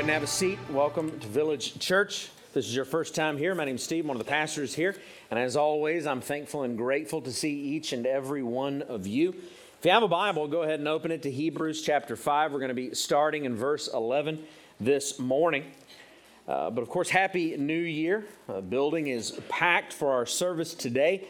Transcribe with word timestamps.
ahead 0.00 0.08
and 0.08 0.14
have 0.14 0.22
a 0.22 0.32
seat. 0.32 0.58
Welcome 0.70 1.20
to 1.20 1.26
Village 1.26 1.78
Church. 1.78 2.30
This 2.54 2.66
is 2.66 2.74
your 2.74 2.86
first 2.86 3.14
time 3.14 3.36
here. 3.36 3.54
My 3.54 3.66
name's 3.66 3.82
Steve, 3.82 4.06
one 4.06 4.16
of 4.16 4.24
the 4.24 4.30
pastors 4.30 4.74
here. 4.74 4.96
And 5.30 5.38
as 5.38 5.56
always, 5.56 6.06
I'm 6.06 6.22
thankful 6.22 6.62
and 6.62 6.78
grateful 6.78 7.20
to 7.20 7.30
see 7.30 7.52
each 7.52 7.92
and 7.92 8.06
every 8.06 8.42
one 8.42 8.80
of 8.80 9.06
you. 9.06 9.28
If 9.28 9.84
you 9.84 9.90
have 9.90 10.02
a 10.02 10.08
Bible, 10.08 10.48
go 10.48 10.62
ahead 10.62 10.78
and 10.78 10.88
open 10.88 11.10
it 11.10 11.20
to 11.24 11.30
Hebrews 11.30 11.82
chapter 11.82 12.16
5. 12.16 12.50
We're 12.50 12.60
going 12.60 12.70
to 12.70 12.74
be 12.74 12.94
starting 12.94 13.44
in 13.44 13.54
verse 13.54 13.88
11 13.92 14.42
this 14.80 15.18
morning. 15.18 15.64
Uh, 16.48 16.70
but 16.70 16.80
of 16.80 16.88
course, 16.88 17.10
Happy 17.10 17.54
New 17.58 17.74
Year. 17.74 18.24
The 18.46 18.62
building 18.62 19.08
is 19.08 19.38
packed 19.50 19.92
for 19.92 20.12
our 20.12 20.24
service 20.24 20.72
today. 20.72 21.28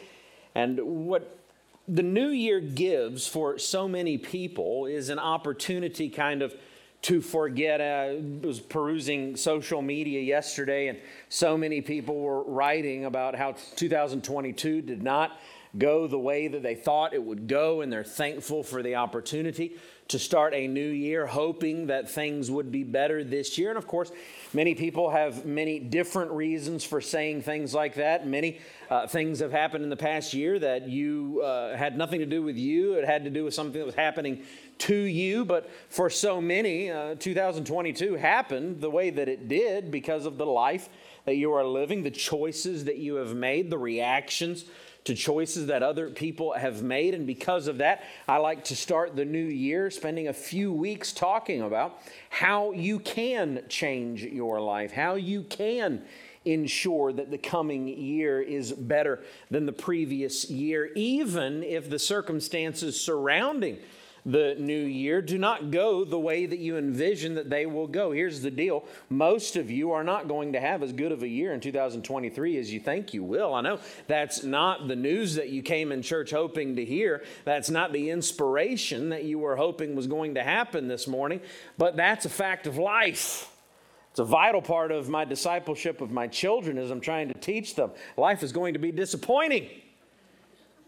And 0.55 0.79
what 0.81 1.41
the 1.89 2.05
new 2.05 2.29
year 2.29 2.61
gives 2.61 3.27
for 3.27 3.59
so 3.59 3.89
many 3.89 4.17
people 4.17 4.87
is 4.87 5.09
an 5.09 5.19
opportunity 5.19 6.09
kind 6.09 6.41
of 6.41 6.55
to 7.03 7.21
forget. 7.21 7.81
I 7.81 8.21
was 8.43 8.61
perusing 8.61 9.37
social 9.37 9.83
media 9.83 10.21
yesterday, 10.21 10.89
and 10.89 10.99
so 11.29 11.57
many 11.57 11.81
people 11.81 12.21
were 12.21 12.43
writing 12.43 13.05
about 13.05 13.35
how 13.35 13.57
2022 13.77 14.83
did 14.83 15.03
not 15.03 15.39
go 15.79 16.07
the 16.07 16.19
way 16.19 16.49
that 16.49 16.63
they 16.63 16.75
thought 16.75 17.15
it 17.15 17.23
would 17.23 17.47
go, 17.47 17.81
and 17.81 17.93
they're 17.93 18.05
thankful 18.05 18.63
for 18.63 18.83
the 18.83 18.97
opportunity 18.97 19.77
to 20.09 20.19
start 20.19 20.53
a 20.55 20.67
new 20.67 20.89
year, 20.89 21.25
hoping 21.25 21.87
that 21.87 22.11
things 22.11 22.51
would 22.51 22.73
be 22.73 22.83
better 22.83 23.23
this 23.23 23.57
year. 23.57 23.69
And 23.69 23.79
of 23.79 23.87
course, 23.87 24.11
many 24.53 24.75
people 24.75 25.11
have 25.11 25.47
many 25.47 25.79
different 25.79 26.33
reasons 26.33 26.83
for 26.83 27.01
saying 27.01 27.43
things 27.43 27.73
like 27.73 27.95
that. 27.95 28.27
Many 28.27 28.59
uh, 28.91 29.07
things 29.07 29.39
have 29.39 29.53
happened 29.53 29.85
in 29.85 29.91
the 29.91 29.97
past 29.97 30.35
year 30.35 30.59
that 30.59 30.89
you 30.89 31.41
uh, 31.45 31.77
had 31.77 31.97
nothing 31.97 32.19
to 32.19 32.27
do 32.27 32.43
with 32.43 32.57
you, 32.57 32.95
it 32.95 33.05
had 33.05 33.23
to 33.23 33.31
do 33.31 33.45
with 33.45 33.55
something 33.55 33.79
that 33.79 33.87
was 33.87 33.95
happening 33.95 34.43
to 34.81 34.95
you. 34.95 35.45
But 35.45 35.71
for 35.89 36.11
so 36.11 36.41
many, 36.41 36.91
uh, 36.91 37.15
2022 37.17 38.15
happened 38.15 38.81
the 38.81 38.91
way 38.91 39.11
that 39.11 39.29
it 39.29 39.49
did 39.49 39.91
because 39.91 40.27
of 40.27 40.39
the 40.39 40.47
life 40.47 40.89
that 41.25 41.37
you 41.37 41.53
are 41.53 41.65
living, 41.65 42.03
the 42.03 42.11
choices 42.11 42.85
that 42.85 42.99
you 42.99 43.17
have 43.17 43.35
made, 43.35 43.71
the 43.71 43.79
reactions 43.79 44.65
to 45.05 45.15
choices 45.15 45.67
that 45.67 45.83
other 45.83 46.11
people 46.11 46.53
have 46.53 46.83
made. 46.83 47.15
And 47.15 47.27
because 47.27 47.69
of 47.69 47.79
that, 47.79 48.05
I 48.29 48.37
like 48.37 48.65
to 48.65 48.77
start 48.77 49.17
the 49.17 49.25
new 49.25 49.45
year 49.45 49.91
spending 49.91 50.29
a 50.29 50.33
few 50.33 50.73
weeks 50.73 51.13
talking 51.13 51.63
about 51.63 51.99
how 52.29 52.73
you 52.73 52.99
can 52.99 53.63
change 53.69 54.23
your 54.23 54.61
life, 54.61 54.93
how 54.93 55.15
you 55.15 55.43
can 55.45 56.03
ensure 56.45 57.13
that 57.13 57.31
the 57.31 57.39
coming 57.39 57.87
year 57.89 58.41
is 58.41 58.73
better 58.73 59.23
than 59.51 59.67
the 59.67 59.73
previous 59.73 60.49
year, 60.51 60.91
even 60.95 61.63
if 61.63 61.91
the 61.91 61.99
circumstances 61.99 62.99
surrounding 62.99 63.79
the 64.25 64.57
new 64.59 64.85
year 64.85 65.23
do 65.23 65.39
not 65.39 65.71
go 65.71 66.05
the 66.05 66.19
way 66.19 66.47
that 66.47 66.59
you 66.59 66.77
envision 66.77 67.35
that 67.35 67.51
they 67.51 67.67
will 67.67 67.87
go. 67.87 68.13
Here's 68.13 68.43
the 68.43 68.51
deal 68.51 68.85
most 69.09 69.57
of 69.57 69.71
you 69.71 69.93
are 69.93 70.05
not 70.05 70.29
going 70.29 70.53
to 70.53 70.61
have 70.61 70.83
as 70.83 70.93
good 70.93 71.13
of 71.13 71.23
a 71.23 71.29
year 71.29 71.53
in 71.53 71.61
2023 71.61 72.59
as 72.59 72.73
you 72.73 72.81
think 72.81 73.15
you 73.15 73.23
will. 73.23 73.55
I 73.55 73.61
know 73.61 73.81
that's 74.07 74.43
not 74.43 74.89
the 74.89 74.97
news 74.97 75.35
that 75.37 75.49
you 75.49 75.63
came 75.63 75.93
in 75.93 76.03
church 76.03 76.31
hoping 76.31 76.77
to 76.77 76.85
hear, 76.85 77.23
that's 77.45 77.71
not 77.71 77.93
the 77.93 78.11
inspiration 78.11 79.11
that 79.11 79.25
you 79.25 79.39
were 79.39 79.57
hoping 79.57 79.95
was 79.95 80.07
going 80.07 80.35
to 80.35 80.43
happen 80.43 80.89
this 80.89 81.07
morning, 81.07 81.41
but 81.79 81.97
that's 81.97 82.25
a 82.25 82.31
fact 82.31 82.67
of 82.67 82.77
life. 82.77 83.51
It's 84.11 84.19
a 84.19 84.25
vital 84.25 84.61
part 84.61 84.91
of 84.91 85.09
my 85.09 85.25
discipleship 85.25 86.01
of 86.01 86.11
my 86.11 86.27
children 86.27 86.79
as 86.79 86.91
I'm 86.91 87.01
trying 87.01 87.29
to 87.29 87.35
teach 87.35 87.77
them. 87.77 87.93
Life 88.17 88.43
is 88.43 88.53
going 88.53 88.75
to 88.75 88.81
be 88.81 88.91
disappointing. 88.91 89.69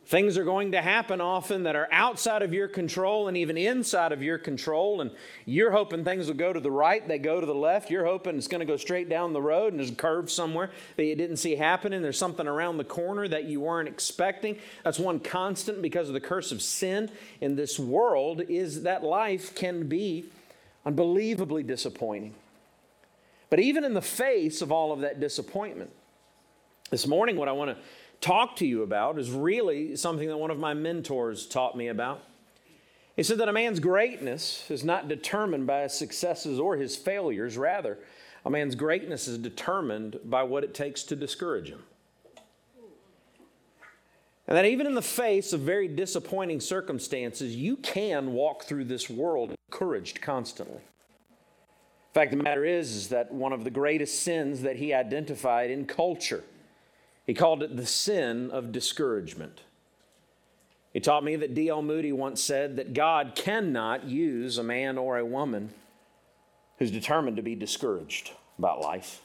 Things 0.05 0.37
are 0.37 0.45
going 0.45 0.73
to 0.73 0.83
happen 0.83 1.21
often 1.21 1.63
that 1.63 1.77
are 1.77 1.89
outside 1.93 2.43
of 2.43 2.53
your 2.53 2.67
control 2.67 3.29
and 3.29 3.37
even 3.37 3.57
inside 3.57 4.11
of 4.11 4.21
your 4.21 4.37
control. 4.37 5.01
And 5.01 5.13
you're 5.47 5.71
hoping 5.71 6.05
things 6.05 6.27
will 6.27 6.35
go 6.35 6.53
to 6.53 6.59
the 6.59 6.73
right, 6.73 7.07
they 7.07 7.19
go 7.19 7.41
to 7.41 7.47
the 7.47 7.55
left. 7.55 7.89
You're 7.89 8.05
hoping 8.05 8.37
it's 8.37 8.49
going 8.49 8.61
to 8.61 8.67
go 8.67 8.77
straight 8.77 9.09
down 9.09 9.33
the 9.33 9.41
road 9.41 9.73
and 9.73 9.79
there's 9.79 9.91
a 9.91 9.95
curve 9.95 10.31
somewhere 10.31 10.71
that 10.97 11.05
you 11.05 11.15
didn't 11.15 11.37
see 11.37 11.55
happening. 11.55 12.03
There's 12.03 12.19
something 12.19 12.49
around 12.49 12.79
the 12.79 12.85
corner 12.85 13.29
that 13.29 13.45
you 13.45 13.61
weren't 13.61 13.89
expecting. 13.89 14.59
That's 14.83 14.99
one 14.99 15.21
constant 15.21 15.81
because 15.81 16.09
of 16.09 16.15
the 16.15 16.21
curse 16.21 16.51
of 16.51 16.63
sin 16.63 17.09
in 17.41 17.55
this 17.55 17.79
world 17.79 18.43
is 18.49 18.83
that 18.83 19.05
life 19.05 19.55
can 19.55 19.89
be 19.89 20.25
unbelievably 20.85 21.63
disappointing. 21.63 22.35
But 23.51 23.61
even 23.61 23.85
in 23.85 23.95
the 23.95 24.03
face 24.03 24.63
of 24.63 24.73
all 24.73 24.93
of 24.93 25.01
that 25.01 25.21
disappointment, 25.21 25.91
this 26.93 27.07
morning, 27.07 27.37
what 27.37 27.49
I 27.49 27.53
want 27.53 27.71
to 27.71 27.77
talk 28.23 28.57
to 28.57 28.67
you 28.67 28.83
about 28.83 29.19
is 29.19 29.31
really 29.31 29.95
something 29.97 30.29
that 30.29 30.39
one 30.39 30.51
of 30.51 30.59
my 30.59 30.73
mentors 30.73 31.45
taught 31.47 31.77
me 31.77 31.89
about. 31.89 32.23
He 33.17 33.23
said 33.23 33.37
that 33.39 33.49
a 33.49 33.53
man's 33.53 33.81
greatness 33.81 34.71
is 34.71 34.85
not 34.85 35.09
determined 35.09 35.67
by 35.67 35.83
his 35.83 35.93
successes 35.93 36.59
or 36.59 36.77
his 36.77 36.97
failures. 36.97 37.59
Rather, 37.59 37.99
a 38.47 38.51
man's 38.51 38.75
greatness 38.75 39.29
is 39.29 39.37
determined 39.37 40.19
by 40.25 40.45
what 40.45 40.65
it 40.65 40.73
takes 40.73 41.03
to 41.05 41.17
discourage 41.17 41.69
him. 41.69 41.83
And 44.49 44.57
that 44.57 44.65
even 44.65 44.87
in 44.87 44.95
the 44.95 45.03
face 45.03 45.53
of 45.53 45.61
very 45.61 45.89
disappointing 45.89 46.61
circumstances, 46.61 47.55
you 47.55 47.77
can 47.77 48.33
walk 48.33 48.65
through 48.65 48.85
this 48.85 49.11
world 49.11 49.55
encouraged 49.69 50.21
constantly. 50.21 50.77
In 50.77 52.15
fact, 52.15 52.31
the 52.31 52.37
matter 52.37 52.65
is, 52.65 52.95
is 52.95 53.09
that 53.09 53.33
one 53.33 53.53
of 53.53 53.65
the 53.65 53.71
greatest 53.71 54.21
sins 54.21 54.63
that 54.63 54.77
he 54.77 54.93
identified 54.93 55.71
in 55.71 55.87
culture 55.87 56.45
he 57.27 57.35
called 57.35 57.63
it 57.63 57.77
the 57.77 57.87
sin 57.87 58.51
of 58.51 58.73
discouragement. 58.73 59.63
He 60.93 61.01
taught 61.01 61.25
me 61.25 61.37
that 61.37 61.55
D.L. 61.55 61.83
Moody 61.83 62.13
once 62.13 62.43
said 62.43 62.77
that 62.77 62.93
God 62.93 63.33
cannot 63.35 64.05
use 64.05 64.59
a 64.59 64.63
man 64.63 64.99
or 64.99 65.19
a 65.19 65.25
woman 65.25 65.71
who's 66.79 66.91
determined 66.91 67.37
to 67.37 67.43
be 67.43 67.55
discouraged 67.55 68.33
about 68.59 68.81
life. 68.81 69.23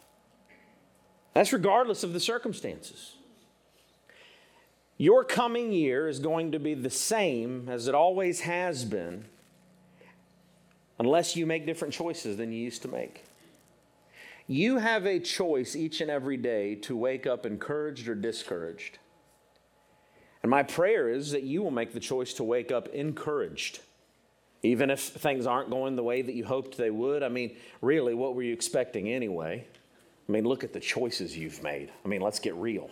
That's 1.34 1.52
regardless 1.52 2.04
of 2.04 2.14
the 2.14 2.20
circumstances. 2.20 3.16
Your 4.98 5.24
coming 5.24 5.72
year 5.72 6.08
is 6.08 6.20
going 6.20 6.54
to 6.54 6.60
be 6.60 6.74
the 6.74 6.90
same 6.90 7.70
as 7.70 7.88
it 7.88 7.94
always 7.94 8.42
has 8.42 8.86
been, 8.86 9.26
unless 10.98 11.36
you 11.36 11.46
make 11.46 11.66
different 11.66 11.94
choices 11.94 12.38
than 12.38 12.52
you 12.52 12.60
used 12.60 12.82
to 12.84 12.88
make. 12.88 13.24
You 14.48 14.78
have 14.78 15.06
a 15.06 15.20
choice 15.20 15.76
each 15.76 16.00
and 16.00 16.10
every 16.10 16.38
day 16.38 16.76
to 16.76 16.96
wake 16.96 17.28
up 17.28 17.46
encouraged 17.46 18.08
or 18.08 18.16
discouraged. 18.16 18.98
And 20.42 20.50
my 20.50 20.64
prayer 20.64 21.10
is 21.10 21.32
that 21.32 21.44
you 21.44 21.62
will 21.62 21.72
make 21.72 21.92
the 21.92 22.00
choice 22.00 22.34
to 22.36 22.46
wake 22.46 22.72
up 22.72 22.88
encouraged. 22.90 23.82
Even 24.64 24.90
if 24.90 25.02
things 25.02 25.46
aren't 25.46 25.70
going 25.70 25.98
the 25.98 26.04
way 26.04 26.22
that 26.22 26.34
you 26.34 26.46
hoped 26.46 26.78
they 26.78 26.90
would. 26.90 27.24
I 27.24 27.28
mean, 27.28 27.58
really, 27.82 28.14
what 28.14 28.36
were 28.36 28.44
you 28.44 28.54
expecting 28.54 29.10
anyway? 29.10 29.68
I 30.28 30.32
mean, 30.32 30.46
look 30.46 30.64
at 30.64 30.72
the 30.72 30.80
choices 30.80 31.38
you've 31.38 31.62
made. 31.62 31.92
I 32.04 32.08
mean, 32.08 32.22
let's 32.22 32.40
get 32.40 32.56
real. 32.56 32.90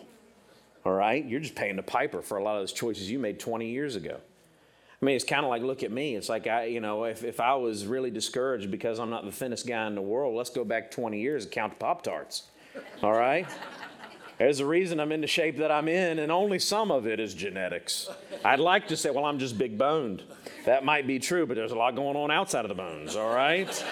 All 0.84 0.92
right? 0.92 1.24
You're 1.24 1.40
just 1.40 1.54
paying 1.54 1.76
the 1.76 1.82
piper 1.82 2.20
for 2.20 2.36
a 2.36 2.42
lot 2.42 2.56
of 2.56 2.62
those 2.62 2.72
choices 2.72 3.10
you 3.10 3.18
made 3.18 3.40
20 3.40 3.70
years 3.70 3.96
ago. 3.96 4.20
I 5.00 5.04
mean, 5.04 5.14
it's 5.14 5.24
kind 5.24 5.44
of 5.44 5.50
like, 5.50 5.62
look 5.62 5.82
at 5.82 5.92
me. 5.92 6.16
It's 6.16 6.28
like, 6.28 6.46
I, 6.46 6.64
you 6.64 6.80
know, 6.80 7.04
if, 7.04 7.22
if 7.22 7.38
I 7.38 7.54
was 7.54 7.86
really 7.86 8.10
discouraged 8.10 8.70
because 8.70 8.98
I'm 8.98 9.10
not 9.10 9.24
the 9.24 9.32
thinnest 9.32 9.66
guy 9.66 9.86
in 9.86 9.94
the 9.94 10.00
world, 10.00 10.34
let's 10.34 10.50
go 10.50 10.64
back 10.64 10.90
20 10.90 11.20
years 11.20 11.44
and 11.44 11.52
count 11.52 11.72
the 11.72 11.78
Pop 11.78 12.02
Tarts. 12.02 12.44
All 13.02 13.12
right? 13.12 13.46
There's 14.38 14.60
a 14.60 14.66
reason 14.66 15.00
I'm 15.00 15.12
in 15.12 15.22
the 15.22 15.26
shape 15.26 15.58
that 15.58 15.70
I'm 15.70 15.88
in, 15.88 16.18
and 16.18 16.30
only 16.30 16.58
some 16.58 16.90
of 16.90 17.06
it 17.06 17.20
is 17.20 17.34
genetics. 17.34 18.08
I'd 18.44 18.60
like 18.60 18.88
to 18.88 18.96
say, 18.96 19.10
well, 19.10 19.24
I'm 19.24 19.38
just 19.38 19.56
big 19.56 19.78
boned. 19.78 20.22
That 20.66 20.84
might 20.84 21.06
be 21.06 21.18
true, 21.18 21.46
but 21.46 21.56
there's 21.56 21.72
a 21.72 21.76
lot 21.76 21.94
going 21.94 22.16
on 22.16 22.30
outside 22.30 22.64
of 22.64 22.68
the 22.68 22.74
bones, 22.74 23.16
all 23.16 23.34
right? 23.34 23.84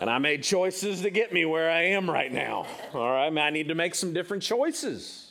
And 0.00 0.08
I 0.08 0.18
made 0.18 0.42
choices 0.42 1.02
to 1.02 1.10
get 1.10 1.32
me 1.32 1.44
where 1.44 1.70
I 1.70 1.82
am 1.88 2.08
right 2.08 2.32
now, 2.32 2.66
all 2.94 3.10
right? 3.10 3.26
I, 3.26 3.30
mean, 3.30 3.44
I 3.44 3.50
need 3.50 3.68
to 3.68 3.74
make 3.74 3.94
some 3.94 4.12
different 4.12 4.42
choices. 4.42 5.25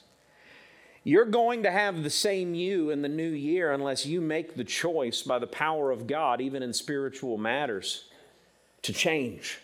You're 1.07 1.25
going 1.25 1.63
to 1.63 1.71
have 1.71 2.01
the 2.01 2.09
same 2.09 2.55
you 2.55 2.89
in 2.89 3.03
the 3.03 3.07
new 3.07 3.29
year 3.29 3.71
unless 3.71 4.07
you 4.07 4.21
make 4.21 4.55
the 4.55 4.63
choice 4.63 5.21
by 5.21 5.37
the 5.37 5.45
power 5.45 5.91
of 5.91 6.07
God, 6.07 6.41
even 6.41 6.63
in 6.63 6.73
spiritual 6.73 7.37
matters, 7.37 8.05
to 8.81 8.91
change. 8.91 9.59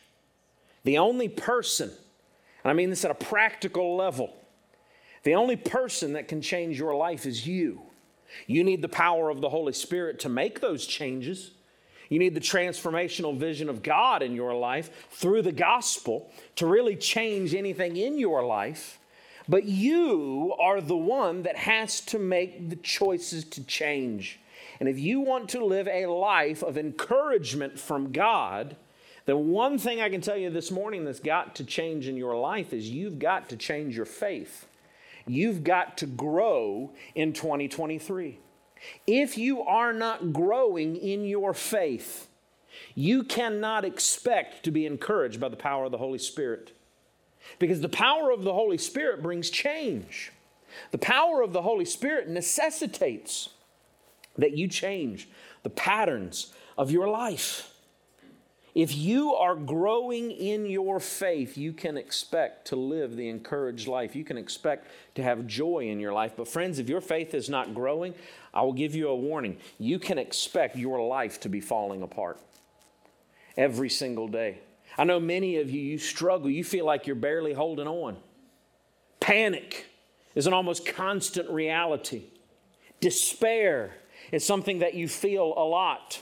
The 0.83 0.99
only 0.99 1.27
person, 1.27 1.89
and 2.63 2.71
I 2.71 2.73
mean 2.73 2.91
this 2.91 3.03
at 3.03 3.09
a 3.09 3.15
practical 3.15 3.95
level, 3.95 4.35
the 5.23 5.33
only 5.33 5.55
person 5.55 6.13
that 6.13 6.27
can 6.27 6.43
change 6.43 6.77
your 6.77 6.95
life 6.95 7.25
is 7.25 7.47
you. 7.47 7.81
You 8.45 8.63
need 8.63 8.83
the 8.83 8.87
power 8.87 9.31
of 9.31 9.41
the 9.41 9.49
Holy 9.49 9.73
Spirit 9.73 10.19
to 10.19 10.29
make 10.29 10.61
those 10.61 10.85
changes. 10.85 11.51
You 12.07 12.19
need 12.19 12.35
the 12.35 12.39
transformational 12.39 13.35
vision 13.35 13.67
of 13.67 13.81
God 13.81 14.21
in 14.21 14.35
your 14.35 14.53
life 14.53 15.09
through 15.09 15.41
the 15.41 15.51
gospel 15.51 16.31
to 16.57 16.67
really 16.67 16.95
change 16.95 17.55
anything 17.55 17.97
in 17.97 18.19
your 18.19 18.45
life. 18.45 18.99
But 19.47 19.65
you 19.65 20.53
are 20.59 20.81
the 20.81 20.95
one 20.95 21.43
that 21.43 21.57
has 21.57 22.01
to 22.01 22.19
make 22.19 22.69
the 22.69 22.75
choices 22.75 23.43
to 23.45 23.63
change. 23.63 24.39
And 24.79 24.87
if 24.87 24.99
you 24.99 25.19
want 25.19 25.49
to 25.49 25.65
live 25.65 25.87
a 25.87 26.07
life 26.07 26.63
of 26.63 26.77
encouragement 26.77 27.79
from 27.79 28.11
God, 28.11 28.75
then 29.25 29.49
one 29.49 29.77
thing 29.77 30.01
I 30.01 30.09
can 30.09 30.21
tell 30.21 30.37
you 30.37 30.49
this 30.49 30.71
morning 30.71 31.05
that's 31.05 31.19
got 31.19 31.55
to 31.55 31.63
change 31.63 32.07
in 32.07 32.17
your 32.17 32.35
life 32.35 32.73
is 32.73 32.89
you've 32.89 33.19
got 33.19 33.49
to 33.49 33.57
change 33.57 33.95
your 33.95 34.05
faith. 34.05 34.67
You've 35.27 35.63
got 35.63 35.97
to 35.99 36.07
grow 36.07 36.91
in 37.13 37.33
2023. 37.33 38.39
If 39.05 39.37
you 39.37 39.61
are 39.61 39.93
not 39.93 40.33
growing 40.33 40.95
in 40.95 41.25
your 41.25 41.53
faith, 41.53 42.27
you 42.95 43.23
cannot 43.23 43.85
expect 43.85 44.63
to 44.63 44.71
be 44.71 44.85
encouraged 44.85 45.39
by 45.39 45.49
the 45.49 45.55
power 45.55 45.85
of 45.85 45.91
the 45.91 45.99
Holy 45.99 46.17
Spirit. 46.17 46.73
Because 47.59 47.81
the 47.81 47.89
power 47.89 48.31
of 48.31 48.43
the 48.43 48.53
Holy 48.53 48.77
Spirit 48.77 49.21
brings 49.21 49.49
change. 49.49 50.31
The 50.91 50.97
power 50.97 51.41
of 51.41 51.53
the 51.53 51.61
Holy 51.61 51.85
Spirit 51.85 52.29
necessitates 52.29 53.49
that 54.37 54.57
you 54.57 54.67
change 54.67 55.29
the 55.63 55.69
patterns 55.69 56.53
of 56.77 56.91
your 56.91 57.07
life. 57.07 57.67
If 58.73 58.95
you 58.95 59.33
are 59.33 59.55
growing 59.55 60.31
in 60.31 60.65
your 60.65 61.01
faith, 61.01 61.57
you 61.57 61.73
can 61.73 61.97
expect 61.97 62.67
to 62.67 62.77
live 62.77 63.17
the 63.17 63.27
encouraged 63.27 63.87
life. 63.87 64.15
You 64.15 64.23
can 64.23 64.37
expect 64.37 64.87
to 65.15 65.23
have 65.23 65.45
joy 65.45 65.89
in 65.89 65.99
your 65.99 66.13
life. 66.13 66.33
But, 66.37 66.47
friends, 66.47 66.79
if 66.79 66.87
your 66.87 67.01
faith 67.01 67.33
is 67.33 67.49
not 67.49 67.75
growing, 67.75 68.13
I 68.53 68.61
will 68.61 68.73
give 68.73 68.95
you 68.95 69.09
a 69.09 69.15
warning. 69.15 69.57
You 69.77 69.99
can 69.99 70.17
expect 70.17 70.77
your 70.77 71.05
life 71.05 71.41
to 71.41 71.49
be 71.49 71.59
falling 71.59 72.01
apart 72.01 72.39
every 73.57 73.89
single 73.89 74.29
day. 74.29 74.59
I 74.97 75.03
know 75.03 75.19
many 75.19 75.57
of 75.57 75.69
you, 75.69 75.81
you 75.81 75.97
struggle. 75.97 76.49
You 76.49 76.63
feel 76.63 76.85
like 76.85 77.07
you're 77.07 77.15
barely 77.15 77.53
holding 77.53 77.87
on. 77.87 78.17
Panic 79.19 79.85
is 80.35 80.47
an 80.47 80.53
almost 80.53 80.85
constant 80.85 81.49
reality. 81.49 82.23
Despair 82.99 83.93
is 84.31 84.45
something 84.45 84.79
that 84.79 84.93
you 84.93 85.07
feel 85.07 85.53
a 85.57 85.63
lot. 85.63 86.21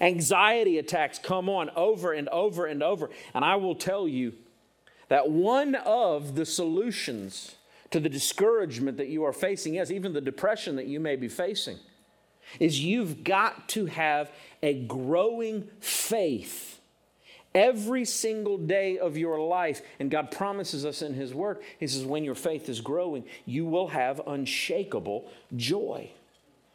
Anxiety 0.00 0.78
attacks 0.78 1.18
come 1.18 1.48
on 1.48 1.70
over 1.76 2.12
and 2.12 2.28
over 2.28 2.66
and 2.66 2.82
over. 2.82 3.10
And 3.34 3.44
I 3.44 3.56
will 3.56 3.74
tell 3.74 4.08
you 4.08 4.34
that 5.08 5.30
one 5.30 5.74
of 5.74 6.34
the 6.36 6.46
solutions 6.46 7.56
to 7.90 8.00
the 8.00 8.08
discouragement 8.08 8.96
that 8.98 9.08
you 9.08 9.24
are 9.24 9.32
facing, 9.32 9.74
yes, 9.74 9.90
even 9.90 10.12
the 10.12 10.20
depression 10.20 10.76
that 10.76 10.86
you 10.86 11.00
may 11.00 11.16
be 11.16 11.28
facing, 11.28 11.78
is 12.58 12.80
you've 12.80 13.24
got 13.24 13.68
to 13.70 13.86
have 13.86 14.30
a 14.62 14.74
growing 14.84 15.68
faith 15.80 16.69
every 17.54 18.04
single 18.04 18.58
day 18.58 18.98
of 18.98 19.16
your 19.16 19.40
life. 19.40 19.82
And 19.98 20.10
God 20.10 20.30
promises 20.30 20.84
us 20.84 21.02
in 21.02 21.14
His 21.14 21.34
Word, 21.34 21.58
He 21.78 21.86
says, 21.86 22.04
when 22.04 22.24
your 22.24 22.34
faith 22.34 22.68
is 22.68 22.80
growing, 22.80 23.24
you 23.44 23.64
will 23.66 23.88
have 23.88 24.20
unshakable 24.26 25.30
joy. 25.56 26.10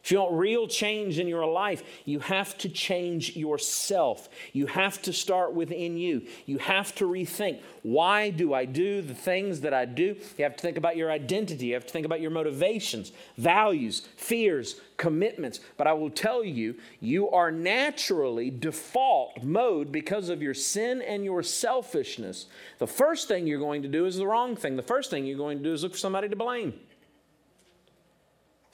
If 0.05 0.11
you 0.11 0.19
want 0.19 0.33
real 0.33 0.67
change 0.67 1.17
in 1.17 1.27
your 1.27 1.47
life, 1.47 1.81
you 2.05 2.19
have 2.19 2.55
to 2.59 2.69
change 2.69 3.35
yourself. 3.35 4.29
You 4.53 4.67
have 4.67 5.01
to 5.01 5.11
start 5.11 5.55
within 5.55 5.97
you. 5.97 6.27
You 6.45 6.59
have 6.59 6.93
to 6.95 7.05
rethink 7.05 7.59
why 7.85 8.31
do 8.31 8.51
I 8.51 8.65
do 8.65 9.03
the 9.03 9.13
things 9.13 9.61
that 9.61 9.71
I 9.71 9.85
do? 9.85 10.15
You 10.37 10.43
have 10.43 10.55
to 10.55 10.61
think 10.61 10.77
about 10.77 10.95
your 10.97 11.11
identity. 11.11 11.67
You 11.67 11.73
have 11.75 11.85
to 11.85 11.91
think 11.91 12.05
about 12.05 12.19
your 12.19 12.31
motivations, 12.31 13.11
values, 13.37 14.07
fears, 14.15 14.81
commitments. 14.97 15.59
But 15.77 15.85
I 15.85 15.93
will 15.93 16.09
tell 16.09 16.43
you, 16.43 16.75
you 16.99 17.29
are 17.29 17.51
naturally 17.51 18.49
default 18.49 19.43
mode 19.43 19.91
because 19.91 20.29
of 20.29 20.41
your 20.41 20.55
sin 20.55 21.03
and 21.03 21.23
your 21.23 21.43
selfishness. 21.43 22.47
The 22.79 22.87
first 22.87 23.27
thing 23.27 23.45
you're 23.45 23.59
going 23.59 23.83
to 23.83 23.87
do 23.87 24.05
is 24.07 24.17
the 24.17 24.25
wrong 24.25 24.55
thing. 24.55 24.75
The 24.75 24.81
first 24.81 25.11
thing 25.11 25.25
you're 25.27 25.37
going 25.37 25.59
to 25.59 25.63
do 25.63 25.73
is 25.73 25.83
look 25.83 25.93
for 25.93 25.97
somebody 25.99 26.29
to 26.29 26.35
blame. 26.35 26.73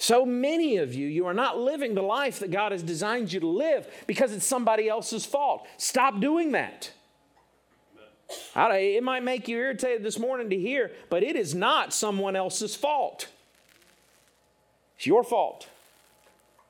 So 0.01 0.25
many 0.25 0.77
of 0.77 0.95
you, 0.95 1.07
you 1.07 1.27
are 1.27 1.33
not 1.33 1.59
living 1.59 1.93
the 1.93 2.01
life 2.01 2.39
that 2.39 2.49
God 2.49 2.71
has 2.71 2.81
designed 2.81 3.31
you 3.31 3.39
to 3.39 3.47
live 3.47 3.87
because 4.07 4.33
it's 4.33 4.47
somebody 4.47 4.89
else's 4.89 5.27
fault. 5.27 5.67
Stop 5.77 6.19
doing 6.19 6.53
that. 6.53 6.91
it 8.55 9.03
might 9.03 9.21
make 9.21 9.47
you 9.47 9.59
irritated 9.59 10.01
this 10.01 10.17
morning 10.17 10.49
to 10.49 10.57
hear, 10.57 10.89
but 11.11 11.21
it 11.21 11.35
is 11.35 11.53
not 11.53 11.93
someone 11.93 12.35
else's 12.35 12.75
fault. 12.75 13.27
It's 14.97 15.05
your 15.05 15.23
fault. 15.23 15.69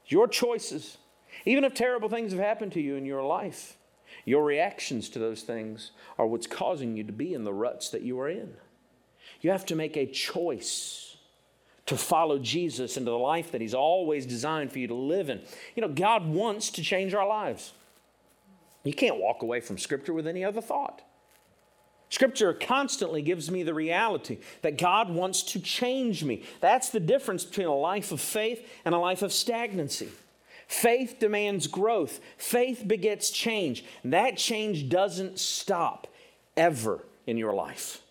It's 0.03 0.11
your 0.11 0.27
choices. 0.27 0.97
Even 1.45 1.63
if 1.63 1.73
terrible 1.73 2.09
things 2.09 2.33
have 2.33 2.41
happened 2.41 2.73
to 2.73 2.81
you 2.81 2.95
in 2.95 3.05
your 3.05 3.23
life, 3.23 3.77
your 4.25 4.43
reactions 4.43 5.07
to 5.07 5.19
those 5.19 5.43
things 5.43 5.91
are 6.17 6.27
what's 6.27 6.47
causing 6.47 6.97
you 6.97 7.05
to 7.05 7.13
be 7.13 7.33
in 7.33 7.45
the 7.45 7.53
ruts 7.53 7.91
that 7.91 8.01
you 8.01 8.19
are 8.19 8.27
in. 8.27 8.55
You 9.39 9.51
have 9.51 9.65
to 9.67 9.75
make 9.77 9.95
a 9.95 10.05
choice 10.05 11.10
to 11.87 11.97
follow 11.97 12.39
Jesus 12.39 12.97
into 12.97 13.11
the 13.11 13.17
life 13.17 13.51
that 13.51 13.61
He's 13.61 13.73
always 13.73 14.25
designed 14.25 14.71
for 14.71 14.79
you 14.79 14.87
to 14.87 14.95
live 14.95 15.29
in. 15.29 15.41
You 15.75 15.81
know, 15.81 15.89
God 15.89 16.27
wants 16.27 16.69
to 16.71 16.83
change 16.83 17.13
our 17.13 17.27
lives. 17.27 17.73
You 18.83 18.93
can't 18.93 19.17
walk 19.17 19.41
away 19.41 19.61
from 19.61 19.77
Scripture 19.77 20.13
with 20.13 20.27
any 20.27 20.43
other 20.43 20.61
thought. 20.61 21.01
Scripture 22.09 22.53
constantly 22.53 23.21
gives 23.21 23.49
me 23.49 23.63
the 23.63 23.73
reality 23.73 24.39
that 24.63 24.77
God 24.77 25.09
wants 25.09 25.43
to 25.43 25.59
change 25.59 26.25
me. 26.25 26.43
That's 26.59 26.89
the 26.89 26.99
difference 26.99 27.45
between 27.45 27.67
a 27.67 27.75
life 27.75 28.11
of 28.11 28.19
faith 28.19 28.69
and 28.83 28.93
a 28.93 28.97
life 28.97 29.21
of 29.21 29.31
stagnancy. 29.31 30.09
Faith 30.67 31.17
demands 31.19 31.67
growth, 31.67 32.19
faith 32.37 32.85
begets 32.85 33.29
change. 33.29 33.85
That 34.03 34.37
change 34.37 34.89
doesn't 34.89 35.39
stop 35.39 36.07
ever 36.57 37.05
in 37.25 37.37
your 37.37 37.53
life. 37.53 38.01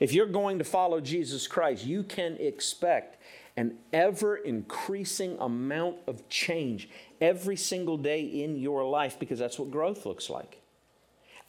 If 0.00 0.12
you're 0.12 0.26
going 0.26 0.58
to 0.58 0.64
follow 0.64 1.00
Jesus 1.00 1.46
Christ, 1.46 1.84
you 1.84 2.02
can 2.02 2.36
expect 2.38 3.20
an 3.56 3.76
ever 3.92 4.36
increasing 4.36 5.36
amount 5.40 5.96
of 6.06 6.28
change 6.28 6.88
every 7.20 7.56
single 7.56 7.96
day 7.96 8.22
in 8.22 8.56
your 8.56 8.84
life 8.84 9.18
because 9.18 9.38
that's 9.38 9.58
what 9.58 9.70
growth 9.70 10.06
looks 10.06 10.30
like. 10.30 10.60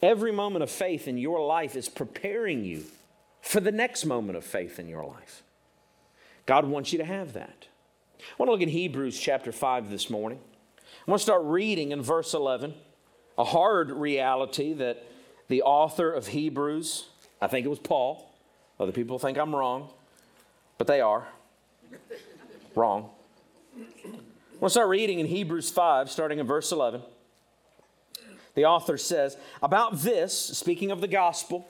Every 0.02 0.32
moment 0.32 0.62
of 0.62 0.70
faith 0.70 1.06
in 1.06 1.18
your 1.18 1.46
life 1.46 1.76
is 1.76 1.88
preparing 1.88 2.64
you 2.64 2.84
for 3.42 3.60
the 3.60 3.70
next 3.70 4.04
moment 4.04 4.36
of 4.36 4.44
faith 4.44 4.78
in 4.78 4.88
your 4.88 5.04
life. 5.04 5.42
God 6.46 6.64
wants 6.64 6.92
you 6.92 6.98
to 6.98 7.04
have 7.04 7.34
that. 7.34 7.68
I 8.18 8.24
want 8.38 8.48
to 8.48 8.52
look 8.52 8.62
at 8.62 8.68
Hebrews 8.68 9.18
chapter 9.18 9.52
5 9.52 9.88
this 9.88 10.10
morning. 10.10 10.40
I 11.06 11.10
want 11.10 11.20
to 11.20 11.24
start 11.24 11.42
reading 11.44 11.92
in 11.92 12.02
verse 12.02 12.34
11, 12.34 12.74
a 13.38 13.44
hard 13.44 13.90
reality 13.90 14.72
that 14.74 15.06
the 15.48 15.62
author 15.62 16.12
of 16.12 16.28
Hebrews, 16.28 17.06
I 17.40 17.46
think 17.46 17.64
it 17.64 17.70
was 17.70 17.78
Paul, 17.78 18.29
other 18.80 18.92
people 18.92 19.18
think 19.18 19.36
I'm 19.36 19.54
wrong, 19.54 19.90
but 20.78 20.86
they 20.86 21.02
are. 21.02 21.28
wrong. 22.74 23.10
We'll 24.58 24.70
start 24.70 24.88
reading 24.88 25.20
in 25.20 25.26
Hebrews 25.26 25.70
5, 25.70 26.10
starting 26.10 26.38
in 26.38 26.46
verse 26.46 26.72
11. 26.72 27.02
The 28.54 28.64
author 28.64 28.96
says, 28.96 29.36
About 29.62 29.98
this, 29.98 30.32
speaking 30.34 30.90
of 30.90 31.02
the 31.02 31.08
gospel, 31.08 31.68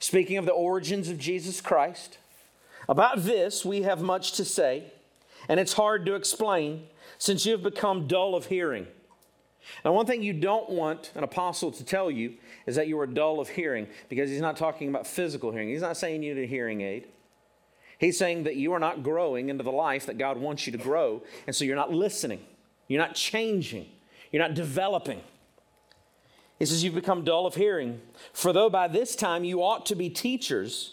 speaking 0.00 0.36
of 0.36 0.44
the 0.44 0.52
origins 0.52 1.08
of 1.08 1.18
Jesus 1.18 1.60
Christ, 1.60 2.18
about 2.88 3.22
this 3.22 3.64
we 3.64 3.82
have 3.82 4.02
much 4.02 4.32
to 4.32 4.44
say, 4.44 4.92
and 5.48 5.60
it's 5.60 5.74
hard 5.74 6.04
to 6.06 6.16
explain 6.16 6.88
since 7.16 7.46
you 7.46 7.52
have 7.52 7.62
become 7.62 8.08
dull 8.08 8.34
of 8.34 8.46
hearing. 8.46 8.88
Now, 9.84 9.92
one 9.92 10.06
thing 10.06 10.22
you 10.22 10.32
don't 10.32 10.70
want 10.70 11.12
an 11.14 11.24
apostle 11.24 11.70
to 11.72 11.84
tell 11.84 12.10
you 12.10 12.34
is 12.66 12.76
that 12.76 12.88
you 12.88 12.98
are 13.00 13.06
dull 13.06 13.40
of 13.40 13.48
hearing 13.48 13.86
because 14.08 14.30
he's 14.30 14.40
not 14.40 14.56
talking 14.56 14.88
about 14.88 15.06
physical 15.06 15.52
hearing. 15.52 15.68
He's 15.68 15.82
not 15.82 15.96
saying 15.96 16.22
you 16.22 16.34
need 16.34 16.42
a 16.42 16.46
hearing 16.46 16.80
aid. 16.80 17.08
He's 17.98 18.18
saying 18.18 18.44
that 18.44 18.56
you 18.56 18.72
are 18.72 18.78
not 18.78 19.02
growing 19.02 19.48
into 19.48 19.64
the 19.64 19.72
life 19.72 20.06
that 20.06 20.18
God 20.18 20.36
wants 20.36 20.66
you 20.66 20.72
to 20.72 20.78
grow, 20.78 21.22
and 21.46 21.54
so 21.54 21.64
you're 21.64 21.76
not 21.76 21.92
listening, 21.92 22.40
you're 22.88 23.00
not 23.00 23.14
changing, 23.14 23.86
you're 24.30 24.42
not 24.42 24.54
developing. 24.54 25.20
He 26.58 26.66
says, 26.66 26.84
You've 26.84 26.94
become 26.94 27.24
dull 27.24 27.46
of 27.46 27.54
hearing. 27.54 28.00
For 28.32 28.52
though 28.52 28.70
by 28.70 28.88
this 28.88 29.16
time 29.16 29.44
you 29.44 29.62
ought 29.62 29.86
to 29.86 29.94
be 29.94 30.10
teachers, 30.10 30.92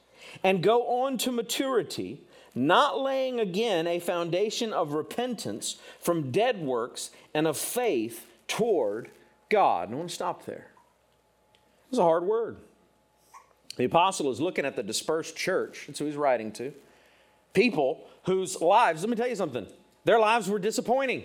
and 0.43 0.63
go 0.63 1.03
on 1.03 1.17
to 1.19 1.31
maturity, 1.31 2.21
not 2.53 2.99
laying 2.99 3.39
again 3.39 3.87
a 3.87 3.99
foundation 3.99 4.73
of 4.73 4.93
repentance 4.93 5.77
from 5.99 6.31
dead 6.31 6.61
works 6.61 7.11
and 7.33 7.47
of 7.47 7.57
faith 7.57 8.27
toward 8.47 9.09
God. 9.49 9.87
And 9.87 9.95
I 9.95 9.97
want 9.97 10.09
to 10.09 10.15
stop 10.15 10.45
there. 10.45 10.67
It's 11.89 11.99
a 11.99 12.03
hard 12.03 12.23
word. 12.23 12.57
The 13.77 13.85
apostle 13.85 14.31
is 14.31 14.39
looking 14.39 14.65
at 14.65 14.75
the 14.75 14.83
dispersed 14.83 15.35
church. 15.35 15.85
That's 15.87 15.99
who 15.99 16.05
he's 16.05 16.15
writing 16.15 16.51
to. 16.53 16.73
People 17.53 18.07
whose 18.23 18.59
lives, 18.61 19.01
let 19.01 19.09
me 19.09 19.15
tell 19.15 19.27
you 19.27 19.35
something, 19.35 19.67
their 20.05 20.19
lives 20.19 20.49
were 20.49 20.59
disappointing. 20.59 21.23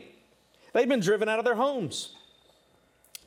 They'd 0.72 0.88
been 0.88 1.00
driven 1.00 1.28
out 1.28 1.38
of 1.38 1.44
their 1.44 1.54
homes. 1.54 2.15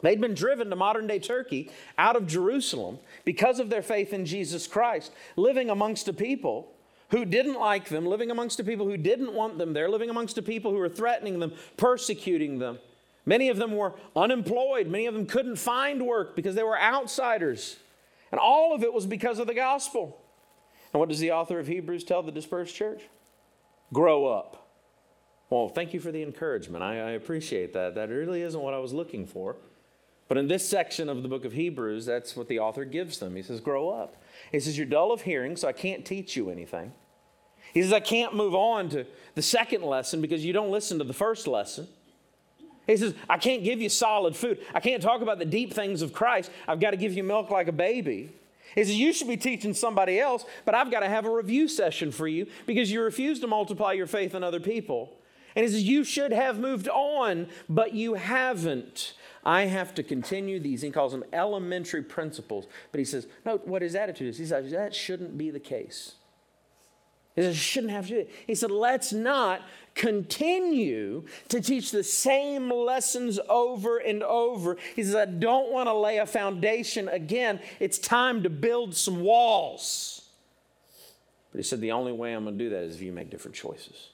They'd 0.02 0.22
been 0.22 0.34
driven 0.34 0.70
to 0.70 0.76
modern 0.76 1.08
day 1.08 1.20
Turkey 1.20 1.72
out 1.98 2.16
of 2.16 2.28
Jerusalem 2.28 3.00
because 3.26 3.60
of 3.60 3.70
their 3.70 3.82
faith 3.82 4.14
in 4.14 4.26
Jesus 4.26 4.68
Christ, 4.68 5.12
living 5.36 5.70
amongst 5.70 6.08
a 6.08 6.14
people 6.14 6.72
who 7.10 7.26
didn't 7.26 7.60
like 7.60 7.90
them, 7.90 8.06
living 8.06 8.32
amongst 8.32 8.60
a 8.60 8.64
people 8.64 8.86
who 8.86 8.98
didn't 8.98 9.34
want 9.34 9.58
them 9.58 9.74
there, 9.74 9.90
living 9.90 10.10
amongst 10.10 10.38
a 10.38 10.42
people 10.42 10.72
who 10.72 10.78
were 10.78 10.90
threatening 10.90 11.40
them, 11.40 11.54
persecuting 11.76 12.60
them. 12.60 12.80
Many 13.26 13.50
of 13.50 13.58
them 13.58 13.76
were 13.76 13.94
unemployed. 14.16 14.88
Many 14.88 15.06
of 15.06 15.14
them 15.14 15.26
couldn't 15.26 15.58
find 15.58 16.06
work 16.06 16.36
because 16.36 16.56
they 16.56 16.64
were 16.64 16.80
outsiders. 16.80 17.78
And 18.32 18.40
all 18.40 18.74
of 18.74 18.84
it 18.84 18.94
was 18.94 19.06
because 19.06 19.40
of 19.40 19.48
the 19.48 19.54
gospel. 19.54 20.22
And 20.94 21.00
what 21.00 21.10
does 21.10 21.20
the 21.20 21.32
author 21.32 21.60
of 21.60 21.68
Hebrews 21.68 22.04
tell 22.04 22.24
the 22.24 22.32
dispersed 22.32 22.76
church? 22.76 23.02
Grow 23.94 24.26
up. 24.26 24.68
Well, 25.50 25.68
thank 25.68 25.94
you 25.94 26.00
for 26.00 26.12
the 26.12 26.22
encouragement. 26.22 26.84
I, 26.84 27.00
I, 27.00 27.12
appreciate 27.12 27.74
that. 27.74 27.96
That 27.96 28.10
really 28.10 28.44
isn't 28.44 28.62
what 28.62 28.76
I 28.76 28.78
was 28.78 28.94
looking 28.94 29.26
for. 29.26 29.56
But 30.30 30.38
in 30.38 30.48
this 30.48 30.68
section 30.68 31.10
of 31.10 31.24
the 31.24 31.28
book 31.28 31.44
of 31.44 31.54
Hebrews, 31.54 32.06
that's 32.06 32.38
what 32.38 32.48
the 32.48 32.60
author 32.60 32.86
gives 32.86 33.18
them. 33.18 33.36
He 33.36 33.42
says, 33.42 33.60
Grow 33.60 33.90
up. 33.90 34.16
He 34.52 34.60
says, 34.60 34.78
You're 34.78 34.86
dull 34.86 35.12
of 35.12 35.24
hearing, 35.24 35.58
so 35.58 35.68
I 35.68 35.74
can't 35.74 36.06
teach 36.06 36.38
you 36.38 36.50
anything. 36.50 36.94
He 37.74 37.82
says, 37.82 37.92
I 37.92 38.00
can't 38.00 38.36
move 38.36 38.56
on 38.56 38.90
to 38.90 39.06
the 39.36 39.42
second 39.42 39.84
lesson 39.84 40.22
because 40.22 40.46
you 40.46 40.54
don't 40.54 40.72
listen 40.72 41.00
to 41.00 41.04
the 41.04 41.14
first 41.14 41.48
lesson. 41.48 41.88
He 42.88 42.98
says, 42.98 43.14
I 43.30 43.38
can't 43.38 43.64
give 43.64 43.82
you 43.82 43.90
solid 43.90 44.36
food. 44.36 44.60
I 44.74 44.80
can't 44.80 45.02
talk 45.02 45.22
about 45.22 45.38
the 45.38 45.46
deep 45.46 45.74
things 45.74 46.02
of 46.02 46.14
Christ. 46.14 46.50
I've 46.68 46.80
got 46.80 46.92
to 46.92 46.98
give 46.98 47.14
you 47.14 47.24
milk 47.24 47.52
like 47.52 47.68
a 47.68 47.72
baby. 47.72 48.32
He 48.76 48.84
says, 48.84 48.96
You 48.96 49.14
should 49.14 49.28
be 49.28 49.38
teaching 49.38 49.74
somebody 49.74 50.20
else, 50.20 50.46
but 50.64 50.76
I've 50.76 50.92
got 50.92 51.00
to 51.02 51.10
have 51.10 51.26
a 51.26 51.32
review 51.32 51.68
session 51.68 52.12
for 52.12 52.28
you 52.28 52.48
because 52.68 52.92
you 52.92 53.02
refuse 53.02 53.40
to 53.40 53.48
multiply 53.48 53.94
your 53.94 54.08
faith 54.08 54.36
in 54.36 54.44
other 54.44 54.60
people. 54.60 55.18
And 55.56 55.66
he 55.66 55.72
says, 55.72 55.84
You 55.84 56.04
should 56.04 56.32
have 56.32 56.60
moved 56.60 56.88
on, 56.88 57.48
but 57.68 57.94
you 57.94 58.14
haven't. 58.14 59.14
I 59.44 59.64
have 59.64 59.94
to 59.96 60.04
continue 60.04 60.60
these. 60.60 60.82
He 60.82 60.92
calls 60.92 61.12
them 61.12 61.24
elementary 61.32 62.04
principles. 62.04 62.68
But 62.92 63.00
he 63.00 63.06
says, 63.06 63.28
No, 63.46 63.58
what 63.58 63.82
his 63.82 63.96
attitude 63.96 64.30
is, 64.30 64.38
he 64.38 64.46
says, 64.46 64.72
That 64.72 64.94
shouldn't 64.94 65.38
be 65.38 65.50
the 65.50 65.60
case. 65.60 66.14
He 67.40 67.46
says, 67.46 67.56
shouldn't 67.56 67.94
have 67.94 68.08
to 68.08 68.16
do 68.16 68.20
it. 68.20 68.32
He 68.48 68.54
said, 68.56 68.70
let's 68.70 69.14
not 69.14 69.62
continue 69.96 71.24
to 71.48 71.62
teach 71.62 71.92
the 71.92 72.04
same 72.04 72.70
lessons 72.70 73.40
over 73.48 74.00
and 74.00 74.24
over. 74.24 74.76
He 74.94 75.04
says, 75.04 75.16
I 75.16 75.24
don't 75.24 75.72
want 75.72 75.88
to 75.88 75.94
lay 75.94 76.18
a 76.18 76.26
foundation 76.26 77.08
again. 77.08 77.62
It's 77.80 77.98
time 77.98 78.44
to 78.44 78.50
build 78.50 78.94
some 78.94 79.22
walls. 79.22 80.24
But 81.54 81.60
he 81.60 81.64
said, 81.64 81.80
the 81.80 81.94
only 81.94 82.12
way 82.12 82.34
I'm 82.34 82.44
going 82.44 82.58
to 82.58 82.64
do 82.64 82.72
that 82.72 82.84
is 82.84 82.96
if 82.96 83.02
you 83.02 83.14
make 83.14 83.30
different 83.30 83.56
choices. 83.56 84.10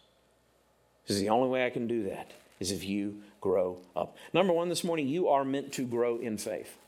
He 1.05 1.13
says, 1.13 1.19
the 1.19 1.29
only 1.29 1.49
way 1.49 1.65
I 1.65 1.71
can 1.71 1.87
do 1.87 2.03
that 2.03 2.29
is 2.59 2.71
if 2.71 2.83
you 2.83 3.21
grow 3.45 3.77
up. 3.95 4.17
Number 4.33 4.51
one, 4.51 4.69
this 4.69 4.83
morning, 4.83 5.07
you 5.07 5.27
are 5.27 5.45
meant 5.45 5.71
to 5.73 5.85
grow 5.85 6.17
in 6.17 6.35
faith. 6.35 6.79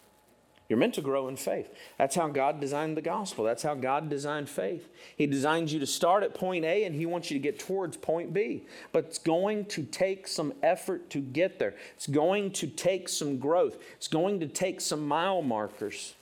You're 0.67 0.79
meant 0.79 0.95
to 0.95 1.01
grow 1.01 1.27
in 1.27 1.35
faith. 1.37 1.71
That's 1.99 2.15
how 2.15 2.29
God 2.29 2.59
designed 2.59 2.97
the 2.97 3.01
gospel. 3.03 3.45
That's 3.45 3.61
how 3.61 3.75
God 3.75 4.09
designed 4.09 4.49
faith. 4.49 4.89
He 5.15 5.27
designed 5.27 5.71
you 5.71 5.79
to 5.79 5.85
start 5.85 6.23
at 6.23 6.33
point 6.33 6.65
A 6.65 6.83
and 6.85 6.95
He 6.95 7.05
wants 7.05 7.29
you 7.29 7.37
to 7.37 7.43
get 7.43 7.59
towards 7.59 7.95
point 7.95 8.33
B. 8.33 8.65
But 8.91 9.05
it's 9.05 9.19
going 9.19 9.65
to 9.65 9.83
take 9.83 10.27
some 10.27 10.51
effort 10.63 11.11
to 11.11 11.19
get 11.19 11.59
there. 11.59 11.75
It's 11.95 12.07
going 12.07 12.51
to 12.53 12.65
take 12.65 13.07
some 13.07 13.37
growth. 13.37 13.77
It's 13.97 14.07
going 14.07 14.39
to 14.39 14.47
take 14.47 14.81
some 14.81 15.07
mile 15.07 15.43
markers. 15.43 16.15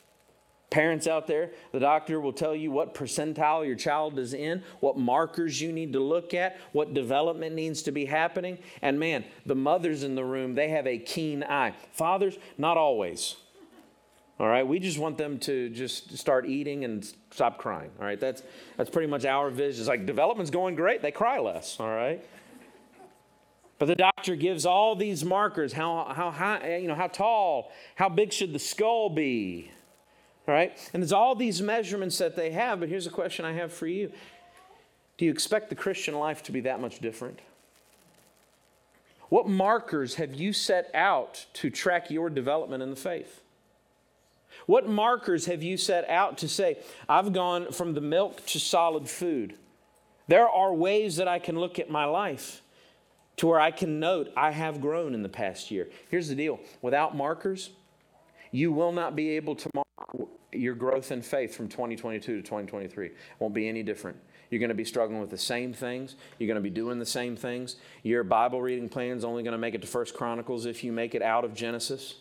Parents 0.69 1.07
out 1.07 1.27
there, 1.27 1.51
the 1.71 1.79
doctor 1.79 2.19
will 2.19 2.33
tell 2.33 2.55
you 2.55 2.71
what 2.71 2.93
percentile 2.93 3.65
your 3.65 3.75
child 3.75 4.17
is 4.19 4.33
in, 4.33 4.63
what 4.79 4.97
markers 4.97 5.61
you 5.61 5.71
need 5.71 5.93
to 5.93 5.99
look 5.99 6.33
at, 6.33 6.57
what 6.71 6.93
development 6.93 7.55
needs 7.55 7.83
to 7.83 7.91
be 7.91 8.05
happening. 8.05 8.57
And 8.81 8.99
man, 8.99 9.23
the 9.45 9.55
mothers 9.55 10.03
in 10.03 10.15
the 10.15 10.25
room, 10.25 10.55
they 10.55 10.69
have 10.69 10.87
a 10.87 10.97
keen 10.97 11.43
eye. 11.43 11.75
Fathers, 11.91 12.37
not 12.57 12.77
always. 12.77 13.35
All 14.37 14.47
right, 14.47 14.67
we 14.67 14.79
just 14.79 14.99
want 14.99 15.17
them 15.17 15.39
to 15.39 15.69
just 15.69 16.17
start 16.17 16.45
eating 16.45 16.83
and 16.83 17.09
stop 17.31 17.57
crying. 17.57 17.91
All 17.99 18.05
right, 18.05 18.19
that's 18.19 18.43
that's 18.75 18.89
pretty 18.89 19.07
much 19.07 19.23
our 19.23 19.49
vision. 19.49 19.79
It's 19.79 19.87
like 19.87 20.05
development's 20.05 20.51
going 20.51 20.75
great, 20.75 21.01
they 21.01 21.11
cry 21.11 21.39
less. 21.39 21.79
All 21.79 21.87
right. 21.87 22.21
But 23.77 23.87
the 23.87 23.95
doctor 23.95 24.35
gives 24.35 24.65
all 24.65 24.95
these 24.95 25.25
markers 25.25 25.73
how, 25.73 26.11
how 26.15 26.31
high, 26.31 26.77
you 26.77 26.87
know, 26.87 26.95
how 26.95 27.07
tall, 27.07 27.71
how 27.95 28.07
big 28.07 28.31
should 28.31 28.53
the 28.53 28.59
skull 28.59 29.09
be? 29.09 29.71
Right? 30.47 30.77
And 30.93 31.01
there's 31.01 31.11
all 31.11 31.35
these 31.35 31.61
measurements 31.61 32.17
that 32.19 32.35
they 32.35 32.51
have, 32.51 32.79
but 32.79 32.89
here's 32.89 33.07
a 33.07 33.11
question 33.11 33.45
I 33.45 33.53
have 33.53 33.73
for 33.73 33.87
you. 33.87 34.11
Do 35.17 35.25
you 35.25 35.31
expect 35.31 35.69
the 35.69 35.75
Christian 35.75 36.15
life 36.15 36.43
to 36.43 36.51
be 36.51 36.61
that 36.61 36.79
much 36.79 36.99
different? 36.99 37.39
What 39.29 39.47
markers 39.47 40.15
have 40.15 40.35
you 40.35 40.53
set 40.53 40.91
out 40.93 41.45
to 41.53 41.69
track 41.69 42.11
your 42.11 42.29
development 42.29 42.83
in 42.83 42.89
the 42.89 42.95
faith? 42.95 43.41
What 44.65 44.87
markers 44.87 45.45
have 45.47 45.63
you 45.63 45.77
set 45.77 46.09
out 46.09 46.37
to 46.39 46.47
say, 46.47 46.77
I've 47.09 47.33
gone 47.33 47.71
from 47.71 47.93
the 47.93 48.01
milk 48.01 48.45
to 48.47 48.59
solid 48.59 49.09
food? 49.09 49.55
There 50.27 50.47
are 50.47 50.73
ways 50.73 51.17
that 51.17 51.27
I 51.27 51.39
can 51.39 51.59
look 51.59 51.79
at 51.79 51.89
my 51.89 52.05
life 52.05 52.61
to 53.37 53.47
where 53.47 53.59
I 53.59 53.71
can 53.71 53.99
note 53.99 54.31
I 54.35 54.51
have 54.51 54.81
grown 54.81 55.13
in 55.13 55.23
the 55.23 55.29
past 55.29 55.69
year. 55.69 55.89
Here's 56.09 56.29
the 56.29 56.35
deal 56.35 56.59
without 56.81 57.15
markers, 57.15 57.71
you 58.51 58.71
will 58.71 58.91
not 58.91 59.15
be 59.15 59.31
able 59.31 59.55
to 59.55 59.69
mark 59.73 59.84
your 60.51 60.75
growth 60.75 61.11
in 61.11 61.21
faith 61.21 61.55
from 61.55 61.67
2022 61.67 62.37
to 62.37 62.41
2023. 62.41 63.11
Won't 63.39 63.53
be 63.53 63.67
any 63.67 63.83
different. 63.83 64.17
You're 64.49 64.59
going 64.59 64.69
to 64.69 64.75
be 64.75 64.85
struggling 64.85 65.19
with 65.19 65.29
the 65.29 65.37
same 65.37 65.73
things. 65.73 66.15
You're 66.37 66.47
going 66.47 66.55
to 66.55 66.61
be 66.61 66.69
doing 66.69 66.99
the 66.99 67.05
same 67.05 67.35
things. 67.35 67.77
Your 68.03 68.23
Bible 68.23 68.61
reading 68.61 68.89
plan 68.89 69.17
is 69.17 69.25
only 69.25 69.43
going 69.43 69.53
to 69.53 69.57
make 69.57 69.73
it 69.73 69.81
to 69.81 69.87
First 69.87 70.13
Chronicles 70.13 70.65
if 70.65 70.83
you 70.83 70.91
make 70.91 71.15
it 71.15 71.21
out 71.21 71.43
of 71.43 71.53
Genesis. 71.53 72.15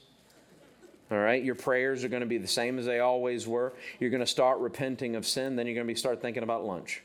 All 1.10 1.18
right, 1.18 1.44
your 1.44 1.54
prayers 1.54 2.02
are 2.02 2.08
going 2.08 2.22
to 2.22 2.26
be 2.26 2.38
the 2.38 2.48
same 2.48 2.78
as 2.78 2.86
they 2.86 3.00
always 3.00 3.46
were. 3.46 3.74
You're 4.00 4.10
going 4.10 4.20
to 4.20 4.26
start 4.26 4.58
repenting 4.58 5.16
of 5.16 5.26
sin, 5.26 5.54
then 5.54 5.66
you're 5.66 5.74
going 5.74 5.86
to 5.86 5.92
be 5.92 5.98
start 5.98 6.22
thinking 6.22 6.42
about 6.42 6.64
lunch. 6.64 7.02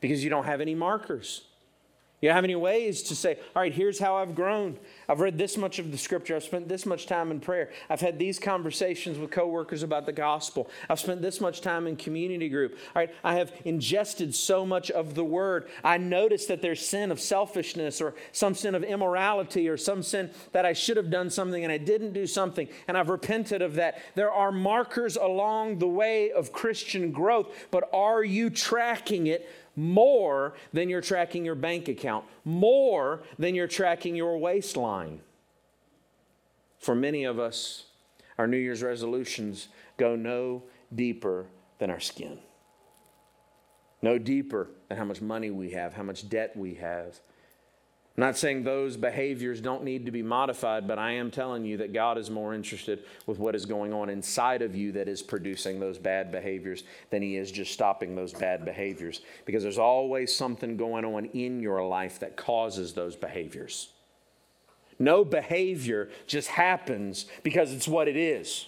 Because 0.00 0.22
you 0.22 0.30
don't 0.30 0.44
have 0.44 0.60
any 0.60 0.74
markers. 0.74 1.42
You 2.20 2.28
don't 2.28 2.34
have 2.34 2.44
any 2.44 2.56
ways 2.56 3.02
to 3.04 3.16
say, 3.16 3.38
all 3.56 3.62
right, 3.62 3.72
here's 3.72 3.98
how 3.98 4.16
I've 4.16 4.34
grown. 4.34 4.78
I've 5.08 5.20
read 5.20 5.38
this 5.38 5.56
much 5.56 5.78
of 5.78 5.90
the 5.90 5.96
scripture. 5.96 6.36
I've 6.36 6.44
spent 6.44 6.68
this 6.68 6.84
much 6.84 7.06
time 7.06 7.30
in 7.30 7.40
prayer. 7.40 7.70
I've 7.88 8.02
had 8.02 8.18
these 8.18 8.38
conversations 8.38 9.16
with 9.16 9.30
coworkers 9.30 9.82
about 9.82 10.04
the 10.04 10.12
gospel. 10.12 10.68
I've 10.90 11.00
spent 11.00 11.22
this 11.22 11.40
much 11.40 11.62
time 11.62 11.86
in 11.86 11.96
community 11.96 12.50
group. 12.50 12.72
All 12.94 13.00
right, 13.00 13.10
I 13.24 13.36
have 13.36 13.52
ingested 13.64 14.34
so 14.34 14.66
much 14.66 14.90
of 14.90 15.14
the 15.14 15.24
word. 15.24 15.70
I 15.82 15.96
notice 15.96 16.44
that 16.46 16.60
there's 16.60 16.86
sin 16.86 17.10
of 17.10 17.20
selfishness 17.20 18.02
or 18.02 18.14
some 18.32 18.54
sin 18.54 18.74
of 18.74 18.84
immorality 18.84 19.66
or 19.66 19.78
some 19.78 20.02
sin 20.02 20.30
that 20.52 20.66
I 20.66 20.74
should 20.74 20.98
have 20.98 21.10
done 21.10 21.30
something 21.30 21.64
and 21.64 21.72
I 21.72 21.78
didn't 21.78 22.12
do 22.12 22.26
something 22.26 22.68
and 22.86 22.98
I've 22.98 23.08
repented 23.08 23.62
of 23.62 23.76
that. 23.76 23.98
There 24.14 24.30
are 24.30 24.52
markers 24.52 25.16
along 25.16 25.78
the 25.78 25.88
way 25.88 26.32
of 26.32 26.52
Christian 26.52 27.12
growth, 27.12 27.48
but 27.70 27.88
are 27.94 28.22
you 28.22 28.50
tracking 28.50 29.26
it 29.26 29.48
more 29.80 30.54
than 30.72 30.88
you're 30.90 31.00
tracking 31.00 31.44
your 31.44 31.54
bank 31.54 31.88
account, 31.88 32.24
more 32.44 33.22
than 33.38 33.54
you're 33.54 33.66
tracking 33.66 34.14
your 34.14 34.38
waistline. 34.38 35.20
For 36.78 36.94
many 36.94 37.24
of 37.24 37.38
us, 37.38 37.86
our 38.38 38.46
New 38.46 38.58
Year's 38.58 38.82
resolutions 38.82 39.68
go 39.96 40.16
no 40.16 40.62
deeper 40.94 41.46
than 41.78 41.90
our 41.90 42.00
skin, 42.00 42.38
no 44.02 44.18
deeper 44.18 44.68
than 44.88 44.98
how 44.98 45.04
much 45.04 45.20
money 45.20 45.50
we 45.50 45.70
have, 45.70 45.94
how 45.94 46.02
much 46.02 46.28
debt 46.28 46.56
we 46.56 46.74
have, 46.74 47.18
I'm 48.20 48.26
not 48.26 48.36
saying 48.36 48.64
those 48.64 48.98
behaviors 48.98 49.62
don't 49.62 49.82
need 49.82 50.04
to 50.04 50.12
be 50.12 50.22
modified, 50.22 50.86
but 50.86 50.98
I 50.98 51.12
am 51.12 51.30
telling 51.30 51.64
you 51.64 51.78
that 51.78 51.94
God 51.94 52.18
is 52.18 52.28
more 52.28 52.52
interested 52.52 53.04
with 53.24 53.38
what 53.38 53.54
is 53.54 53.64
going 53.64 53.94
on 53.94 54.10
inside 54.10 54.60
of 54.60 54.76
you 54.76 54.92
that 54.92 55.08
is 55.08 55.22
producing 55.22 55.80
those 55.80 55.96
bad 55.96 56.30
behaviors 56.30 56.84
than 57.08 57.22
He 57.22 57.36
is 57.36 57.50
just 57.50 57.72
stopping 57.72 58.14
those 58.14 58.34
bad 58.34 58.62
behaviors. 58.66 59.22
Because 59.46 59.62
there's 59.62 59.78
always 59.78 60.36
something 60.36 60.76
going 60.76 61.06
on 61.06 61.24
in 61.32 61.60
your 61.60 61.82
life 61.82 62.20
that 62.20 62.36
causes 62.36 62.92
those 62.92 63.16
behaviors. 63.16 63.88
No 64.98 65.24
behavior 65.24 66.10
just 66.26 66.48
happens 66.48 67.24
because 67.42 67.72
it's 67.72 67.88
what 67.88 68.06
it 68.06 68.18
is. 68.18 68.66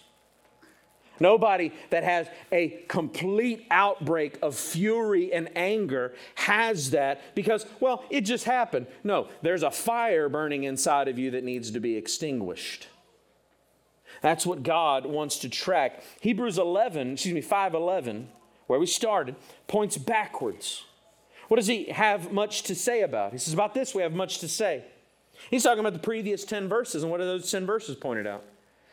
Nobody 1.23 1.71
that 1.91 2.03
has 2.03 2.27
a 2.51 2.83
complete 2.89 3.65
outbreak 3.71 4.39
of 4.43 4.57
fury 4.57 5.33
and 5.33 5.49
anger 5.57 6.15
has 6.35 6.91
that 6.91 7.35
because, 7.37 7.65
well, 7.79 8.05
it 8.11 8.23
just 8.23 8.45
happened. 8.45 8.89
No, 9.05 9.29
there's 9.41 9.63
a 9.63 9.71
fire 9.71 10.29
burning 10.29 10.65
inside 10.65 11.07
of 11.07 11.21
you 11.21 11.31
that 11.31 11.45
needs 11.45 11.71
to 11.71 11.79
be 11.79 11.97
extinguished. 11.97 12.89
That's 14.21 14.45
what 14.45 14.65
God 14.65 15.07
wants 15.07 15.39
to 15.39 15.49
track. 15.49 16.03
Hebrews 16.21 16.59
11, 16.59 17.13
excuse 17.13 17.35
me, 17.35 17.41
511, 17.41 18.29
where 18.67 18.81
we 18.81 18.87
started, 18.87 19.37
points 19.69 19.97
backwards. 19.97 20.85
What 21.47 21.59
does 21.59 21.69
he 21.69 21.85
have 21.85 22.33
much 22.33 22.65
to 22.65 22.75
say 22.75 23.03
about? 23.03 23.31
He 23.31 23.39
says, 23.39 23.55
About 23.55 23.75
this 23.75 23.95
we 23.95 24.03
have 24.03 24.13
much 24.13 24.41
to 24.41 24.49
say. 24.49 24.85
He's 25.51 25.63
talking 25.63 25.81
about 25.81 25.93
the 25.93 26.01
previous 26.01 26.45
10 26.45 26.69
verses, 26.69 27.05
and 27.05 27.13
what 27.13 27.21
are 27.21 27.27
those 27.27 27.49
10 27.49 27.65
verses 27.65 27.95
pointed 27.95 28.27
out? 28.27 28.45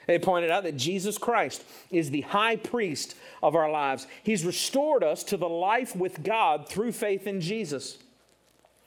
They 0.09 0.17
pointed 0.17 0.49
out 0.49 0.63
that 0.63 0.75
Jesus 0.75 1.19
Christ 1.19 1.63
is 1.91 2.09
the 2.09 2.21
high 2.21 2.55
priest 2.55 3.13
of 3.43 3.53
our 3.53 3.69
lives. 3.69 4.07
He's 4.23 4.43
restored 4.43 5.03
us 5.03 5.23
to 5.25 5.37
the 5.37 5.47
life 5.47 5.95
with 5.95 6.23
God 6.23 6.67
through 6.67 6.93
faith 6.93 7.27
in 7.27 7.41
Jesus. 7.41 7.99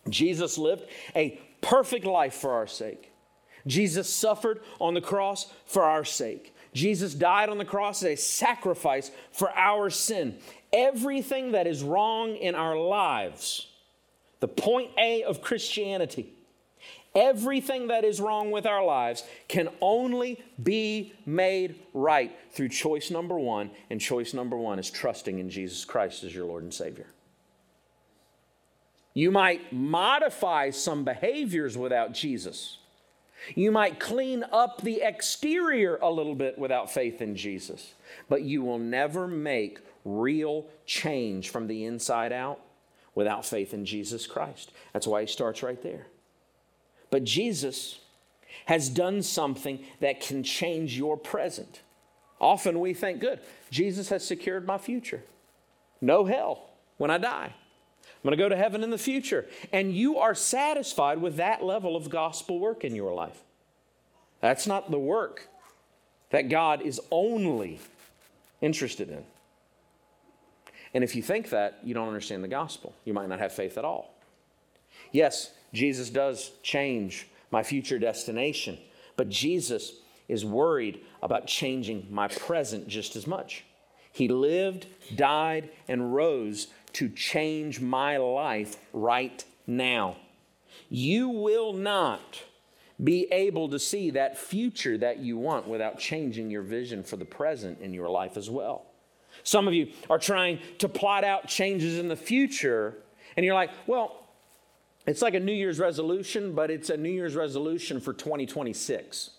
Jesus 0.08 0.58
lived 0.58 0.82
a 1.14 1.40
perfect 1.60 2.06
life 2.06 2.34
for 2.34 2.50
our 2.54 2.66
sake. 2.66 3.12
Jesus 3.68 4.12
suffered 4.12 4.62
on 4.80 4.94
the 4.94 5.00
cross 5.00 5.46
for 5.64 5.84
our 5.84 6.04
sake. 6.04 6.56
Jesus 6.74 7.14
died 7.14 7.50
on 7.50 7.58
the 7.58 7.64
cross 7.64 8.02
as 8.02 8.18
a 8.18 8.20
sacrifice 8.20 9.12
for 9.30 9.48
our 9.52 9.90
sin. 9.90 10.38
Everything 10.72 11.52
that 11.52 11.68
is 11.68 11.84
wrong 11.84 12.34
in 12.34 12.56
our 12.56 12.76
lives, 12.76 13.68
the 14.40 14.48
point 14.48 14.90
A 14.98 15.22
of 15.22 15.40
Christianity, 15.40 16.32
Everything 17.14 17.88
that 17.88 18.04
is 18.04 18.20
wrong 18.20 18.50
with 18.50 18.64
our 18.64 18.84
lives 18.84 19.22
can 19.46 19.68
only 19.80 20.42
be 20.62 21.12
made 21.26 21.78
right 21.92 22.34
through 22.52 22.70
choice 22.70 23.10
number 23.10 23.38
one, 23.38 23.70
and 23.90 24.00
choice 24.00 24.32
number 24.32 24.56
one 24.56 24.78
is 24.78 24.90
trusting 24.90 25.38
in 25.38 25.50
Jesus 25.50 25.84
Christ 25.84 26.24
as 26.24 26.34
your 26.34 26.46
Lord 26.46 26.62
and 26.62 26.72
Savior. 26.72 27.06
You 29.14 29.30
might 29.30 29.72
modify 29.72 30.70
some 30.70 31.04
behaviors 31.04 31.76
without 31.76 32.14
Jesus. 32.14 32.78
You 33.54 33.70
might 33.70 34.00
clean 34.00 34.44
up 34.50 34.80
the 34.80 35.02
exterior 35.02 35.98
a 36.00 36.10
little 36.10 36.34
bit 36.34 36.58
without 36.58 36.90
faith 36.90 37.20
in 37.20 37.36
Jesus, 37.36 37.92
but 38.28 38.42
you 38.42 38.62
will 38.62 38.78
never 38.78 39.26
make 39.26 39.80
real 40.04 40.66
change 40.86 41.50
from 41.50 41.66
the 41.66 41.84
inside 41.84 42.32
out 42.32 42.60
without 43.14 43.44
faith 43.44 43.74
in 43.74 43.84
Jesus 43.84 44.26
Christ. 44.26 44.72
That's 44.94 45.06
why 45.06 45.22
he 45.22 45.26
starts 45.26 45.62
right 45.62 45.82
there. 45.82 46.06
But 47.12 47.24
Jesus 47.24 47.98
has 48.64 48.88
done 48.88 49.22
something 49.22 49.84
that 50.00 50.22
can 50.22 50.42
change 50.42 50.96
your 50.96 51.18
present. 51.18 51.82
Often 52.40 52.80
we 52.80 52.94
think, 52.94 53.20
good, 53.20 53.38
Jesus 53.70 54.08
has 54.08 54.26
secured 54.26 54.66
my 54.66 54.78
future. 54.78 55.22
No 56.00 56.24
hell 56.24 56.70
when 56.96 57.10
I 57.10 57.18
die. 57.18 57.52
I'm 57.52 58.22
going 58.24 58.36
to 58.36 58.42
go 58.42 58.48
to 58.48 58.56
heaven 58.56 58.82
in 58.82 58.88
the 58.88 58.96
future. 58.96 59.46
And 59.74 59.94
you 59.94 60.18
are 60.20 60.34
satisfied 60.34 61.20
with 61.20 61.36
that 61.36 61.62
level 61.62 61.96
of 61.96 62.08
gospel 62.08 62.58
work 62.58 62.82
in 62.82 62.94
your 62.94 63.12
life. 63.12 63.42
That's 64.40 64.66
not 64.66 64.90
the 64.90 64.98
work 64.98 65.48
that 66.30 66.48
God 66.48 66.80
is 66.80 66.98
only 67.10 67.78
interested 68.62 69.10
in. 69.10 69.22
And 70.94 71.04
if 71.04 71.14
you 71.14 71.22
think 71.22 71.50
that, 71.50 71.78
you 71.84 71.92
don't 71.92 72.08
understand 72.08 72.42
the 72.42 72.48
gospel. 72.48 72.94
You 73.04 73.12
might 73.12 73.28
not 73.28 73.38
have 73.38 73.52
faith 73.52 73.76
at 73.76 73.84
all. 73.84 74.14
Yes, 75.10 75.50
Jesus 75.72 76.10
does 76.10 76.52
change 76.62 77.28
my 77.50 77.62
future 77.62 77.98
destination, 77.98 78.78
but 79.16 79.28
Jesus 79.28 79.94
is 80.28 80.44
worried 80.44 81.00
about 81.22 81.46
changing 81.46 82.06
my 82.10 82.28
present 82.28 82.88
just 82.88 83.16
as 83.16 83.26
much. 83.26 83.64
He 84.12 84.28
lived, 84.28 84.86
died, 85.14 85.70
and 85.88 86.14
rose 86.14 86.68
to 86.94 87.08
change 87.08 87.80
my 87.80 88.18
life 88.18 88.76
right 88.92 89.44
now. 89.66 90.16
You 90.88 91.28
will 91.28 91.72
not 91.72 92.42
be 93.02 93.26
able 93.32 93.68
to 93.70 93.78
see 93.78 94.10
that 94.10 94.38
future 94.38 94.98
that 94.98 95.18
you 95.18 95.38
want 95.38 95.66
without 95.66 95.98
changing 95.98 96.50
your 96.50 96.62
vision 96.62 97.02
for 97.02 97.16
the 97.16 97.24
present 97.24 97.80
in 97.80 97.94
your 97.94 98.08
life 98.08 98.36
as 98.36 98.50
well. 98.50 98.86
Some 99.42 99.66
of 99.66 99.74
you 99.74 99.88
are 100.10 100.18
trying 100.18 100.60
to 100.78 100.88
plot 100.88 101.24
out 101.24 101.48
changes 101.48 101.98
in 101.98 102.08
the 102.08 102.16
future, 102.16 102.98
and 103.36 103.44
you're 103.44 103.54
like, 103.54 103.70
well, 103.86 104.21
it's 105.06 105.22
like 105.22 105.34
a 105.34 105.40
New 105.40 105.52
Year's 105.52 105.78
resolution, 105.78 106.54
but 106.54 106.70
it's 106.70 106.90
a 106.90 106.96
New 106.96 107.10
Year's 107.10 107.34
resolution 107.34 108.00
for 108.00 108.12
2026. 108.12 109.30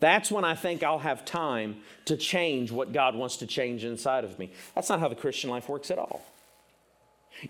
That's 0.00 0.30
when 0.30 0.44
I 0.44 0.54
think 0.54 0.82
I'll 0.82 0.98
have 0.98 1.24
time 1.24 1.76
to 2.06 2.16
change 2.16 2.72
what 2.72 2.92
God 2.92 3.14
wants 3.14 3.36
to 3.38 3.46
change 3.46 3.84
inside 3.84 4.24
of 4.24 4.38
me. 4.38 4.50
That's 4.74 4.88
not 4.88 5.00
how 5.00 5.08
the 5.08 5.14
Christian 5.14 5.48
life 5.48 5.68
works 5.68 5.90
at 5.90 5.98
all. 5.98 6.22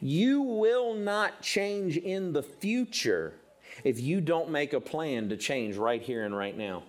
You 0.00 0.42
will 0.42 0.94
not 0.94 1.40
change 1.42 1.96
in 1.96 2.32
the 2.32 2.42
future 2.42 3.32
if 3.84 4.00
you 4.00 4.20
don't 4.20 4.50
make 4.50 4.72
a 4.72 4.80
plan 4.80 5.30
to 5.30 5.37
change 5.37 5.76
right 5.76 6.02
here 6.02 6.25
and 6.25 6.37
right 6.37 6.56
now. 6.56 6.82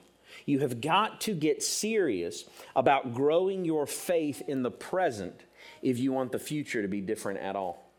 You 0.45 0.60
have 0.60 0.81
got 0.81 1.22
to 1.22 1.33
get 1.33 1.63
serious 1.63 2.43
about 2.75 3.13
growing 3.13 3.65
your 3.65 3.86
faith 3.86 4.41
in 4.48 4.63
the 4.63 4.72
present 4.72 5.39
if 5.81 5.98
you 5.98 6.12
want 6.12 6.31
the 6.31 6.39
future 6.39 6.81
to 6.81 6.88
be 6.88 7.01
different 7.01 7.39
at 7.39 7.55
all. 7.55 7.89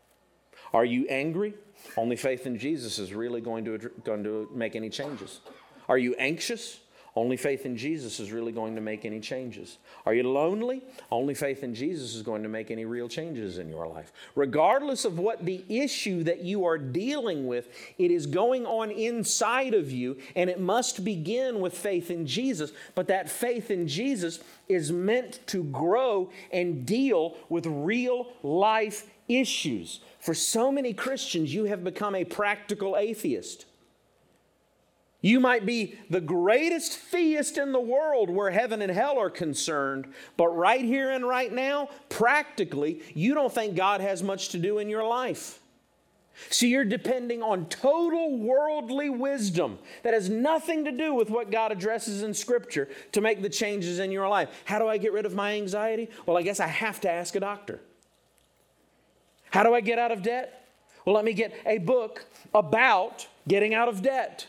Are 0.73 0.85
you 0.85 1.07
angry? 1.07 1.55
Only 1.97 2.15
faith 2.15 2.45
in 2.45 2.57
Jesus 2.57 2.99
is 2.99 3.13
really 3.13 3.41
going 3.41 3.65
to, 3.65 3.77
going 4.03 4.23
to 4.23 4.49
make 4.53 4.75
any 4.75 4.89
changes. 4.89 5.41
Are 5.87 5.97
you 5.97 6.15
anxious? 6.15 6.79
Only 7.17 7.37
faith 7.37 7.65
in 7.65 7.77
Jesus 7.77 8.19
is 8.19 8.33
really 8.33 8.51
going 8.51 8.75
to 8.75 8.81
make 8.81 9.05
any 9.05 9.21
changes. 9.21 9.77
Are 10.05 10.13
you 10.13 10.23
lonely? 10.23 10.81
Only 11.09 11.33
faith 11.33 11.63
in 11.63 11.73
Jesus 11.73 12.13
is 12.13 12.21
going 12.21 12.43
to 12.43 12.49
make 12.49 12.71
any 12.71 12.83
real 12.83 13.07
changes 13.07 13.57
in 13.57 13.69
your 13.69 13.87
life. 13.87 14.11
Regardless 14.35 15.05
of 15.05 15.17
what 15.17 15.45
the 15.45 15.63
issue 15.69 16.23
that 16.25 16.41
you 16.41 16.65
are 16.65 16.77
dealing 16.77 17.47
with, 17.47 17.69
it 17.97 18.11
is 18.11 18.25
going 18.25 18.65
on 18.65 18.91
inside 18.91 19.73
of 19.73 19.93
you, 19.93 20.17
and 20.35 20.49
it 20.49 20.59
must 20.59 21.05
begin 21.05 21.61
with 21.61 21.77
faith 21.77 22.11
in 22.11 22.27
Jesus. 22.27 22.73
But 22.95 23.07
that 23.07 23.29
faith 23.29 23.71
in 23.71 23.87
Jesus 23.87 24.41
is 24.67 24.91
meant 24.91 25.39
to 25.47 25.63
grow 25.63 26.29
and 26.51 26.85
deal 26.85 27.37
with 27.47 27.65
real 27.65 28.27
life 28.43 29.07
issues. 29.29 30.01
For 30.25 30.33
so 30.33 30.71
many 30.71 30.91
Christians, 30.91 31.53
you 31.53 31.65
have 31.65 31.83
become 31.83 32.15
a 32.15 32.25
practical 32.25 32.97
atheist. 32.97 33.67
You 35.21 35.39
might 35.39 35.67
be 35.67 35.99
the 36.09 36.19
greatest 36.19 36.97
theist 36.97 37.59
in 37.59 37.71
the 37.71 37.79
world 37.79 38.31
where 38.31 38.49
heaven 38.49 38.81
and 38.81 38.91
hell 38.91 39.19
are 39.19 39.29
concerned, 39.29 40.11
but 40.35 40.47
right 40.47 40.83
here 40.83 41.11
and 41.11 41.27
right 41.27 41.53
now, 41.53 41.89
practically, 42.09 43.03
you 43.13 43.35
don't 43.35 43.53
think 43.53 43.75
God 43.75 44.01
has 44.01 44.23
much 44.23 44.49
to 44.49 44.57
do 44.57 44.79
in 44.79 44.89
your 44.89 45.05
life. 45.05 45.59
So 46.49 46.65
you're 46.65 46.85
depending 46.85 47.43
on 47.43 47.67
total 47.67 48.35
worldly 48.35 49.11
wisdom 49.11 49.77
that 50.01 50.15
has 50.15 50.27
nothing 50.27 50.85
to 50.85 50.91
do 50.91 51.13
with 51.13 51.29
what 51.29 51.51
God 51.51 51.71
addresses 51.71 52.23
in 52.23 52.33
Scripture 52.33 52.89
to 53.11 53.21
make 53.21 53.43
the 53.43 53.49
changes 53.49 53.99
in 53.99 54.11
your 54.11 54.27
life. 54.27 54.49
How 54.65 54.79
do 54.79 54.87
I 54.87 54.97
get 54.97 55.13
rid 55.13 55.27
of 55.27 55.35
my 55.35 55.53
anxiety? 55.53 56.09
Well, 56.25 56.35
I 56.35 56.41
guess 56.41 56.59
I 56.59 56.65
have 56.65 56.99
to 57.01 57.11
ask 57.11 57.35
a 57.35 57.39
doctor. 57.39 57.79
How 59.55 59.63
do 59.63 59.73
I 59.73 59.79
get 59.79 59.97
out 59.97 60.11
of 60.11 60.21
debt? 60.21 60.67
Well, 61.05 61.15
let 61.15 61.23
me 61.23 61.31
get 61.31 61.53
a 61.65 61.77
book 61.77 62.25
about 62.53 63.25
getting 63.47 63.73
out 63.73 63.87
of 63.87 64.01
debt. 64.01 64.47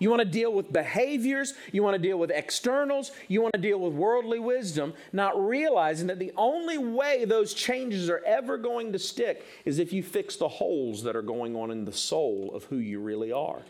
You 0.00 0.10
want 0.10 0.22
to 0.22 0.28
deal 0.28 0.52
with 0.52 0.72
behaviors, 0.72 1.54
you 1.70 1.84
want 1.84 1.94
to 1.94 2.02
deal 2.02 2.18
with 2.18 2.32
externals, 2.32 3.12
you 3.28 3.42
want 3.42 3.54
to 3.54 3.60
deal 3.60 3.78
with 3.78 3.92
worldly 3.92 4.40
wisdom, 4.40 4.94
not 5.12 5.40
realizing 5.40 6.08
that 6.08 6.18
the 6.18 6.32
only 6.36 6.78
way 6.78 7.24
those 7.24 7.54
changes 7.54 8.10
are 8.10 8.24
ever 8.26 8.58
going 8.58 8.92
to 8.92 8.98
stick 8.98 9.46
is 9.64 9.78
if 9.78 9.92
you 9.92 10.02
fix 10.02 10.34
the 10.34 10.48
holes 10.48 11.04
that 11.04 11.14
are 11.14 11.22
going 11.22 11.54
on 11.54 11.70
in 11.70 11.84
the 11.84 11.92
soul 11.92 12.50
of 12.52 12.64
who 12.64 12.78
you 12.78 12.98
really 12.98 13.30
are. 13.30 13.62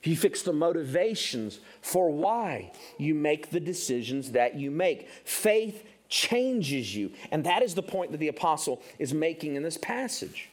If 0.00 0.08
you 0.08 0.16
fix 0.16 0.42
the 0.42 0.52
motivations 0.52 1.60
for 1.80 2.10
why 2.10 2.72
you 2.98 3.14
make 3.14 3.50
the 3.50 3.60
decisions 3.60 4.32
that 4.32 4.56
you 4.56 4.72
make. 4.72 5.08
Faith 5.22 5.84
changes 6.10 6.94
you. 6.94 7.12
And 7.30 7.44
that 7.44 7.62
is 7.62 7.74
the 7.74 7.82
point 7.82 8.10
that 8.10 8.18
the 8.18 8.28
apostle 8.28 8.82
is 8.98 9.14
making 9.14 9.54
in 9.54 9.62
this 9.62 9.78
passage. 9.78 10.50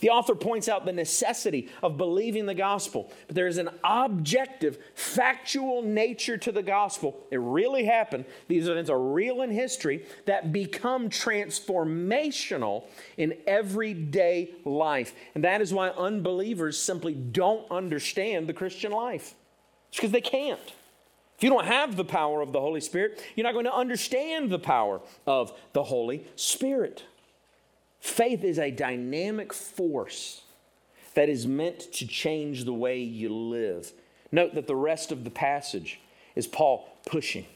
The 0.00 0.10
author 0.10 0.34
points 0.34 0.68
out 0.68 0.84
the 0.84 0.92
necessity 0.92 1.68
of 1.80 1.96
believing 1.96 2.46
the 2.46 2.54
gospel, 2.54 3.12
but 3.28 3.36
there 3.36 3.46
is 3.46 3.58
an 3.58 3.70
objective, 3.84 4.78
factual 4.94 5.82
nature 5.82 6.36
to 6.38 6.50
the 6.50 6.62
gospel. 6.62 7.24
It 7.30 7.38
really 7.38 7.84
happened. 7.84 8.24
These 8.48 8.66
events 8.66 8.90
are 8.90 8.98
real 8.98 9.42
in 9.42 9.50
history 9.50 10.04
that 10.26 10.52
become 10.52 11.08
transformational 11.08 12.84
in 13.16 13.34
everyday 13.46 14.50
life. 14.64 15.14
And 15.36 15.44
that 15.44 15.60
is 15.60 15.72
why 15.72 15.90
unbelievers 15.90 16.78
simply 16.78 17.14
don't 17.14 17.70
understand 17.70 18.48
the 18.48 18.54
Christian 18.54 18.90
life. 18.90 19.34
It's 19.88 19.98
because 19.98 20.10
they 20.10 20.20
can't. 20.20 20.72
If 21.42 21.46
you 21.46 21.50
don't 21.50 21.66
have 21.66 21.96
the 21.96 22.04
power 22.04 22.40
of 22.40 22.52
the 22.52 22.60
Holy 22.60 22.80
Spirit, 22.80 23.20
you're 23.34 23.42
not 23.42 23.54
going 23.54 23.64
to 23.64 23.74
understand 23.74 24.48
the 24.48 24.60
power 24.60 25.00
of 25.26 25.52
the 25.72 25.82
Holy 25.82 26.24
Spirit. 26.36 27.02
Faith 27.98 28.44
is 28.44 28.60
a 28.60 28.70
dynamic 28.70 29.52
force 29.52 30.42
that 31.14 31.28
is 31.28 31.44
meant 31.44 31.92
to 31.94 32.06
change 32.06 32.64
the 32.64 32.72
way 32.72 33.00
you 33.00 33.34
live. 33.34 33.90
Note 34.30 34.54
that 34.54 34.68
the 34.68 34.76
rest 34.76 35.10
of 35.10 35.24
the 35.24 35.30
passage 35.30 35.98
is 36.36 36.46
Paul 36.46 36.88
pushing. 37.06 37.46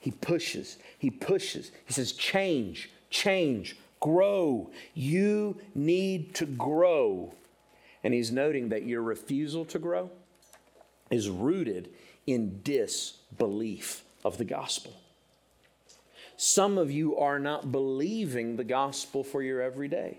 He 0.00 0.12
pushes, 0.12 0.78
he 0.98 1.10
pushes. 1.10 1.72
He 1.84 1.92
says, 1.92 2.12
change, 2.12 2.88
change, 3.10 3.76
grow. 4.00 4.70
You 4.94 5.58
need 5.74 6.34
to 6.36 6.46
grow. 6.46 7.34
And 8.02 8.14
he's 8.14 8.32
noting 8.32 8.70
that 8.70 8.86
your 8.86 9.02
refusal 9.02 9.66
to 9.66 9.78
grow 9.78 10.10
is 11.10 11.28
rooted 11.28 11.90
in 12.26 12.60
disbelief 12.62 14.02
of 14.24 14.38
the 14.38 14.44
gospel. 14.44 14.92
Some 16.36 16.76
of 16.76 16.90
you 16.90 17.16
are 17.16 17.38
not 17.38 17.72
believing 17.72 18.56
the 18.56 18.64
gospel 18.64 19.24
for 19.24 19.42
your 19.42 19.62
everyday. 19.62 20.18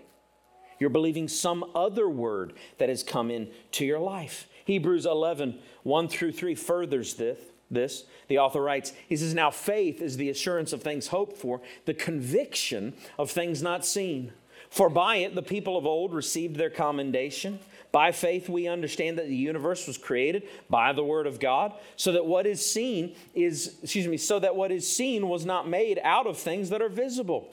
You're 0.78 0.90
believing 0.90 1.28
some 1.28 1.64
other 1.74 2.08
word 2.08 2.54
that 2.78 2.88
has 2.88 3.02
come 3.02 3.30
into 3.30 3.84
your 3.84 3.98
life. 3.98 4.48
Hebrews 4.64 5.06
11, 5.06 5.58
1 5.82 6.08
through 6.08 6.32
3 6.32 6.54
furthers 6.54 7.14
this. 7.14 7.38
This, 7.70 8.04
the 8.28 8.38
author 8.38 8.62
writes, 8.62 8.94
he 9.08 9.16
says, 9.16 9.34
Now 9.34 9.50
faith 9.50 10.00
is 10.00 10.16
the 10.16 10.30
assurance 10.30 10.72
of 10.72 10.82
things 10.82 11.08
hoped 11.08 11.36
for, 11.36 11.60
the 11.84 11.92
conviction 11.92 12.94
of 13.18 13.30
things 13.30 13.62
not 13.62 13.84
seen. 13.84 14.32
For 14.70 14.88
by 14.88 15.16
it 15.16 15.34
the 15.34 15.42
people 15.42 15.76
of 15.76 15.84
old 15.84 16.14
received 16.14 16.56
their 16.56 16.70
commendation. 16.70 17.58
By 17.90 18.12
faith, 18.12 18.48
we 18.48 18.68
understand 18.68 19.18
that 19.18 19.28
the 19.28 19.36
universe 19.36 19.86
was 19.86 19.96
created 19.96 20.44
by 20.68 20.92
the 20.92 21.02
word 21.02 21.26
of 21.26 21.40
God, 21.40 21.72
so 21.96 22.12
that 22.12 22.26
what 22.26 22.46
is 22.46 22.64
seen 22.64 23.14
is, 23.34 23.78
excuse 23.82 24.06
me, 24.06 24.18
so 24.18 24.38
that 24.38 24.54
what 24.54 24.70
is 24.70 24.90
seen 24.90 25.28
was 25.28 25.46
not 25.46 25.68
made 25.68 25.98
out 26.04 26.26
of 26.26 26.36
things 26.36 26.68
that 26.70 26.82
are 26.82 26.90
visible. 26.90 27.48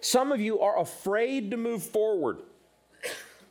Some 0.00 0.32
of 0.32 0.40
you 0.40 0.60
are 0.60 0.78
afraid 0.78 1.50
to 1.50 1.56
move 1.56 1.82
forward 1.82 2.38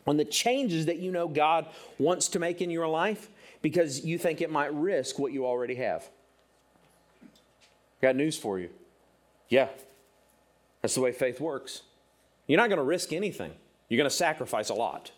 on 0.07 0.17
the 0.17 0.25
changes 0.25 0.85
that 0.85 0.97
you 0.97 1.11
know 1.11 1.27
God 1.27 1.65
wants 1.99 2.29
to 2.29 2.39
make 2.39 2.61
in 2.61 2.69
your 2.69 2.87
life 2.87 3.29
because 3.61 4.03
you 4.05 4.17
think 4.17 4.41
it 4.41 4.49
might 4.49 4.73
risk 4.73 5.19
what 5.19 5.31
you 5.31 5.45
already 5.45 5.75
have. 5.75 6.07
Got 8.01 8.15
news 8.15 8.37
for 8.37 8.59
you. 8.59 8.69
Yeah, 9.49 9.67
that's 10.81 10.95
the 10.95 11.01
way 11.01 11.11
faith 11.11 11.39
works. 11.39 11.81
You're 12.47 12.57
not 12.57 12.69
going 12.69 12.77
to 12.77 12.83
risk 12.83 13.13
anything, 13.13 13.51
you're 13.89 13.97
going 13.97 14.09
to 14.09 14.15
sacrifice 14.15 14.69
a 14.69 14.73
lot. 14.73 15.11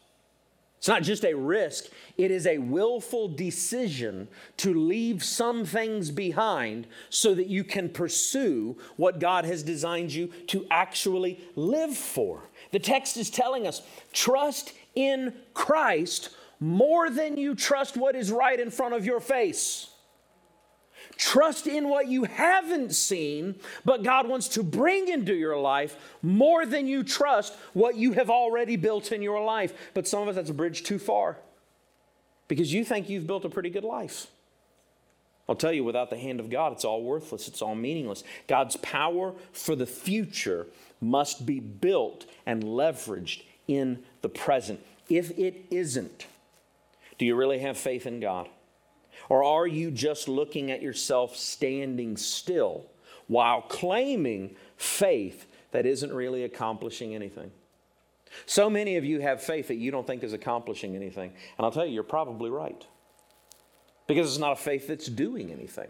It's 0.83 0.89
not 0.89 1.03
just 1.03 1.23
a 1.23 1.33
risk, 1.33 1.85
it 2.17 2.29
is 2.29 2.45
a 2.45 2.57
willful 2.57 3.29
decision 3.29 4.27
to 4.57 4.73
leave 4.73 5.23
some 5.23 5.63
things 5.63 6.11
behind 6.11 6.87
so 7.09 7.33
that 7.35 7.47
you 7.47 7.63
can 7.63 7.87
pursue 7.87 8.75
what 8.97 9.17
God 9.17 9.45
has 9.45 9.63
designed 9.63 10.11
you 10.11 10.27
to 10.47 10.67
actually 10.69 11.39
live 11.55 11.95
for. 11.95 12.49
The 12.71 12.79
text 12.79 13.15
is 13.15 13.29
telling 13.29 13.65
us 13.65 13.81
trust 14.11 14.73
in 14.93 15.33
Christ 15.53 16.31
more 16.59 17.09
than 17.09 17.37
you 17.37 17.55
trust 17.55 17.95
what 17.95 18.17
is 18.17 18.29
right 18.29 18.59
in 18.59 18.69
front 18.69 18.93
of 18.93 19.05
your 19.05 19.21
face. 19.21 19.92
Trust 21.17 21.67
in 21.67 21.89
what 21.89 22.07
you 22.07 22.23
haven't 22.23 22.93
seen, 22.93 23.55
but 23.85 24.03
God 24.03 24.27
wants 24.27 24.47
to 24.49 24.63
bring 24.63 25.07
into 25.07 25.33
your 25.33 25.57
life 25.57 25.95
more 26.21 26.65
than 26.65 26.87
you 26.87 27.03
trust 27.03 27.55
what 27.73 27.95
you 27.95 28.13
have 28.13 28.29
already 28.29 28.75
built 28.75 29.11
in 29.11 29.21
your 29.21 29.43
life. 29.43 29.73
But 29.93 30.07
some 30.07 30.21
of 30.21 30.27
us, 30.29 30.35
that's 30.35 30.49
a 30.49 30.53
bridge 30.53 30.83
too 30.83 30.99
far 30.99 31.37
because 32.47 32.73
you 32.73 32.83
think 32.83 33.09
you've 33.09 33.27
built 33.27 33.45
a 33.45 33.49
pretty 33.49 33.69
good 33.69 33.83
life. 33.83 34.27
I'll 35.47 35.55
tell 35.55 35.73
you, 35.73 35.83
without 35.83 36.09
the 36.09 36.17
hand 36.17 36.39
of 36.39 36.49
God, 36.49 36.71
it's 36.71 36.85
all 36.85 37.03
worthless, 37.03 37.47
it's 37.47 37.61
all 37.61 37.75
meaningless. 37.75 38.23
God's 38.47 38.77
power 38.77 39.33
for 39.51 39.75
the 39.75 39.85
future 39.85 40.67
must 41.01 41.45
be 41.45 41.59
built 41.59 42.25
and 42.45 42.63
leveraged 42.63 43.43
in 43.67 44.03
the 44.21 44.29
present. 44.29 44.79
If 45.09 45.37
it 45.37 45.65
isn't, 45.69 46.27
do 47.17 47.25
you 47.25 47.35
really 47.35 47.59
have 47.59 47.77
faith 47.77 48.07
in 48.07 48.19
God? 48.19 48.47
Or 49.29 49.43
are 49.43 49.67
you 49.67 49.91
just 49.91 50.27
looking 50.27 50.71
at 50.71 50.81
yourself 50.81 51.35
standing 51.35 52.17
still 52.17 52.85
while 53.27 53.61
claiming 53.61 54.55
faith 54.77 55.47
that 55.71 55.85
isn't 55.85 56.13
really 56.13 56.43
accomplishing 56.43 57.15
anything? 57.15 57.51
So 58.45 58.69
many 58.69 58.97
of 58.97 59.05
you 59.05 59.19
have 59.21 59.41
faith 59.41 59.67
that 59.67 59.75
you 59.75 59.91
don't 59.91 60.07
think 60.07 60.23
is 60.23 60.33
accomplishing 60.33 60.95
anything. 60.95 61.31
And 61.57 61.65
I'll 61.65 61.71
tell 61.71 61.85
you, 61.85 61.93
you're 61.93 62.03
probably 62.03 62.49
right. 62.49 62.85
Because 64.07 64.27
it's 64.27 64.39
not 64.39 64.53
a 64.53 64.55
faith 64.57 64.87
that's 64.87 65.07
doing 65.07 65.51
anything. 65.51 65.87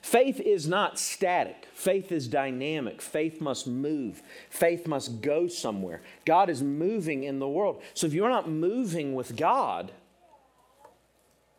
Faith 0.00 0.40
is 0.40 0.66
not 0.66 0.98
static. 0.98 1.68
Faith 1.72 2.10
is 2.10 2.26
dynamic. 2.26 3.00
Faith 3.00 3.40
must 3.40 3.68
move. 3.68 4.20
Faith 4.50 4.88
must 4.88 5.20
go 5.20 5.46
somewhere. 5.46 6.02
God 6.24 6.50
is 6.50 6.62
moving 6.62 7.22
in 7.22 7.38
the 7.38 7.48
world. 7.48 7.80
So 7.94 8.08
if 8.08 8.12
you're 8.12 8.28
not 8.28 8.50
moving 8.50 9.14
with 9.14 9.36
God, 9.36 9.92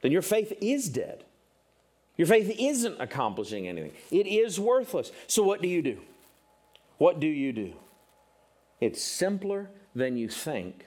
then 0.04 0.12
your 0.12 0.22
faith 0.22 0.54
is 0.62 0.90
dead. 0.90 1.24
Your 2.18 2.28
faith 2.28 2.56
isn't 2.60 3.02
accomplishing 3.02 3.68
anything, 3.68 3.94
it 4.12 4.28
is 4.28 4.60
worthless. 4.60 5.12
So, 5.26 5.42
what 5.42 5.64
do 5.64 5.68
you 5.68 5.82
do? 5.82 6.00
What 7.00 7.20
do 7.20 7.26
you 7.26 7.52
do? 7.52 7.74
It's 8.80 9.02
simpler 9.02 9.70
than 9.96 10.16
you 10.16 10.30
think, 10.30 10.86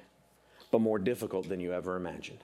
but 0.71 0.81
more 0.81 1.01
difficult 1.01 1.49
than 1.49 1.59
you 1.59 1.73
ever 1.73 1.97
imagined. 1.97 2.39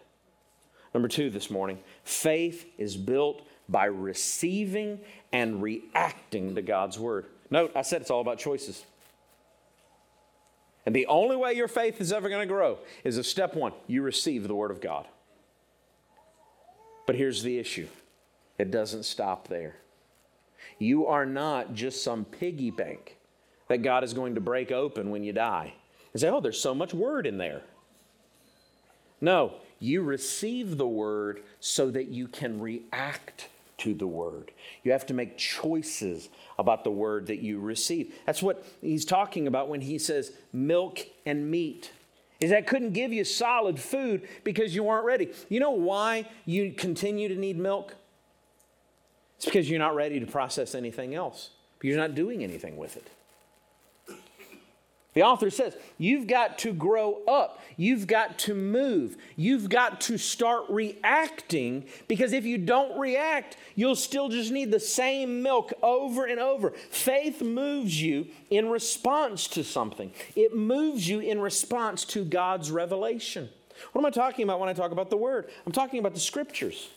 Number 0.93 1.09
two 1.09 1.31
this 1.31 1.51
morning 1.51 1.79
faith 2.05 2.67
is 2.77 2.97
built 2.97 3.47
by 3.69 3.85
receiving 3.85 4.99
and 5.33 5.63
reacting 5.63 6.55
to 6.55 6.63
God's 6.63 6.99
word. 6.99 7.27
Note, 7.51 7.73
I 7.77 7.83
said 7.83 8.01
it's 8.01 8.11
all 8.11 8.21
about 8.21 8.39
choices. 8.39 8.85
And 10.85 10.95
the 10.95 11.07
only 11.07 11.37
way 11.37 11.53
your 11.53 11.69
faith 11.69 12.01
is 12.01 12.13
ever 12.13 12.29
going 12.29 12.41
to 12.41 12.53
grow 12.53 12.79
is 13.05 13.17
if 13.17 13.27
step 13.27 13.55
one, 13.55 13.73
you 13.87 14.03
receive 14.03 14.49
the 14.49 14.55
word 14.55 14.71
of 14.71 14.81
God. 14.81 15.07
But 17.13 17.19
here's 17.19 17.43
the 17.43 17.59
issue 17.59 17.89
it 18.59 18.71
doesn't 18.71 19.03
stop 19.03 19.47
there. 19.47 19.77
You 20.79 21.09
are 21.09 21.27
not 21.27 21.75
just 21.75 22.03
some 22.03 22.25
piggy 22.25 22.71
bank 22.71 23.19
that 23.69 23.83
God 23.83 24.03
is 24.03 24.15
going 24.15 24.37
to 24.37 24.41
break 24.41 24.73
open 24.73 25.11
when 25.11 25.23
you 25.23 25.35
die 25.35 25.75
and 26.15 26.21
say, 26.23 26.31
oh, 26.31 26.41
there's 26.41 26.59
so 26.59 26.75
much 26.75 26.95
word 26.95 27.27
in 27.27 27.37
there. 27.37 27.61
No, 29.21 29.53
you 29.79 30.01
receive 30.01 30.79
the 30.79 30.89
word 30.89 31.43
so 31.61 31.91
that 31.91 32.07
you 32.07 32.29
can 32.29 32.59
react 32.59 33.49
to 33.77 33.93
the 33.93 34.07
word. 34.07 34.51
You 34.83 34.93
have 34.93 35.05
to 35.09 35.15
make 35.15 35.37
choices 35.37 36.31
about 36.59 36.83
the 36.83 36.91
word 36.91 37.27
that 37.27 37.41
you 37.41 37.61
receive. 37.61 38.15
That's 38.25 38.43
what 38.43 38.65
he's 38.81 39.05
talking 39.05 39.47
about 39.47 39.69
when 39.69 39.83
he 39.83 39.99
says 39.99 40.33
milk 40.51 41.01
and 41.27 41.51
meat 41.51 41.91
is 42.43 42.51
that 42.51 42.67
couldn't 42.67 42.93
give 42.93 43.13
you 43.13 43.25
solid 43.25 43.79
food 43.79 44.29
because 44.43 44.75
you 44.75 44.83
weren't 44.83 45.05
ready. 45.05 45.31
You 45.49 45.61
know 45.61 45.71
why 45.71 46.29
you 46.45 46.73
continue 46.73 47.29
to 47.29 47.37
need 47.37 47.57
milk? 47.57 47.95
It's 49.37 49.45
because 49.45 49.71
you're 49.71 49.79
not 49.79 49.95
ready 49.95 50.19
to 50.19 50.27
process 50.27 50.75
anything 50.75 51.15
else. 51.15 51.51
You're 51.83 51.97
not 51.97 52.15
doing 52.15 52.43
anything 52.43 52.77
with 52.77 52.97
it. 52.97 53.09
The 55.15 55.23
author 55.23 55.51
says, 55.51 55.77
You've 55.99 56.27
got 56.27 56.59
to 56.61 56.73
grow 56.73 57.23
up. 57.29 57.61
You've 57.77 58.07
got 58.07 58.39
to 58.41 58.55
move. 58.55 59.17
You've 59.37 59.69
got 59.69 60.01
to 60.03 60.17
start 60.17 60.65
reacting 60.71 61.85
because 62.09 62.33
if 62.33 62.45
you 62.45 62.59
don't 62.59 62.99
react, 62.99 63.57
you'll 63.75 63.97
still 63.97 64.29
just 64.29 64.51
need 64.51 64.71
the 64.71 64.81
same 64.81 65.43
milk 65.43 65.73
over 65.83 66.25
and 66.25 66.41
over. 66.41 66.71
Faith 66.91 67.43
moves 67.43 68.01
you 68.01 68.27
in 68.51 68.69
response 68.71 69.47
to 69.49 69.65
something, 69.65 70.13
it 70.35 70.57
moves 70.57 71.09
you 71.09 71.21
in 71.21 71.41
response 71.41 72.05
to 72.07 72.25
God's 72.25 72.71
revelation. 72.71 73.49
What 73.93 74.03
am 74.03 74.07
I 74.07 74.11
talking 74.11 74.45
about 74.45 74.61
when 74.61 74.69
I 74.69 74.75
talk 74.75 74.93
about 74.93 75.11
the 75.11 75.17
Word? 75.17 75.51
I'm 75.67 75.73
talking 75.73 75.99
about 75.99 76.15
the 76.15 76.21
Scriptures. 76.21 76.89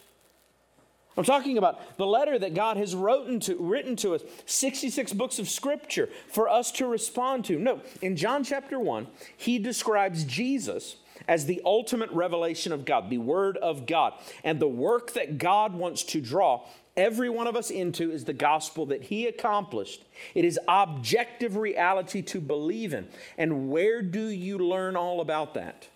I'm 1.18 1.24
talking 1.24 1.58
about 1.58 1.98
the 1.98 2.06
letter 2.06 2.38
that 2.38 2.54
God 2.54 2.78
has 2.78 2.94
written 2.94 3.40
to, 3.42 3.56
written 3.58 3.96
to 3.98 4.16
us, 4.16 4.24
66 4.46 5.14
books 5.14 5.40
of 5.40 5.48
scripture 5.50 6.10
for 6.28 6.50
us 6.50 6.72
to 6.74 6.88
respond 6.88 7.46
to. 7.46 7.58
No, 7.58 7.82
in 8.02 8.18
John 8.18 8.44
chapter 8.44 8.80
1, 8.80 9.08
he 9.38 9.58
describes 9.58 10.26
Jesus 10.26 10.98
as 11.28 11.46
the 11.46 11.62
ultimate 11.64 12.12
revelation 12.12 12.74
of 12.74 12.84
God, 12.84 13.10
the 13.10 13.18
Word 13.18 13.58
of 13.58 13.86
God. 13.86 14.14
And 14.44 14.60
the 14.60 14.68
work 14.68 15.14
that 15.14 15.38
God 15.38 15.74
wants 15.74 16.04
to 16.04 16.20
draw 16.22 16.66
every 16.98 17.30
one 17.30 17.48
of 17.48 17.56
us 17.56 17.70
into 17.70 18.12
is 18.12 18.26
the 18.26 18.34
gospel 18.34 18.86
that 18.88 19.04
he 19.04 19.28
accomplished. 19.28 20.04
It 20.34 20.46
is 20.46 20.60
objective 20.68 21.56
reality 21.56 22.22
to 22.24 22.42
believe 22.42 22.94
in. 22.94 23.08
And 23.38 23.70
where 23.70 24.02
do 24.02 24.28
you 24.28 24.58
learn 24.58 24.96
all 24.96 25.22
about 25.22 25.54
that? 25.54 25.88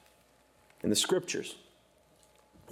In 0.81 0.89
the 0.89 0.95
scriptures. 0.95 1.55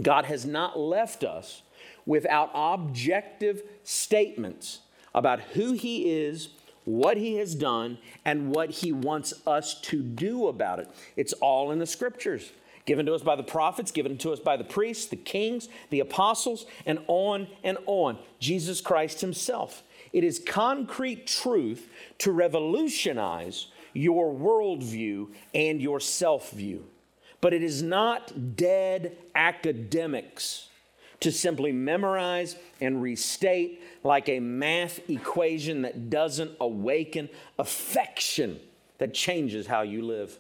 God 0.02 0.26
has 0.26 0.46
not 0.46 0.80
left 0.80 1.24
us 1.24 1.64
without 2.08 2.50
objective 2.56 3.62
statements 3.84 4.80
about 5.14 5.42
who 5.42 5.74
He 5.74 6.12
is, 6.12 6.50
what 6.86 7.18
He 7.18 7.36
has 7.36 7.54
done, 7.54 8.00
and 8.26 8.50
what 8.50 8.72
He 8.72 8.92
wants 8.92 9.34
us 9.46 9.80
to 9.82 10.02
do 10.02 10.48
about 10.48 10.80
it. 10.80 10.90
It's 11.16 11.34
all 11.34 11.72
in 11.72 11.78
the 11.78 11.86
scriptures. 11.86 12.52
Given 12.86 13.06
to 13.08 13.14
us 13.14 13.22
by 13.22 13.36
the 13.36 13.44
prophets, 13.44 13.92
given 13.92 14.18
to 14.20 14.32
us 14.32 14.40
by 14.40 14.56
the 14.56 14.64
priests, 14.64 15.08
the 15.08 15.18
kings, 15.18 15.68
the 15.90 16.00
apostles, 16.00 16.66
and 16.86 17.00
on 17.08 17.48
and 17.62 17.78
on. 17.86 18.18
Jesus 18.40 18.80
Christ 18.80 19.20
Himself. 19.20 19.84
It 20.14 20.24
is 20.24 20.40
concrete 20.40 21.28
truth 21.28 21.90
to 22.20 22.32
revolutionize 22.32 23.68
your 23.94 24.34
worldview 24.34 25.28
and 25.54 25.82
your 25.82 26.00
self 26.00 26.52
view. 26.52 26.86
But 27.42 27.54
it 27.54 27.62
is 27.62 27.84
not 27.84 28.56
dead 28.56 29.18
academics 29.36 30.67
to 31.20 31.32
simply 31.32 31.72
memorize 31.72 32.56
and 32.80 33.02
restate 33.02 33.82
like 34.04 34.30
a 34.30 34.40
math 34.40 35.10
equation 35.10 35.82
that 35.82 36.10
doesn't 36.10 36.52
awaken 36.60 37.30
affection 37.58 38.60
that 39.00 39.14
changes 39.14 39.68
how 39.68 39.82
you 39.82 40.04
live. 40.04 40.38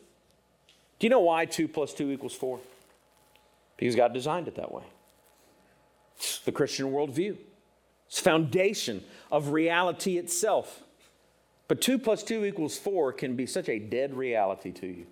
Do 1.00 1.06
you 1.06 1.10
know 1.10 1.22
why 1.22 1.46
2 1.46 1.68
plus 1.68 1.94
2 1.94 2.12
equals 2.12 2.34
4? 2.34 2.60
Because 3.76 3.96
God 3.96 4.14
designed 4.14 4.48
it 4.48 4.56
that 4.56 4.72
way. 4.72 4.84
It's 6.16 6.40
the 6.40 6.52
Christian 6.52 6.92
worldview, 6.92 7.38
it's 8.08 8.20
foundation 8.20 9.04
of 9.32 9.50
reality 9.50 10.18
itself. 10.18 10.84
But 11.68 11.82
2 11.82 12.00
plus 12.00 12.24
2 12.24 12.46
equals 12.46 12.78
4 12.78 13.12
can 13.14 13.36
be 13.36 13.46
such 13.46 13.68
a 13.68 13.78
dead 13.78 14.16
reality 14.16 14.72
to 14.72 14.88
you. 14.88 15.06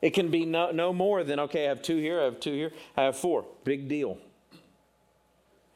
It 0.00 0.10
can 0.10 0.30
be 0.30 0.44
no, 0.44 0.70
no 0.70 0.92
more 0.92 1.24
than, 1.24 1.40
okay, 1.40 1.66
I 1.66 1.68
have 1.70 1.82
two 1.82 1.96
here, 1.96 2.20
I 2.20 2.24
have 2.24 2.38
two 2.38 2.52
here, 2.52 2.72
I 2.96 3.04
have 3.04 3.16
four. 3.16 3.44
Big 3.64 3.88
deal. 3.88 4.18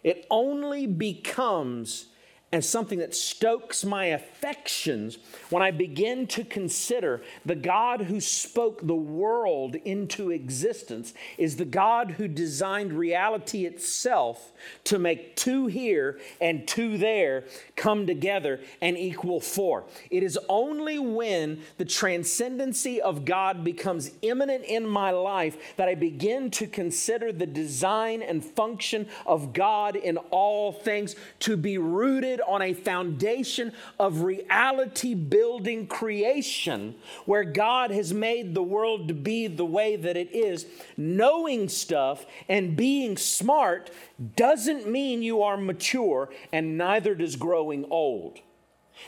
It 0.03 0.27
only 0.31 0.87
becomes 0.87 2.07
and 2.53 2.65
something 2.65 2.99
that 2.99 3.15
stokes 3.15 3.85
my 3.85 4.07
affections 4.07 5.19
when 5.51 5.63
I 5.63 5.71
begin 5.71 6.27
to 6.29 6.45
consider 6.45 7.23
the 7.47 7.55
God 7.55 8.03
who 8.03 8.21
spoke 8.21 8.85
the 8.85 8.95
world 8.95 9.77
into 9.77 10.31
existence 10.31 11.15
is 11.39 11.57
the 11.57 11.65
God 11.65 12.13
who 12.13 12.27
designed 12.27 12.93
reality 12.93 13.67
itself 13.67 14.53
to 14.85 14.99
make 14.99 15.37
two 15.37 15.67
here 15.67 16.19
and 16.41 16.67
two 16.67 16.99
there 16.99 17.45
come 17.77 18.07
together 18.07 18.59
and 18.81 18.99
equal 18.99 19.41
four. 19.41 19.85
It 20.11 20.25
is 20.25 20.39
only 20.49 20.99
when 20.99 21.63
the 21.79 21.85
transcendency 21.85 23.01
of 23.01 23.25
God 23.25 23.63
becomes 23.63 24.11
imminent 24.23 24.65
in 24.65 24.89
my 24.89 25.13
life 25.13 25.77
that 25.77 25.89
I 25.89 25.95
begin 25.95 26.51
to 26.53 26.67
consider 26.67 27.33
the 27.33 27.47
design 27.47 28.23
and 28.23 28.45
function 28.45 29.09
of 29.25 29.53
God 29.53 29.95
in 29.95 30.17
all 30.17 30.73
things 30.73 31.15
to 31.41 31.57
be 31.57 31.79
rooted 31.79 32.40
on 32.47 32.63
a 32.63 32.75
foundation 32.75 33.73
of 33.99 34.23
reality 34.23 35.15
building 35.15 35.87
creation 35.87 36.95
where 37.27 37.45
God 37.45 37.91
has 37.91 38.13
made 38.13 38.55
the 38.55 38.63
world 38.63 39.09
to 39.09 39.15
be 39.15 39.47
the 39.47 39.65
way 39.65 39.97
that 39.97 40.17
it 40.17 40.33
is. 40.33 40.67
Knowing 40.97 41.69
stuff 41.69 42.27
and 42.49 42.77
being 42.77 43.17
smart 43.17 43.91
doesn't 44.37 44.91
mean 44.91 45.23
you 45.23 45.43
are 45.43 45.57
mature, 45.57 46.31
and 46.53 46.77
neither 46.77 47.15
does 47.15 47.37
growing 47.37 47.85
old. 47.91 48.41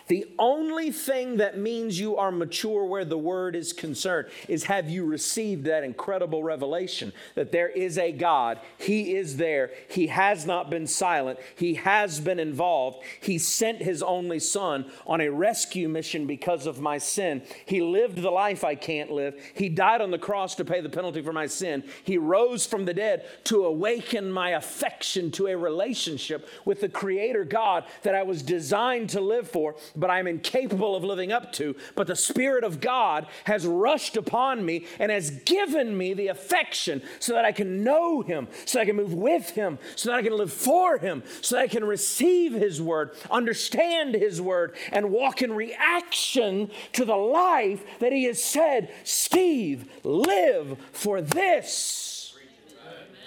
The 0.09 0.27
only 0.39 0.91
thing 0.91 1.37
that 1.39 1.59
means 1.59 1.99
you 1.99 2.17
are 2.17 2.33
mature 2.33 2.85
where 2.85 3.05
the 3.05 3.19
word 3.19 3.57
is 3.57 3.73
concerned 3.73 4.29
is 4.49 4.65
have 4.65 4.89
you 4.89 5.05
received 5.05 5.65
that 5.65 5.85
incredible 5.85 6.43
revelation 6.43 7.13
that 7.35 7.53
there 7.53 7.69
is 7.69 7.99
a 7.99 8.13
God, 8.13 8.61
He 8.79 9.15
is 9.15 9.37
there, 9.37 9.71
He 9.89 10.09
has 10.09 10.47
not 10.47 10.71
been 10.71 10.87
silent, 10.87 11.39
He 11.57 11.75
has 11.75 12.21
been 12.21 12.39
involved. 12.39 13.05
He 13.21 13.39
sent 13.39 13.83
His 13.83 14.03
only 14.03 14.39
Son 14.39 14.91
on 15.07 15.21
a 15.21 15.31
rescue 15.31 15.89
mission 15.89 16.27
because 16.27 16.67
of 16.67 16.81
my 16.81 16.99
sin. 16.99 17.43
He 17.67 17.81
lived 17.83 18.19
the 18.19 18.31
life 18.31 18.65
I 18.65 18.75
can't 18.75 19.11
live, 19.11 19.35
He 19.55 19.69
died 19.69 20.01
on 20.01 20.11
the 20.11 20.19
cross 20.19 20.55
to 20.57 20.65
pay 20.65 20.81
the 20.81 20.89
penalty 20.89 21.23
for 21.23 21.33
my 21.33 21.47
sin. 21.47 21.85
He 22.05 22.19
rose 22.19 22.67
from 22.67 22.85
the 22.85 22.95
dead 22.95 23.27
to 23.45 23.65
awaken 23.65 24.31
my 24.31 24.51
affection 24.51 25.31
to 25.33 25.47
a 25.47 25.57
relationship 25.57 26.49
with 26.65 26.81
the 26.81 26.89
Creator 26.89 27.45
God 27.45 27.85
that 28.03 28.15
I 28.15 28.23
was 28.23 28.43
designed 28.43 29.11
to 29.11 29.21
live 29.21 29.49
for 29.49 29.77
but 29.97 30.11
I'm 30.11 30.27
incapable 30.27 30.97
of 30.97 31.05
living 31.05 31.33
up 31.33 31.53
to. 31.55 31.77
But 31.95 32.07
the 32.07 32.16
Spirit 32.16 32.64
of 32.64 32.81
God 32.81 33.27
has 33.45 33.66
rushed 33.66 34.16
upon 34.16 34.64
me 34.64 34.87
and 34.99 35.11
has 35.11 35.31
given 35.31 35.97
me 35.97 36.14
the 36.14 36.29
affection 36.29 37.03
so 37.18 37.35
that 37.35 37.45
I 37.45 37.53
can 37.53 37.85
know 37.85 38.23
Him, 38.23 38.49
so 38.64 38.81
I 38.81 38.85
can 38.85 38.97
move 38.97 39.14
with 39.14 39.51
Him, 39.51 39.79
so 39.97 40.11
that 40.11 40.18
I 40.18 40.23
can 40.23 40.37
live 40.37 40.53
for 40.53 40.99
Him, 40.99 41.23
so 41.40 41.57
that 41.57 41.62
I 41.62 41.68
can 41.68 41.85
receive 41.85 42.53
His 42.53 42.81
Word, 42.81 43.12
understand 43.31 44.14
His 44.14 44.40
Word, 44.40 44.77
and 44.90 45.11
walk 45.11 45.42
in 45.42 45.53
reaction 45.53 46.71
to 46.92 47.05
the 47.05 47.16
life 47.16 47.83
that 48.01 48.12
He 48.12 48.25
has 48.25 48.42
said, 48.42 48.92
Steve, 49.05 49.90
live 50.05 50.79
for 50.92 51.21
this. 51.21 52.35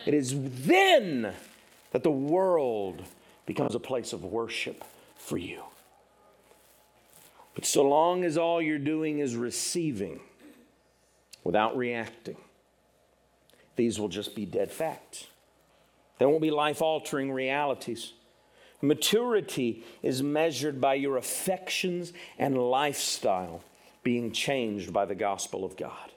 It 0.06 0.14
is 0.14 0.36
then 0.66 1.34
that 1.92 2.04
the 2.04 2.12
world 2.12 3.02
becomes 3.46 3.74
a 3.74 3.80
place 3.80 4.14
of 4.14 4.24
worship 4.24 4.84
for 5.18 5.38
you. 5.38 5.64
But 7.56 7.66
so 7.66 7.84
long 7.84 8.24
as 8.26 8.38
all 8.38 8.62
you're 8.62 8.78
doing 8.78 9.20
is 9.20 9.36
receiving 9.36 10.20
without 11.44 11.76
reacting, 11.76 12.38
these 13.78 14.00
will 14.00 14.10
just 14.10 14.36
be 14.36 14.46
dead 14.46 14.72
facts. 14.72 15.28
They 16.20 16.26
won't 16.26 16.42
be 16.42 16.52
life 16.52 16.82
altering 16.82 17.32
realities. 17.32 18.14
Maturity 18.82 19.84
is 20.04 20.22
measured 20.22 20.80
by 20.80 20.96
your 20.96 21.18
affections 21.18 22.14
and 22.38 22.58
lifestyle 22.58 23.64
being 24.04 24.32
changed 24.32 24.94
by 24.94 25.06
the 25.06 25.16
gospel 25.16 25.66
of 25.66 25.76
God. 25.76 26.12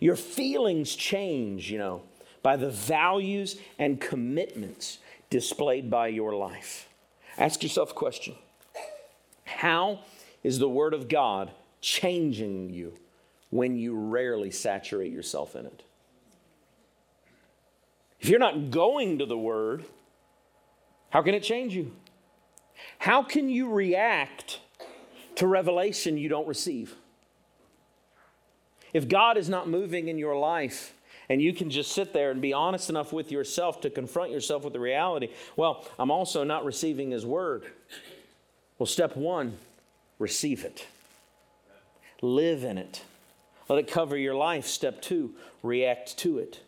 Your 0.00 0.16
feelings 0.16 0.94
change, 0.94 1.70
you 1.70 1.78
know, 1.78 2.02
by 2.42 2.56
the 2.56 2.70
values 2.70 3.58
and 3.78 4.00
commitments 4.00 4.98
displayed 5.30 5.90
by 5.90 6.08
your 6.08 6.34
life. 6.34 6.88
Ask 7.38 7.62
yourself 7.62 7.92
a 7.92 7.94
question 7.94 8.34
How 9.44 10.00
is 10.42 10.58
the 10.58 10.68
Word 10.68 10.94
of 10.94 11.08
God 11.08 11.50
changing 11.80 12.70
you 12.70 12.94
when 13.50 13.76
you 13.76 13.94
rarely 13.94 14.50
saturate 14.50 15.12
yourself 15.12 15.54
in 15.56 15.66
it? 15.66 15.82
If 18.20 18.28
you're 18.28 18.38
not 18.38 18.70
going 18.70 19.18
to 19.18 19.26
the 19.26 19.38
Word, 19.38 19.84
how 21.10 21.22
can 21.22 21.34
it 21.34 21.42
change 21.42 21.74
you? 21.74 21.92
How 22.98 23.22
can 23.22 23.48
you 23.48 23.70
react 23.72 24.60
to 25.36 25.46
revelation 25.46 26.16
you 26.16 26.28
don't 26.28 26.46
receive? 26.46 26.94
If 28.92 29.08
God 29.08 29.36
is 29.36 29.48
not 29.48 29.68
moving 29.68 30.08
in 30.08 30.18
your 30.18 30.36
life, 30.36 30.94
and 31.28 31.40
you 31.40 31.52
can 31.52 31.70
just 31.70 31.92
sit 31.92 32.12
there 32.12 32.32
and 32.32 32.42
be 32.42 32.52
honest 32.52 32.90
enough 32.90 33.12
with 33.12 33.30
yourself 33.30 33.80
to 33.82 33.90
confront 33.90 34.32
yourself 34.32 34.64
with 34.64 34.72
the 34.72 34.80
reality, 34.80 35.28
well, 35.54 35.86
I'm 35.96 36.10
also 36.10 36.42
not 36.42 36.64
receiving 36.64 37.12
His 37.12 37.24
word. 37.24 37.70
Well, 38.78 38.86
step 38.88 39.16
one, 39.16 39.56
receive 40.20 40.64
it, 40.64 40.86
live 42.22 42.62
in 42.62 42.78
it. 42.78 43.02
Let 43.68 43.78
it 43.78 43.88
cover 43.88 44.16
your 44.16 44.34
life. 44.34 44.66
Step 44.66 45.00
two, 45.00 45.32
react 45.62 46.16
to 46.18 46.38
it. 46.38 46.60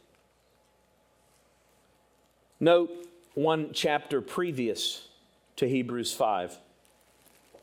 Note 2.60 2.90
one 3.34 3.70
chapter 3.72 4.20
previous 4.20 5.08
to 5.56 5.68
Hebrews 5.68 6.12
5. 6.12 6.58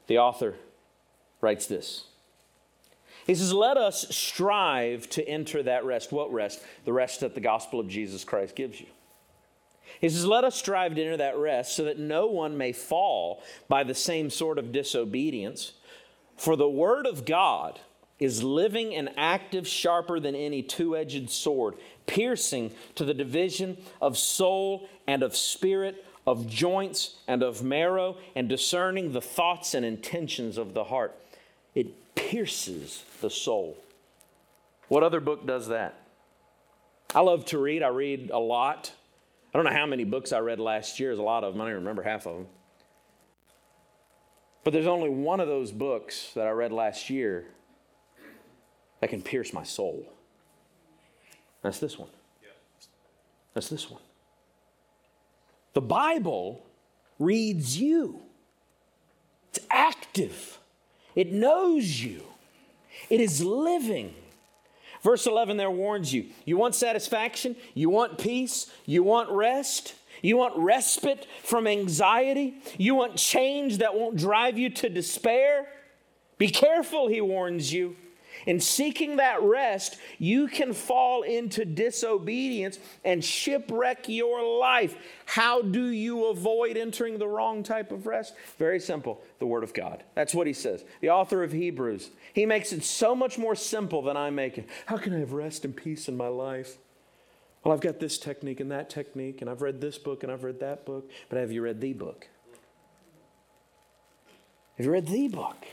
The 0.08 0.18
author 0.18 0.56
writes 1.40 1.68
this. 1.68 2.04
He 3.26 3.36
says, 3.36 3.54
Let 3.54 3.78
us 3.78 4.14
strive 4.14 5.10
to 5.12 5.26
enter 5.26 5.64
that 5.64 5.86
rest. 5.86 6.12
What 6.12 6.34
rest? 6.34 6.62
The 6.84 6.92
rest 6.94 7.22
that 7.22 7.36
the 7.36 7.42
gospel 7.42 7.80
of 7.80 7.88
Jesus 7.88 8.24
Christ 8.24 8.56
gives 8.56 8.82
you. 8.82 8.88
He 10.02 10.10
says, 10.10 10.26
Let 10.26 10.44
us 10.44 10.56
strive 10.56 10.96
to 10.96 11.02
enter 11.02 11.18
that 11.18 11.38
rest 11.38 11.76
so 11.76 11.86
that 11.86 12.00
no 12.00 12.28
one 12.28 12.58
may 12.58 12.74
fall 12.74 13.42
by 13.68 13.84
the 13.84 13.96
same 13.96 14.30
sort 14.30 14.58
of 14.58 14.72
disobedience. 14.72 15.74
For 16.40 16.56
the 16.56 16.70
word 16.70 17.06
of 17.06 17.26
God 17.26 17.82
is 18.18 18.44
living 18.46 18.96
and 18.96 19.10
active, 19.18 19.68
sharper 19.68 20.22
than 20.22 20.36
any 20.36 20.64
two 20.64 20.96
edged 20.96 21.30
sword, 21.30 21.76
piercing 22.08 22.72
to 22.96 23.04
the 23.04 23.14
division 23.14 23.76
of 24.02 24.18
soul 24.18 24.88
and 25.06 25.22
of 25.22 25.36
spirit, 25.36 26.06
of 26.26 26.48
joints 26.48 27.16
and 27.28 27.44
of 27.44 27.62
marrow, 27.62 28.16
and 28.38 28.48
discerning 28.48 29.12
the 29.12 29.20
thoughts 29.20 29.74
and 29.74 29.86
intentions 29.86 30.58
of 30.58 30.74
the 30.74 30.86
heart. 30.86 31.14
It 31.76 32.16
pierces 32.16 33.04
the 33.20 33.30
soul. 33.30 33.78
What 34.88 35.04
other 35.04 35.20
book 35.20 35.46
does 35.46 35.68
that? 35.68 35.94
I 37.14 37.20
love 37.20 37.44
to 37.48 37.58
read. 37.58 37.84
I 37.84 37.90
read 37.90 38.32
a 38.32 38.40
lot. 38.40 38.94
I 39.54 39.58
don't 39.58 39.66
know 39.66 39.78
how 39.78 39.88
many 39.88 40.06
books 40.06 40.32
I 40.32 40.40
read 40.40 40.62
last 40.62 41.02
year. 41.02 41.10
There's 41.10 41.20
a 41.20 41.24
lot 41.24 41.44
of 41.44 41.54
them. 41.54 41.62
I 41.62 41.66
don't 41.66 41.72
even 41.72 41.84
remember 41.84 42.04
half 42.04 42.26
of 42.26 42.38
them. 42.38 42.48
But 44.64 44.74
there's 44.74 44.88
only 44.88 45.10
one 45.10 45.40
of 45.40 45.48
those 45.48 45.72
books 45.72 46.32
that 46.36 46.46
I 46.48 46.52
read 46.52 46.72
last 46.72 47.10
year 47.10 47.46
that 49.00 49.10
can 49.10 49.22
pierce 49.22 49.54
my 49.54 49.64
soul. 49.64 50.06
That's 51.62 51.80
this 51.80 51.98
one. 51.98 52.10
That's 53.54 53.70
this 53.70 53.90
one. 53.90 54.02
The 55.74 55.82
Bible 55.82 56.66
reads 57.20 57.78
you, 57.78 58.22
it's 59.50 59.60
active, 59.72 60.60
it 61.16 61.32
knows 61.32 62.02
you, 62.02 62.24
it 63.10 63.22
is 63.22 63.44
living. 63.44 64.14
Verse 65.02 65.26
11 65.26 65.56
there 65.56 65.72
warns 65.72 66.14
you 66.14 66.26
you 66.44 66.58
want 66.58 66.76
satisfaction, 66.76 67.56
you 67.74 67.90
want 67.90 68.18
peace, 68.18 68.70
you 68.86 69.04
want 69.04 69.30
rest. 69.30 69.96
You 70.22 70.38
want 70.38 70.58
respite 70.58 71.28
from 71.44 71.68
anxiety? 71.68 72.62
You 72.78 72.96
want 72.96 73.18
change 73.18 73.78
that 73.80 73.96
won't 73.96 74.18
drive 74.18 74.58
you 74.58 74.70
to 74.70 74.90
despair? 74.90 75.68
Be 76.38 76.50
careful, 76.50 77.08
he 77.08 77.22
warns 77.22 77.72
you. 77.74 77.96
In 78.46 78.60
seeking 78.60 79.18
that 79.18 79.42
rest, 79.42 79.98
you 80.18 80.48
can 80.48 80.74
fall 80.74 81.24
into 81.24 81.66
disobedience 81.66 82.80
and 83.04 83.24
shipwreck 83.24 84.08
your 84.08 84.60
life. 84.60 84.96
How 85.26 85.62
do 85.62 85.90
you 85.90 86.28
avoid 86.28 86.78
entering 86.78 87.18
the 87.18 87.28
wrong 87.28 87.64
type 87.64 87.92
of 87.92 88.08
rest? 88.08 88.34
Very 88.58 88.80
simple 88.80 89.22
the 89.40 89.46
Word 89.46 89.64
of 89.64 89.74
God. 89.74 90.04
That's 90.16 90.34
what 90.34 90.48
he 90.48 90.54
says. 90.54 90.86
The 91.02 91.10
author 91.10 91.44
of 91.44 91.52
Hebrews, 91.52 92.10
he 92.34 92.46
makes 92.46 92.72
it 92.72 92.84
so 92.84 93.14
much 93.14 93.38
more 93.38 93.56
simple 93.56 94.02
than 94.02 94.18
I 94.18 94.30
make 94.30 94.58
it. 94.58 94.70
How 94.86 94.98
can 94.98 95.14
I 95.14 95.20
have 95.20 95.34
rest 95.34 95.66
and 95.66 95.76
peace 95.76 96.08
in 96.08 96.16
my 96.16 96.28
life? 96.28 96.78
Well, 97.64 97.74
I've 97.74 97.82
got 97.82 98.00
this 98.00 98.18
technique 98.18 98.60
and 98.60 98.72
that 98.72 98.90
technique, 98.90 99.42
and 99.42 99.50
I've 99.50 99.62
read 99.62 99.82
this 99.82 99.98
book 99.98 100.24
and 100.24 100.32
I've 100.32 100.44
read 100.44 100.60
that 100.62 100.86
book, 100.86 101.10
but 101.28 101.40
have 101.40 101.52
you 101.52 101.62
read 101.62 101.82
the 101.82 101.94
book? 101.94 102.28
Have 104.78 104.86
you 104.86 104.92
read 104.92 105.08
the 105.08 105.28
book? 105.28 105.66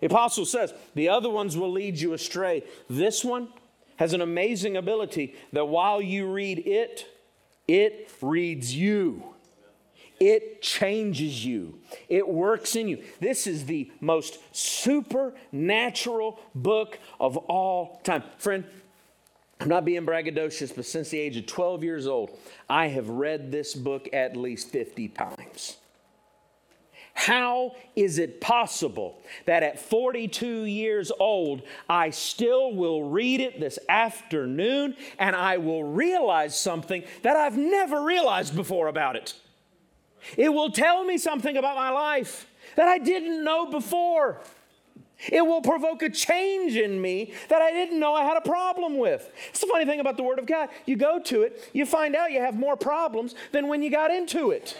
The 0.00 0.06
apostle 0.06 0.46
says, 0.46 0.72
the 0.94 1.10
other 1.10 1.30
ones 1.30 1.56
will 1.56 1.70
lead 1.70 2.00
you 2.00 2.14
astray. 2.14 2.64
This 2.88 3.22
one 3.22 3.48
has 3.96 4.14
an 4.14 4.22
amazing 4.22 4.76
ability 4.76 5.34
that 5.52 5.66
while 5.66 6.00
you 6.00 6.26
read 6.32 6.66
it, 6.66 7.06
it 7.68 8.10
reads 8.20 8.74
you. 8.74 9.22
It 10.18 10.62
changes 10.62 11.44
you, 11.44 11.80
it 12.08 12.28
works 12.28 12.76
in 12.76 12.86
you. 12.86 13.02
This 13.18 13.48
is 13.48 13.66
the 13.66 13.90
most 14.00 14.38
supernatural 14.52 16.38
book 16.54 17.00
of 17.18 17.36
all 17.36 18.00
time. 18.04 18.22
Friend, 18.38 18.64
I'm 19.62 19.68
not 19.68 19.84
being 19.84 20.04
braggadocious, 20.04 20.74
but 20.74 20.84
since 20.84 21.10
the 21.10 21.20
age 21.20 21.36
of 21.36 21.46
12 21.46 21.84
years 21.84 22.08
old, 22.08 22.36
I 22.68 22.88
have 22.88 23.08
read 23.08 23.52
this 23.52 23.74
book 23.74 24.08
at 24.12 24.36
least 24.36 24.70
50 24.70 25.06
times. 25.10 25.76
How 27.14 27.76
is 27.94 28.18
it 28.18 28.40
possible 28.40 29.22
that 29.46 29.62
at 29.62 29.78
42 29.78 30.64
years 30.64 31.12
old, 31.20 31.62
I 31.88 32.10
still 32.10 32.74
will 32.74 33.04
read 33.04 33.40
it 33.40 33.60
this 33.60 33.78
afternoon 33.88 34.96
and 35.20 35.36
I 35.36 35.58
will 35.58 35.84
realize 35.84 36.60
something 36.60 37.04
that 37.22 37.36
I've 37.36 37.56
never 37.56 38.02
realized 38.02 38.56
before 38.56 38.88
about 38.88 39.14
it? 39.14 39.34
It 40.36 40.52
will 40.52 40.72
tell 40.72 41.04
me 41.04 41.18
something 41.18 41.56
about 41.56 41.76
my 41.76 41.90
life 41.90 42.48
that 42.74 42.88
I 42.88 42.98
didn't 42.98 43.44
know 43.44 43.66
before. 43.66 44.40
It 45.30 45.46
will 45.46 45.60
provoke 45.60 46.02
a 46.02 46.10
change 46.10 46.76
in 46.76 47.00
me 47.00 47.32
that 47.48 47.62
I 47.62 47.70
didn't 47.70 48.00
know 48.00 48.14
I 48.14 48.24
had 48.24 48.36
a 48.36 48.40
problem 48.40 48.98
with. 48.98 49.30
It's 49.50 49.60
the 49.60 49.66
funny 49.66 49.84
thing 49.84 50.00
about 50.00 50.16
the 50.16 50.22
Word 50.22 50.38
of 50.38 50.46
God. 50.46 50.68
You 50.86 50.96
go 50.96 51.20
to 51.20 51.42
it, 51.42 51.70
you 51.72 51.86
find 51.86 52.16
out 52.16 52.32
you 52.32 52.40
have 52.40 52.58
more 52.58 52.76
problems 52.76 53.34
than 53.52 53.68
when 53.68 53.82
you 53.82 53.90
got 53.90 54.10
into 54.10 54.50
it. 54.50 54.76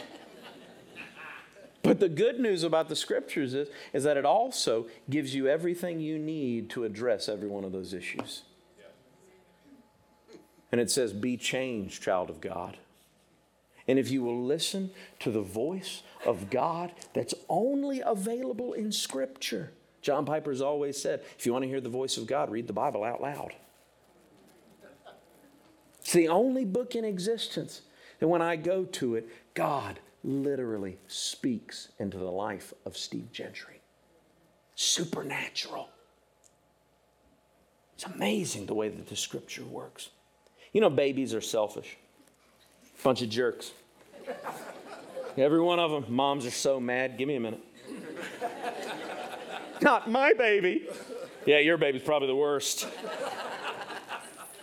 But 1.83 1.99
the 1.99 2.09
good 2.09 2.39
news 2.39 2.63
about 2.63 2.89
the 2.89 2.97
scriptures 2.97 3.55
is, 3.55 3.69
is 3.93 4.05
that 4.05 4.17
it 4.17 4.25
also 4.25 4.87
gives 5.11 5.35
you 5.35 5.49
everything 5.49 5.99
you 5.99 6.19
need 6.19 6.71
to 6.71 6.85
address 6.85 7.29
every 7.29 7.49
one 7.49 7.65
of 7.65 7.73
those 7.73 7.93
issues. 7.93 8.43
And 10.71 10.81
it 10.81 10.91
says, 10.91 11.13
Be 11.13 11.37
changed, 11.37 12.03
child 12.03 12.31
of 12.31 12.41
God. 12.41 12.79
And 13.89 13.99
if 13.99 14.11
you 14.11 14.23
will 14.23 14.43
listen 14.43 14.91
to 15.19 15.31
the 15.31 15.41
voice 15.41 16.03
of 16.25 16.51
God 16.51 16.93
that's 17.15 17.35
only 17.49 18.01
available 18.01 18.73
in 18.73 18.93
Scripture, 18.93 19.73
John 20.03 20.27
Piper's 20.27 20.61
always 20.61 21.01
said, 21.01 21.23
if 21.39 21.47
you 21.47 21.53
want 21.53 21.63
to 21.63 21.69
hear 21.69 21.81
the 21.81 21.89
voice 21.89 22.17
of 22.17 22.27
God, 22.27 22.51
read 22.51 22.67
the 22.67 22.73
Bible 22.73 23.05
out 23.05 23.23
loud. 23.23 23.55
It's 26.01 26.13
the 26.13 26.29
only 26.29 26.65
book 26.65 26.97
in 26.97 27.05
existence 27.05 27.83
that 28.19 28.27
when 28.29 28.43
I 28.43 28.57
go 28.57 28.85
to 28.85 29.15
it, 29.15 29.29
God 29.55 30.01
literally 30.25 30.99
speaks 31.07 31.89
into 31.99 32.19
the 32.19 32.25
life 32.25 32.75
of 32.85 32.97
Steve 32.97 33.31
Gentry. 33.33 33.81
Supernatural. 34.75 35.89
It's 37.95 38.05
amazing 38.05 38.67
the 38.67 38.75
way 38.75 38.89
that 38.89 39.07
the 39.07 39.17
scripture 39.17 39.65
works. 39.65 40.11
You 40.73 40.81
know, 40.81 40.91
babies 40.91 41.35
are 41.35 41.41
selfish, 41.41 41.97
bunch 43.05 43.23
of 43.23 43.31
jerks. 43.31 43.73
Every 45.37 45.61
one 45.61 45.79
of 45.79 45.91
them. 45.91 46.07
Moms 46.09 46.45
are 46.45 46.51
so 46.51 46.81
mad. 46.81 47.17
Give 47.17 47.29
me 47.29 47.37
a 47.37 47.41
minute. 47.41 47.61
Not 49.83 50.11
my 50.11 50.33
baby. 50.33 50.89
Yeah, 51.45 51.59
your 51.59 51.77
baby's 51.77 52.03
probably 52.03 52.29
the 52.29 52.37
worst. 52.37 52.87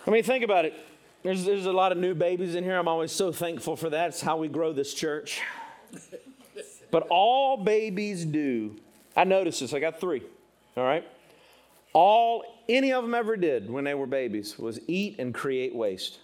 I 0.06 0.10
mean, 0.10 0.22
think 0.22 0.42
about 0.42 0.64
it. 0.64 0.74
There's, 1.22 1.44
there's 1.44 1.66
a 1.66 1.72
lot 1.72 1.92
of 1.92 1.98
new 1.98 2.14
babies 2.14 2.54
in 2.54 2.64
here. 2.64 2.78
I'm 2.78 2.88
always 2.88 3.12
so 3.12 3.30
thankful 3.30 3.76
for 3.76 3.90
that. 3.90 4.08
It's 4.08 4.22
how 4.22 4.38
we 4.38 4.48
grow 4.48 4.72
this 4.72 4.94
church. 4.94 5.42
But 6.90 7.06
all 7.10 7.58
babies 7.58 8.24
do, 8.24 8.76
I 9.14 9.24
noticed 9.24 9.60
this, 9.60 9.74
I 9.74 9.80
got 9.80 10.00
three, 10.00 10.22
all 10.76 10.84
right? 10.84 11.06
All 11.92 12.42
any 12.68 12.92
of 12.92 13.04
them 13.04 13.14
ever 13.14 13.36
did 13.36 13.70
when 13.70 13.84
they 13.84 13.94
were 13.94 14.06
babies 14.06 14.58
was 14.58 14.80
eat 14.88 15.18
and 15.18 15.34
create 15.34 15.74
waste. 15.74 16.18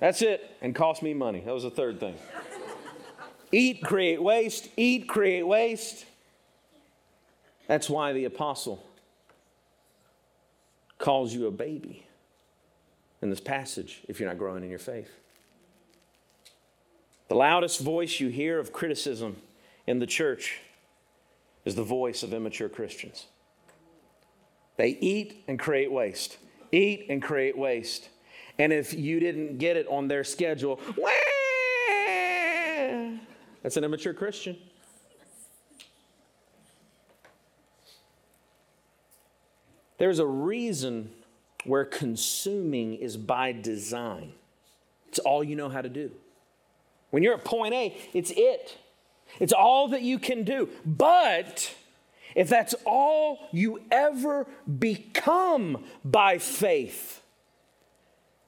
That's 0.00 0.20
it, 0.20 0.56
and 0.60 0.74
cost 0.74 1.02
me 1.02 1.14
money. 1.14 1.40
That 1.40 1.54
was 1.54 1.62
the 1.62 1.70
third 1.70 2.00
thing. 2.00 2.16
Eat, 3.52 3.82
create 3.84 4.20
waste, 4.20 4.68
eat, 4.76 5.08
create 5.08 5.46
waste. 5.46 6.06
That's 7.66 7.88
why 7.88 8.12
the 8.12 8.24
apostle 8.24 8.84
calls 10.98 11.34
you 11.34 11.46
a 11.46 11.50
baby 11.50 12.06
in 13.20 13.30
this 13.30 13.40
passage 13.40 14.02
if 14.08 14.20
you're 14.20 14.28
not 14.28 14.38
growing 14.38 14.62
in 14.62 14.70
your 14.70 14.78
faith. 14.78 15.10
The 17.28 17.34
loudest 17.34 17.80
voice 17.80 18.20
you 18.20 18.28
hear 18.28 18.58
of 18.58 18.72
criticism 18.72 19.36
in 19.86 19.98
the 20.00 20.06
church 20.06 20.60
is 21.64 21.74
the 21.74 21.84
voice 21.84 22.22
of 22.22 22.34
immature 22.34 22.68
Christians. 22.68 23.26
They 24.76 24.90
eat 25.00 25.44
and 25.48 25.58
create 25.58 25.90
waste, 25.90 26.38
eat 26.72 27.06
and 27.08 27.22
create 27.22 27.56
waste. 27.56 28.08
And 28.58 28.72
if 28.72 28.92
you 28.92 29.20
didn't 29.20 29.58
get 29.58 29.76
it 29.76 29.86
on 29.88 30.08
their 30.08 30.24
schedule, 30.24 30.80
wah, 30.96 31.10
that's 33.62 33.76
an 33.76 33.84
immature 33.84 34.12
Christian. 34.12 34.56
There's 40.02 40.18
a 40.18 40.26
reason 40.26 41.12
where 41.62 41.84
consuming 41.84 42.94
is 42.94 43.16
by 43.16 43.52
design. 43.52 44.32
It's 45.06 45.20
all 45.20 45.44
you 45.44 45.54
know 45.54 45.68
how 45.68 45.80
to 45.80 45.88
do. 45.88 46.10
When 47.10 47.22
you're 47.22 47.34
at 47.34 47.44
point 47.44 47.72
A, 47.72 47.96
it's 48.12 48.32
it. 48.32 48.78
It's 49.38 49.52
all 49.52 49.86
that 49.90 50.02
you 50.02 50.18
can 50.18 50.42
do. 50.42 50.68
But 50.84 51.72
if 52.34 52.48
that's 52.48 52.74
all 52.84 53.46
you 53.52 53.80
ever 53.92 54.48
become 54.80 55.84
by 56.04 56.38
faith, 56.38 57.22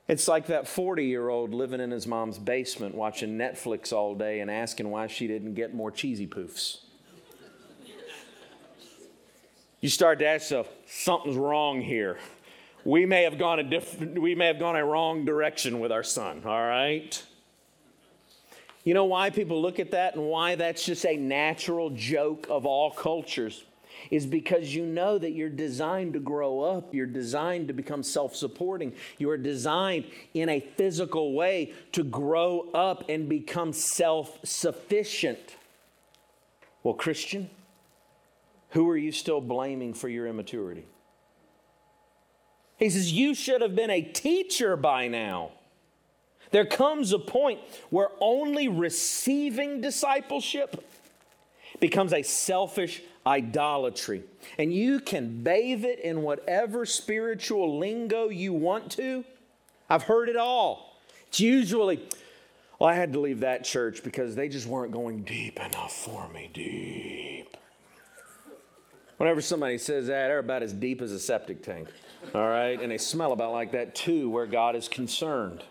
it's 0.08 0.26
like 0.26 0.46
that 0.46 0.66
40 0.66 1.04
year 1.04 1.28
old 1.28 1.54
living 1.54 1.78
in 1.80 1.92
his 1.92 2.04
mom's 2.04 2.36
basement 2.36 2.96
watching 2.96 3.38
Netflix 3.38 3.92
all 3.92 4.16
day 4.16 4.40
and 4.40 4.50
asking 4.50 4.90
why 4.90 5.06
she 5.06 5.28
didn't 5.28 5.54
get 5.54 5.72
more 5.72 5.92
cheesy 5.92 6.26
poofs. 6.26 6.78
You 9.84 9.90
start 9.90 10.18
to 10.20 10.26
ask 10.26 10.44
yourself, 10.44 10.70
something's 10.86 11.36
wrong 11.36 11.82
here. 11.82 12.16
We 12.86 13.04
may 13.04 13.24
have 13.24 13.36
gone 13.36 13.60
a 13.60 13.62
different, 13.62 14.18
we 14.18 14.34
may 14.34 14.46
have 14.46 14.58
gone 14.58 14.76
a 14.76 14.82
wrong 14.82 15.26
direction 15.26 15.78
with 15.78 15.92
our 15.92 16.02
son, 16.02 16.40
all 16.46 16.66
right? 16.66 17.22
You 18.84 18.94
know 18.94 19.04
why 19.04 19.28
people 19.28 19.60
look 19.60 19.78
at 19.78 19.90
that 19.90 20.14
and 20.14 20.24
why 20.24 20.54
that's 20.54 20.86
just 20.86 21.04
a 21.04 21.18
natural 21.18 21.90
joke 21.90 22.46
of 22.48 22.64
all 22.64 22.92
cultures? 22.92 23.64
Is 24.10 24.24
because 24.24 24.74
you 24.74 24.86
know 24.86 25.18
that 25.18 25.32
you're 25.32 25.50
designed 25.50 26.14
to 26.14 26.18
grow 26.18 26.60
up. 26.62 26.94
You're 26.94 27.04
designed 27.04 27.68
to 27.68 27.74
become 27.74 28.02
self 28.02 28.34
supporting. 28.34 28.94
You 29.18 29.28
are 29.28 29.36
designed 29.36 30.06
in 30.32 30.48
a 30.48 30.60
physical 30.60 31.34
way 31.34 31.74
to 31.92 32.04
grow 32.04 32.70
up 32.72 33.04
and 33.10 33.28
become 33.28 33.74
self 33.74 34.38
sufficient. 34.44 35.56
Well, 36.82 36.94
Christian, 36.94 37.50
who 38.74 38.90
are 38.90 38.96
you 38.96 39.12
still 39.12 39.40
blaming 39.40 39.94
for 39.94 40.08
your 40.08 40.26
immaturity? 40.26 40.84
He 42.76 42.90
says, 42.90 43.12
You 43.12 43.34
should 43.34 43.62
have 43.62 43.74
been 43.74 43.90
a 43.90 44.02
teacher 44.02 44.76
by 44.76 45.06
now. 45.08 45.52
There 46.50 46.66
comes 46.66 47.12
a 47.12 47.18
point 47.18 47.60
where 47.90 48.08
only 48.20 48.68
receiving 48.68 49.80
discipleship 49.80 50.84
becomes 51.80 52.12
a 52.12 52.22
selfish 52.22 53.00
idolatry. 53.24 54.24
And 54.58 54.72
you 54.72 55.00
can 55.00 55.42
bathe 55.42 55.84
it 55.84 56.00
in 56.00 56.22
whatever 56.22 56.84
spiritual 56.84 57.78
lingo 57.78 58.28
you 58.28 58.52
want 58.52 58.90
to. 58.92 59.24
I've 59.88 60.02
heard 60.02 60.28
it 60.28 60.36
all. 60.36 60.98
It's 61.28 61.40
usually, 61.40 62.00
well, 62.78 62.90
I 62.90 62.94
had 62.94 63.12
to 63.12 63.20
leave 63.20 63.40
that 63.40 63.64
church 63.64 64.02
because 64.02 64.34
they 64.34 64.48
just 64.48 64.66
weren't 64.66 64.92
going 64.92 65.22
deep 65.22 65.58
enough 65.58 65.92
for 65.92 66.28
me. 66.28 66.50
Deep. 66.52 67.56
Whenever 69.16 69.40
somebody 69.40 69.78
says 69.78 70.06
that, 70.08 70.28
they're 70.28 70.38
about 70.38 70.62
as 70.62 70.72
deep 70.72 71.00
as 71.00 71.12
a 71.12 71.18
septic 71.18 71.62
tank. 71.62 71.88
All 72.34 72.48
right? 72.48 72.80
And 72.80 72.90
they 72.90 72.98
smell 72.98 73.32
about 73.32 73.52
like 73.52 73.72
that 73.72 73.94
too, 73.94 74.30
where 74.30 74.46
God 74.46 74.76
is 74.76 74.88
concerned 74.88 75.62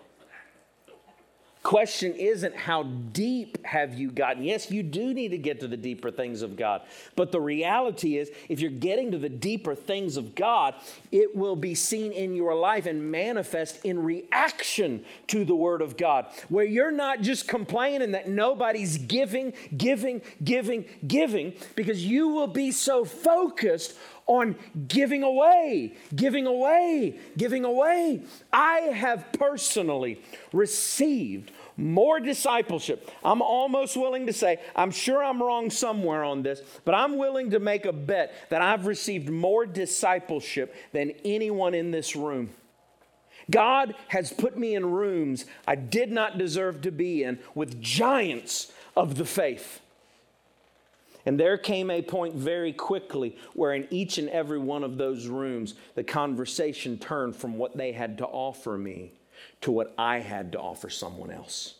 question 1.64 2.14
isn't 2.14 2.56
how 2.56 2.84
deep 2.84 3.66
have 3.66 3.94
you 3.94 4.12
gotten. 4.12 4.44
Yes, 4.44 4.70
you 4.70 4.84
do 4.84 5.14
need 5.14 5.30
to 5.30 5.38
get 5.38 5.62
to 5.62 5.68
the 5.68 5.78
deeper 5.78 6.12
things 6.12 6.42
of 6.42 6.58
God. 6.58 6.82
But 7.16 7.32
the 7.32 7.40
reality 7.40 8.18
is, 8.18 8.30
if 8.50 8.60
you're 8.60 8.70
getting 8.70 9.12
to 9.12 9.18
the 9.18 9.30
deeper 9.30 9.74
things 9.74 10.18
of 10.18 10.36
God, 10.36 10.76
it 11.12 11.36
will 11.36 11.56
be 11.56 11.74
seen 11.74 12.12
in 12.12 12.36
your 12.36 12.54
life 12.54 12.86
and 12.86 13.10
manifest 13.10 13.84
in 13.86 14.04
reaction 14.04 15.06
to 15.28 15.46
the 15.46 15.56
Word 15.56 15.82
of 15.82 15.96
God, 15.96 16.28
where 16.50 16.66
you're 16.66 16.92
not 16.92 17.22
just 17.22 17.48
complaining 17.48 18.12
that 18.12 18.28
nobody's 18.28 18.98
giving, 18.98 19.54
giving, 19.78 20.22
giving, 20.44 20.86
giving, 21.08 21.54
because 21.76 22.06
you 22.06 22.28
will 22.28 22.48
be 22.48 22.72
so 22.72 23.06
focused 23.06 23.96
on 24.26 24.56
giving 24.88 25.24
away, 25.24 25.96
giving 26.16 26.48
away, 26.48 27.20
giving 27.38 27.66
away. 27.66 28.22
I 28.52 28.78
have 28.80 29.26
personally 29.34 30.22
received 30.52 31.52
more 31.76 32.20
discipleship. 32.20 33.10
I'm 33.24 33.42
almost 33.42 33.98
willing 33.98 34.28
to 34.28 34.34
say, 34.34 34.60
I'm 34.76 34.92
sure 34.92 35.24
I'm 35.24 35.42
wrong 35.42 35.70
somewhere 35.70 36.24
on 36.24 36.44
this, 36.44 36.62
but 36.86 36.94
I'm 36.94 37.18
willing 37.18 37.52
to 37.52 37.60
make 37.60 37.86
a 37.86 37.94
bet 37.94 38.34
that 38.50 38.62
I've 38.62 38.86
received 38.86 39.30
more 39.30 39.66
discipleship 39.66 40.76
than 40.92 41.12
anyone 41.26 41.74
in 41.74 41.92
this 41.92 42.16
room. 42.16 42.52
God 43.52 43.96
has 44.08 44.32
put 44.32 44.58
me 44.58 44.76
in 44.76 44.86
rooms 44.86 45.46
I 45.68 45.76
did 45.76 46.12
not 46.12 46.38
deserve 46.38 46.82
to 46.82 46.92
be 46.92 47.24
in 47.24 47.40
with 47.56 47.82
giants 47.82 48.72
of 48.96 49.16
the 49.16 49.26
faith. 49.26 49.82
And 51.26 51.40
there 51.40 51.58
came 51.58 51.90
a 51.90 52.02
point 52.02 52.36
very 52.36 52.74
quickly 52.74 53.38
where, 53.54 53.74
in 53.74 53.88
each 53.90 54.18
and 54.18 54.30
every 54.30 54.60
one 54.60 54.84
of 54.84 54.98
those 54.98 55.28
rooms, 55.28 55.76
the 55.96 56.04
conversation 56.04 56.98
turned 56.98 57.36
from 57.36 57.58
what 57.58 57.78
they 57.78 57.94
had 57.94 58.18
to 58.18 58.26
offer 58.26 58.78
me 58.78 59.14
to 59.62 59.72
what 59.72 59.94
I 59.98 60.20
had 60.20 60.52
to 60.52 60.60
offer 60.60 60.90
someone 60.90 61.32
else. 61.32 61.76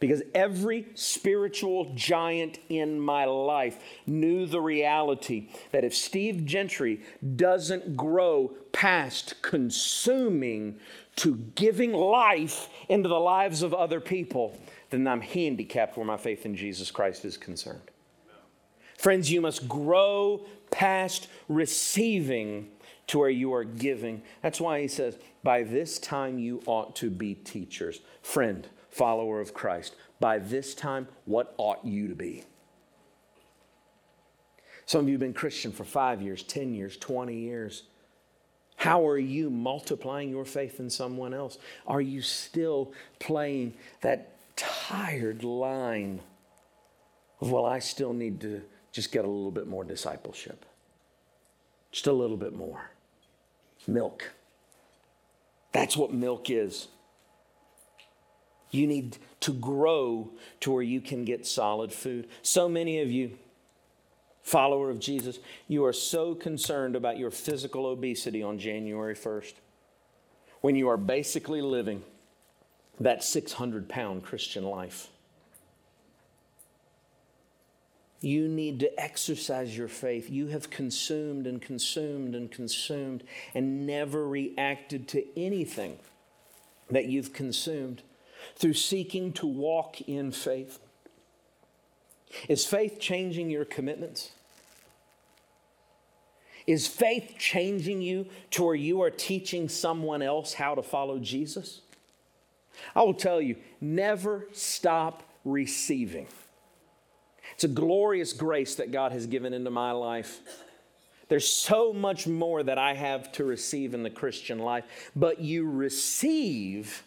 Because 0.00 0.22
every 0.34 0.86
spiritual 0.94 1.92
giant 1.94 2.58
in 2.68 2.98
my 2.98 3.26
life 3.26 3.78
knew 4.06 4.44
the 4.44 4.60
reality 4.60 5.48
that 5.70 5.84
if 5.84 5.94
Steve 5.94 6.44
Gentry 6.44 7.00
doesn't 7.36 7.96
grow 7.96 8.52
past 8.72 9.40
consuming 9.40 10.80
to 11.16 11.36
giving 11.54 11.92
life 11.92 12.68
into 12.88 13.08
the 13.08 13.20
lives 13.20 13.62
of 13.62 13.72
other 13.72 14.00
people, 14.00 14.58
then 14.90 15.06
I'm 15.06 15.20
handicapped 15.20 15.96
where 15.96 16.06
my 16.06 16.16
faith 16.16 16.44
in 16.44 16.56
Jesus 16.56 16.90
Christ 16.90 17.24
is 17.24 17.36
concerned. 17.36 17.90
Friends, 18.96 19.30
you 19.30 19.40
must 19.40 19.68
grow 19.68 20.46
past 20.70 21.28
receiving 21.48 22.68
to 23.06 23.18
where 23.18 23.30
you 23.30 23.52
are 23.52 23.64
giving. 23.64 24.22
That's 24.42 24.60
why 24.60 24.80
he 24.80 24.88
says, 24.88 25.18
by 25.42 25.62
this 25.62 25.98
time 25.98 26.38
you 26.38 26.62
ought 26.66 26.96
to 26.96 27.10
be 27.10 27.34
teachers. 27.34 28.00
Friend, 28.22 28.66
follower 28.90 29.40
of 29.40 29.52
Christ, 29.52 29.94
by 30.20 30.38
this 30.38 30.74
time, 30.74 31.08
what 31.26 31.54
ought 31.58 31.84
you 31.84 32.08
to 32.08 32.14
be? 32.14 32.44
Some 34.86 35.02
of 35.02 35.08
you 35.08 35.14
have 35.14 35.20
been 35.20 35.34
Christian 35.34 35.72
for 35.72 35.84
five 35.84 36.22
years, 36.22 36.42
10 36.42 36.74
years, 36.74 36.96
20 36.96 37.34
years. 37.34 37.84
How 38.76 39.06
are 39.06 39.18
you 39.18 39.50
multiplying 39.50 40.30
your 40.30 40.44
faith 40.44 40.78
in 40.78 40.90
someone 40.90 41.32
else? 41.32 41.58
Are 41.86 42.00
you 42.00 42.20
still 42.20 42.92
playing 43.18 43.74
that 44.02 44.36
tired 44.56 45.42
line 45.42 46.20
of, 47.40 47.50
well, 47.50 47.64
I 47.64 47.78
still 47.78 48.12
need 48.12 48.40
to 48.42 48.62
just 48.94 49.10
get 49.10 49.24
a 49.24 49.28
little 49.28 49.50
bit 49.50 49.66
more 49.66 49.84
discipleship? 49.84 50.64
Just 51.90 52.06
a 52.06 52.12
little 52.12 52.36
bit 52.36 52.54
more. 52.54 52.90
Milk. 53.86 54.30
That's 55.72 55.96
what 55.96 56.14
milk 56.14 56.48
is. 56.48 56.86
You 58.70 58.86
need 58.86 59.18
to 59.40 59.52
grow 59.52 60.30
to 60.60 60.70
where 60.70 60.82
you 60.82 61.00
can 61.00 61.24
get 61.24 61.44
solid 61.44 61.92
food. 61.92 62.28
So 62.42 62.68
many 62.68 63.00
of 63.00 63.10
you, 63.10 63.36
follower 64.42 64.90
of 64.90 65.00
Jesus, 65.00 65.40
you 65.66 65.84
are 65.84 65.92
so 65.92 66.34
concerned 66.34 66.94
about 66.94 67.18
your 67.18 67.32
physical 67.32 67.86
obesity 67.86 68.44
on 68.44 68.58
January 68.58 69.14
1st 69.14 69.54
when 70.60 70.76
you 70.76 70.88
are 70.88 70.96
basically 70.96 71.62
living 71.62 72.04
that 73.00 73.24
600 73.24 73.88
pound 73.88 74.22
Christian 74.22 74.64
life. 74.64 75.08
You 78.24 78.48
need 78.48 78.80
to 78.80 79.00
exercise 79.00 79.76
your 79.76 79.88
faith. 79.88 80.30
You 80.30 80.46
have 80.46 80.70
consumed 80.70 81.46
and 81.46 81.60
consumed 81.60 82.34
and 82.34 82.50
consumed 82.50 83.22
and 83.54 83.86
never 83.86 84.26
reacted 84.26 85.06
to 85.08 85.38
anything 85.38 85.98
that 86.88 87.04
you've 87.04 87.34
consumed 87.34 88.02
through 88.56 88.72
seeking 88.72 89.34
to 89.34 89.46
walk 89.46 90.00
in 90.02 90.32
faith. 90.32 90.78
Is 92.48 92.64
faith 92.64 92.98
changing 92.98 93.50
your 93.50 93.66
commitments? 93.66 94.30
Is 96.66 96.86
faith 96.86 97.34
changing 97.38 98.00
you 98.00 98.26
to 98.52 98.64
where 98.64 98.74
you 98.74 99.02
are 99.02 99.10
teaching 99.10 99.68
someone 99.68 100.22
else 100.22 100.54
how 100.54 100.74
to 100.74 100.82
follow 100.82 101.18
Jesus? 101.18 101.82
I 102.96 103.02
will 103.02 103.12
tell 103.12 103.42
you, 103.42 103.56
never 103.82 104.48
stop 104.52 105.22
receiving. 105.44 106.26
It's 107.64 107.72
a 107.72 107.74
glorious 107.74 108.34
grace 108.34 108.74
that 108.74 108.92
God 108.92 109.12
has 109.12 109.26
given 109.26 109.54
into 109.54 109.70
my 109.70 109.92
life. 109.92 110.42
There's 111.28 111.50
so 111.50 111.94
much 111.94 112.26
more 112.26 112.62
that 112.62 112.76
I 112.76 112.92
have 112.92 113.32
to 113.32 113.44
receive 113.44 113.94
in 113.94 114.02
the 114.02 114.10
Christian 114.10 114.58
life, 114.58 114.84
but 115.16 115.40
you 115.40 115.66
receive 115.66 117.04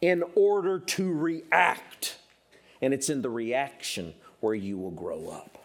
in 0.00 0.24
order 0.34 0.80
to 0.80 1.12
react. 1.12 2.16
And 2.82 2.92
it's 2.92 3.08
in 3.08 3.22
the 3.22 3.30
reaction 3.30 4.12
where 4.40 4.56
you 4.56 4.76
will 4.78 4.90
grow 4.90 5.28
up. 5.28 5.64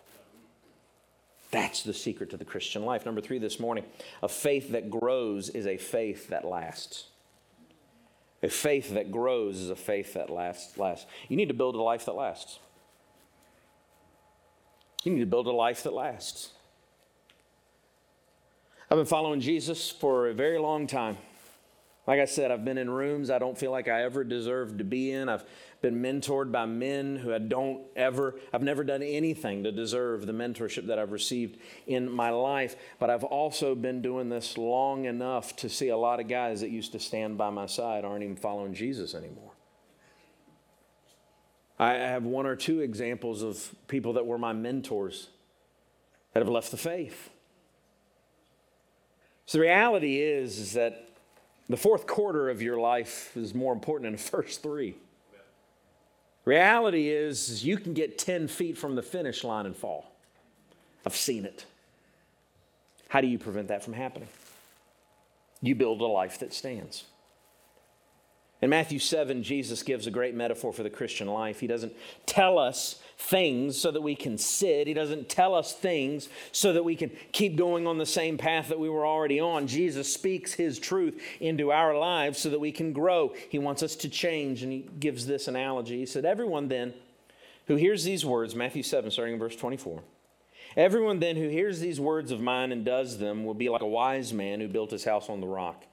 That's 1.49 1.81
the 1.81 1.91
secret 1.91 2.29
to 2.29 2.37
the 2.37 2.45
Christian 2.45 2.85
life. 2.85 3.03
Number 3.03 3.21
three 3.21 3.39
this 3.39 3.59
morning 3.59 3.85
a 4.21 4.29
faith 4.29 4.73
that 4.73 4.91
grows 4.91 5.49
is 5.49 5.65
a 5.65 5.77
faith 5.77 6.27
that 6.27 6.45
lasts. 6.45 7.05
A 8.43 8.49
faith 8.49 8.93
that 8.93 9.11
grows 9.11 9.59
is 9.59 9.71
a 9.71 9.75
faith 9.75 10.13
that 10.13 10.29
lasts. 10.29 10.77
lasts. 10.77 11.07
You 11.29 11.35
need 11.35 11.47
to 11.47 11.55
build 11.55 11.73
a 11.73 11.81
life 11.81 12.05
that 12.05 12.13
lasts. 12.13 12.59
You 15.05 15.13
need 15.13 15.19
to 15.19 15.27
build 15.27 15.45
a 15.45 15.51
life 15.51 15.83
that 15.83 15.93
lasts. 15.93 16.49
I've 18.89 18.97
been 18.97 19.05
following 19.05 19.39
Jesus 19.39 19.89
for 19.89 20.27
a 20.27 20.33
very 20.33 20.57
long 20.57 20.87
time. 20.87 21.17
Like 22.07 22.19
I 22.19 22.25
said, 22.25 22.51
I've 22.51 22.65
been 22.65 22.77
in 22.77 22.89
rooms 22.89 23.29
I 23.29 23.39
don't 23.39 23.57
feel 23.57 23.71
like 23.71 23.87
I 23.87 24.03
ever 24.03 24.23
deserved 24.23 24.79
to 24.79 24.83
be 24.83 25.11
in. 25.11 25.29
I've 25.29 25.43
been 25.81 26.01
mentored 26.01 26.51
by 26.51 26.65
men 26.65 27.17
who 27.17 27.33
I 27.33 27.37
don't 27.37 27.81
ever, 27.95 28.35
I've 28.51 28.63
never 28.63 28.83
done 28.83 29.03
anything 29.03 29.63
to 29.63 29.71
deserve 29.71 30.25
the 30.25 30.33
mentorship 30.33 30.87
that 30.87 30.97
I've 30.97 31.11
received 31.11 31.59
in 31.85 32.11
my 32.11 32.31
life. 32.31 32.75
But 32.99 33.09
I've 33.11 33.23
also 33.23 33.75
been 33.75 34.01
doing 34.01 34.29
this 34.29 34.57
long 34.57 35.05
enough 35.05 35.55
to 35.57 35.69
see 35.69 35.89
a 35.89 35.97
lot 35.97 36.19
of 36.19 36.27
guys 36.27 36.61
that 36.61 36.71
used 36.71 36.91
to 36.93 36.99
stand 36.99 37.37
by 37.37 37.51
my 37.51 37.67
side 37.67 38.05
aren't 38.05 38.23
even 38.23 38.35
following 38.35 38.73
Jesus 38.73 39.13
anymore. 39.13 39.54
I 41.77 41.93
have 41.93 42.23
one 42.23 42.45
or 42.45 42.55
two 42.55 42.79
examples 42.79 43.41
of 43.41 43.73
people 43.87 44.13
that 44.13 44.25
were 44.25 44.37
my 44.37 44.53
mentors 44.53 45.27
that 46.33 46.39
have 46.39 46.49
left 46.49 46.71
the 46.71 46.77
faith. 46.77 47.29
So 49.45 49.57
the 49.57 49.63
reality 49.63 50.19
is, 50.19 50.57
is 50.59 50.73
that 50.73 51.09
the 51.67 51.77
fourth 51.77 52.07
quarter 52.07 52.49
of 52.49 52.61
your 52.61 52.77
life 52.79 53.35
is 53.35 53.53
more 53.53 53.73
important 53.73 54.07
than 54.07 54.13
the 54.13 54.29
first 54.31 54.63
three. 54.63 54.95
Reality 56.45 57.09
is, 57.09 57.65
you 57.65 57.77
can 57.77 57.93
get 57.93 58.19
10 58.19 58.47
feet 58.47 58.77
from 58.77 58.95
the 58.95 59.01
finish 59.01 59.43
line 59.43 59.65
and 59.65 59.75
fall. 59.75 60.11
I've 61.05 61.15
seen 61.15 61.43
it. 61.43 61.65
How 63.09 63.21
do 63.21 63.27
you 63.27 63.39
prevent 63.39 63.67
that 63.69 63.83
from 63.83 63.93
happening? 63.93 64.27
You 65.61 65.73
build 65.73 66.01
a 66.01 66.05
life 66.05 66.39
that 66.39 66.53
stands. 66.53 67.05
In 68.61 68.69
Matthew 68.69 68.99
7, 68.99 69.43
Jesus 69.43 69.83
gives 69.83 70.07
a 70.07 70.11
great 70.11 70.33
metaphor 70.33 70.71
for 70.71 70.83
the 70.83 70.89
Christian 70.89 71.27
life. 71.27 71.59
He 71.59 71.67
doesn't 71.67 71.93
tell 72.25 72.57
us 72.57 73.01
things 73.17 73.77
so 73.77 73.91
that 73.91 74.01
we 74.01 74.15
can 74.15 74.37
sit, 74.37 74.87
He 74.87 74.93
doesn't 74.93 75.29
tell 75.29 75.53
us 75.53 75.73
things 75.73 76.29
so 76.51 76.73
that 76.73 76.83
we 76.83 76.95
can 76.95 77.11
keep 77.31 77.55
going 77.57 77.85
on 77.85 77.97
the 77.97 78.05
same 78.05 78.37
path 78.37 78.69
that 78.69 78.79
we 78.79 78.89
were 78.89 79.05
already 79.05 79.39
on. 79.39 79.67
Jesus 79.67 80.11
speaks 80.13 80.53
His 80.53 80.79
truth 80.79 81.21
into 81.39 81.71
our 81.71 81.97
lives 81.97 82.39
so 82.39 82.49
that 82.49 82.59
we 82.59 82.71
can 82.71 82.93
grow. 82.93 83.33
He 83.49 83.59
wants 83.59 83.83
us 83.83 83.95
to 83.97 84.09
change, 84.09 84.63
and 84.63 84.71
He 84.71 84.85
gives 84.99 85.25
this 85.25 85.47
analogy. 85.47 85.99
He 85.99 86.05
said, 86.05 86.25
Everyone 86.25 86.67
then 86.67 86.93
who 87.67 87.75
hears 87.75 88.03
these 88.03 88.25
words, 88.25 88.55
Matthew 88.55 88.83
7, 88.83 89.11
starting 89.11 89.33
in 89.33 89.39
verse 89.39 89.55
24, 89.55 90.01
everyone 90.77 91.19
then 91.19 91.35
who 91.35 91.49
hears 91.49 91.79
these 91.79 91.99
words 91.99 92.31
of 92.31 92.39
mine 92.39 92.71
and 92.71 92.85
does 92.85 93.17
them 93.17 93.43
will 93.43 93.53
be 93.53 93.69
like 93.69 93.81
a 93.81 93.87
wise 93.87 94.33
man 94.33 94.59
who 94.59 94.67
built 94.67 94.91
his 94.91 95.03
house 95.03 95.29
on 95.29 95.41
the 95.41 95.47
rock. 95.47 95.85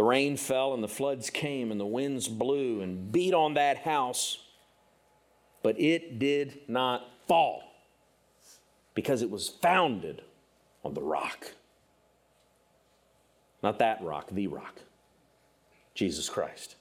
The 0.00 0.04
rain 0.04 0.38
fell 0.38 0.72
and 0.72 0.82
the 0.82 0.88
floods 0.88 1.28
came 1.28 1.70
and 1.70 1.78
the 1.78 1.84
winds 1.84 2.26
blew 2.26 2.80
and 2.80 3.12
beat 3.12 3.34
on 3.34 3.52
that 3.52 3.76
house, 3.76 4.38
but 5.62 5.78
it 5.78 6.18
did 6.18 6.60
not 6.66 7.06
fall 7.28 7.62
because 8.94 9.20
it 9.20 9.28
was 9.28 9.50
founded 9.50 10.22
on 10.86 10.94
the 10.94 11.02
rock. 11.02 11.52
Not 13.62 13.78
that 13.80 14.02
rock, 14.02 14.28
the 14.32 14.46
rock, 14.46 14.80
Jesus 15.94 16.30
Christ. 16.30 16.76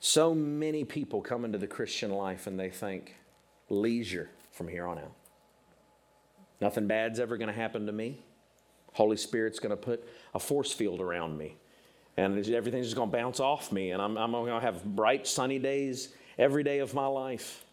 So 0.00 0.34
many 0.34 0.84
people 0.84 1.22
come 1.22 1.46
into 1.46 1.56
the 1.56 1.66
Christian 1.66 2.10
life 2.10 2.46
and 2.46 2.60
they 2.60 2.68
think 2.68 3.16
leisure 3.70 4.28
from 4.52 4.68
here 4.68 4.86
on 4.86 4.98
out. 4.98 5.14
Nothing 6.60 6.86
bad's 6.86 7.18
ever 7.18 7.38
going 7.38 7.48
to 7.48 7.58
happen 7.58 7.86
to 7.86 7.92
me. 7.92 8.22
Holy 8.92 9.16
Spirit's 9.16 9.58
going 9.58 9.70
to 9.70 9.76
put 9.76 10.06
a 10.34 10.38
force 10.38 10.72
field 10.72 11.00
around 11.00 11.36
me. 11.38 11.56
And 12.16 12.36
everything's 12.48 12.86
just 12.86 12.96
going 12.96 13.10
to 13.10 13.16
bounce 13.16 13.38
off 13.38 13.70
me. 13.70 13.92
And 13.92 14.02
I'm, 14.02 14.18
I'm 14.18 14.32
going 14.32 14.52
to 14.52 14.60
have 14.60 14.84
bright, 14.84 15.26
sunny 15.26 15.58
days 15.58 16.08
every 16.36 16.64
day 16.64 16.80
of 16.80 16.92
my 16.94 17.06
life. 17.06 17.64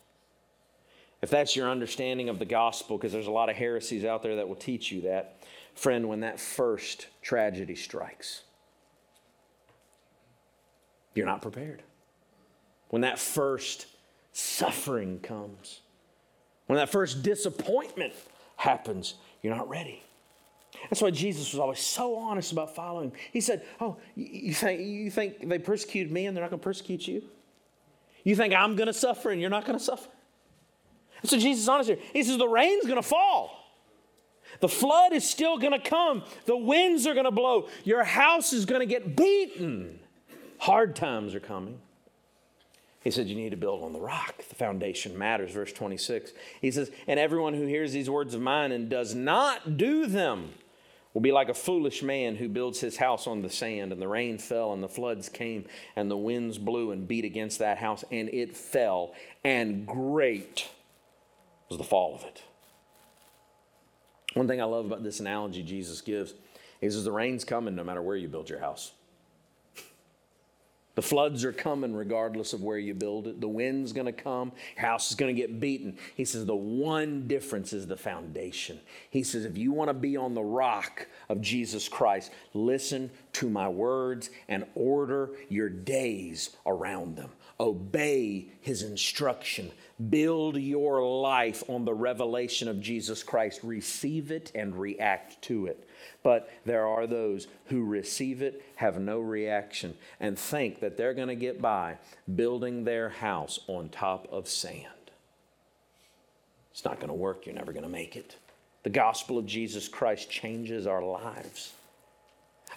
If 1.22 1.32
that's 1.32 1.56
your 1.56 1.70
understanding 1.70 2.30
of 2.30 2.38
the 2.38 2.46
gospel, 2.46 2.98
because 2.98 3.12
there's 3.12 3.26
a 3.26 3.32
lot 3.32 3.50
of 3.50 3.56
heresies 3.56 4.06
out 4.06 4.22
there 4.22 4.36
that 4.36 4.48
will 4.48 4.56
teach 4.56 4.92
you 4.92 5.02
that, 5.02 5.40
friend, 5.74 6.08
when 6.08 6.20
that 6.20 6.40
first 6.40 7.08
tragedy 7.24 7.76
strikes, 7.76 8.44
you're 11.16 11.26
not 11.26 11.42
prepared. 11.42 11.82
When 12.90 13.02
that 13.02 13.18
first 13.18 13.88
suffering 14.34 15.20
comes, 15.20 15.80
when 16.68 16.78
that 16.78 16.90
first 16.90 17.24
disappointment 17.24 18.14
happens, 18.58 19.16
you're 19.42 19.56
not 19.56 19.68
ready. 19.68 20.04
That's 20.90 21.02
why 21.02 21.12
Jesus 21.12 21.52
was 21.52 21.60
always 21.60 21.80
so 21.80 22.16
honest 22.16 22.52
about 22.52 22.76
following. 22.76 23.12
He 23.32 23.42
said, 23.42 23.64
Oh, 23.80 23.98
you 24.16 24.54
think, 24.54 24.82
you 24.82 25.10
think 25.12 25.48
they 25.48 25.60
persecuted 25.60 26.12
me 26.12 26.26
and 26.26 26.36
they're 26.36 26.44
not 26.44 26.52
going 26.52 26.60
to 26.60 26.64
persecute 26.64 27.08
you? 27.08 27.24
You 28.24 28.36
think 28.36 28.54
I'm 28.54 28.76
going 28.76 28.88
to 28.88 28.94
suffer 28.94 29.30
and 29.30 29.40
you're 29.40 29.50
not 29.50 29.66
going 29.66 29.78
to 29.78 29.84
suffer? 29.84 30.10
So 31.24 31.38
Jesus 31.38 31.64
is 31.64 31.70
honest 31.70 31.90
here. 31.90 32.00
He 32.14 32.24
says, 32.24 32.38
The 32.38 32.48
rain's 32.48 32.84
going 32.84 33.02
to 33.02 33.08
fall. 33.08 33.62
The 34.60 34.70
flood 34.70 35.14
is 35.14 35.28
still 35.30 35.58
going 35.58 35.74
to 35.74 35.80
come. 35.80 36.24
The 36.46 36.56
winds 36.56 37.08
are 37.08 37.14
going 37.14 37.26
to 37.26 37.32
blow. 37.32 37.68
Your 37.84 38.04
house 38.04 38.54
is 38.54 38.66
going 38.66 38.82
to 38.82 38.86
get 38.86 39.16
beaten. 39.16 40.00
Hard 40.60 40.96
times 40.96 41.36
are 41.36 41.40
coming. 41.40 41.80
He 43.04 43.12
said, 43.12 43.28
You 43.28 43.36
need 43.36 43.52
to 43.52 43.58
build 43.58 43.84
on 43.84 43.94
the 43.94 44.00
rock. 44.00 44.38
The 44.50 44.56
foundation 44.56 45.18
matters. 45.18 45.52
Verse 45.52 45.72
26. 45.72 46.32
He 46.62 46.72
says, 46.72 46.92
And 47.08 47.20
everyone 47.20 47.54
who 47.54 47.66
hears 47.68 47.92
these 47.94 48.10
words 48.10 48.34
of 48.34 48.42
mine 48.42 48.72
and 48.72 48.90
does 48.90 49.14
not 49.14 49.78
do 49.78 50.08
them 50.08 50.54
will 51.16 51.22
be 51.22 51.32
like 51.32 51.48
a 51.50 51.54
foolish 51.54 52.04
man 52.04 52.36
who 52.36 52.50
builds 52.50 52.82
his 52.82 52.98
house 52.98 53.26
on 53.26 53.42
the 53.42 53.50
sand. 53.50 53.94
And 53.94 54.02
the 54.02 54.08
rain 54.08 54.38
fell, 54.38 54.74
and 54.74 54.84
the 54.84 54.90
floods 54.90 55.30
came, 55.30 55.66
and 55.96 56.12
the 56.12 56.18
winds 56.18 56.60
blew 56.60 56.92
and 56.92 57.08
beat 57.08 57.26
against 57.26 57.58
that 57.60 57.78
house, 57.80 58.04
and 58.12 58.30
it 58.30 58.56
fell. 58.56 59.14
And 59.44 59.88
great 59.88 60.68
was 61.70 61.78
the 61.78 61.86
fall 61.86 62.16
of 62.16 62.26
it. 62.26 62.44
One 64.34 64.48
thing 64.48 64.62
I 64.62 64.66
love 64.66 64.86
about 64.86 65.04
this 65.04 65.22
analogy 65.22 65.64
Jesus 65.64 66.02
gives 66.02 66.34
is 66.82 67.02
the 67.06 67.12
rain's 67.12 67.46
coming 67.46 67.76
no 67.76 67.86
matter 67.86 68.02
where 68.02 68.18
you 68.18 68.28
build 68.28 68.50
your 68.50 68.60
house. 68.60 68.92
The 70.96 71.02
floods 71.02 71.44
are 71.44 71.52
coming 71.52 71.94
regardless 71.94 72.54
of 72.54 72.64
where 72.64 72.78
you 72.78 72.94
build 72.94 73.28
it. 73.28 73.42
The 73.42 73.48
wind's 73.48 73.94
going 73.94 74.06
to 74.06 74.14
come. 74.14 74.54
Your 74.78 74.86
house 74.88 75.10
is 75.10 75.16
going 75.16 75.36
to 75.36 75.40
get 75.40 75.60
beaten. 75.60 75.98
He 76.16 76.26
says 76.26 76.46
the 76.46 76.56
one 76.56 77.28
difference 77.28 77.74
is 77.74 77.86
the 77.86 77.98
foundation. 77.98 78.80
He 79.10 79.24
says 79.24 79.46
if 79.46 79.58
you 79.58 79.74
want 79.74 79.90
to 79.90 79.94
be 79.94 80.16
on 80.16 80.34
the 80.34 80.44
rock 80.44 81.08
of 81.28 81.42
Jesus 81.42 81.90
Christ, 81.90 82.32
listen 82.54 83.12
to 83.34 83.50
my 83.50 83.68
words 83.68 84.30
and 84.48 84.66
order 84.74 85.32
your 85.50 85.70
days 85.70 86.56
around 86.66 87.18
them. 87.18 87.32
Obey 87.60 88.48
his 88.62 88.84
instruction. 88.84 89.72
Build 90.10 90.58
your 90.58 91.02
life 91.02 91.64
on 91.70 91.86
the 91.86 91.94
revelation 91.94 92.68
of 92.68 92.82
Jesus 92.82 93.24
Christ. 93.24 93.62
Receive 93.64 94.32
it 94.32 94.52
and 94.54 94.76
react 94.76 95.42
to 95.44 95.68
it. 95.68 95.88
But 96.24 96.50
there 96.66 96.86
are 96.88 97.08
those 97.08 97.48
who 97.66 97.84
receive 97.84 98.42
it, 98.42 98.64
have 98.76 99.00
no 99.00 99.20
reaction, 99.20 99.96
and 100.20 100.38
think 100.38 100.80
that 100.80 100.98
they're 100.98 101.14
going 101.14 101.28
to 101.28 101.36
get 101.36 101.62
by 101.62 101.98
building 102.36 102.84
their 102.84 103.10
house 103.10 103.60
on 103.68 103.90
top 103.90 104.28
of 104.32 104.48
sand. 104.48 104.86
It's 106.72 106.86
not 106.86 106.98
going 107.00 107.08
to 107.08 107.14
work. 107.14 107.46
You're 107.46 107.56
never 107.56 107.72
going 107.72 107.84
to 107.84 107.90
make 107.90 108.16
it. 108.16 108.36
The 108.84 108.90
gospel 108.90 109.38
of 109.38 109.46
Jesus 109.46 109.88
Christ 109.88 110.30
changes 110.30 110.86
our 110.86 111.02
lives. 111.02 111.74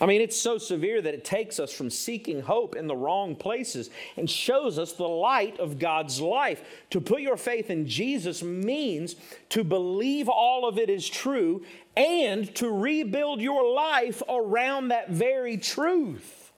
I 0.00 0.06
mean, 0.06 0.20
it's 0.20 0.40
so 0.40 0.58
severe 0.58 1.02
that 1.02 1.14
it 1.14 1.24
takes 1.24 1.58
us 1.58 1.72
from 1.72 1.90
seeking 1.90 2.40
hope 2.40 2.76
in 2.76 2.86
the 2.86 2.96
wrong 2.96 3.34
places 3.34 3.90
and 4.16 4.30
shows 4.30 4.78
us 4.78 4.92
the 4.92 5.08
light 5.08 5.58
of 5.58 5.78
God's 5.78 6.20
life. 6.20 6.62
To 6.90 7.00
put 7.00 7.20
your 7.20 7.36
faith 7.36 7.68
in 7.68 7.86
Jesus 7.86 8.42
means 8.42 9.16
to 9.48 9.64
believe 9.64 10.28
all 10.28 10.68
of 10.68 10.78
it 10.78 10.88
is 10.88 11.08
true 11.08 11.64
and 11.96 12.54
to 12.56 12.70
rebuild 12.70 13.40
your 13.40 13.74
life 13.74 14.22
around 14.28 14.88
that 14.88 15.10
very 15.10 15.56
truth. 15.56 16.52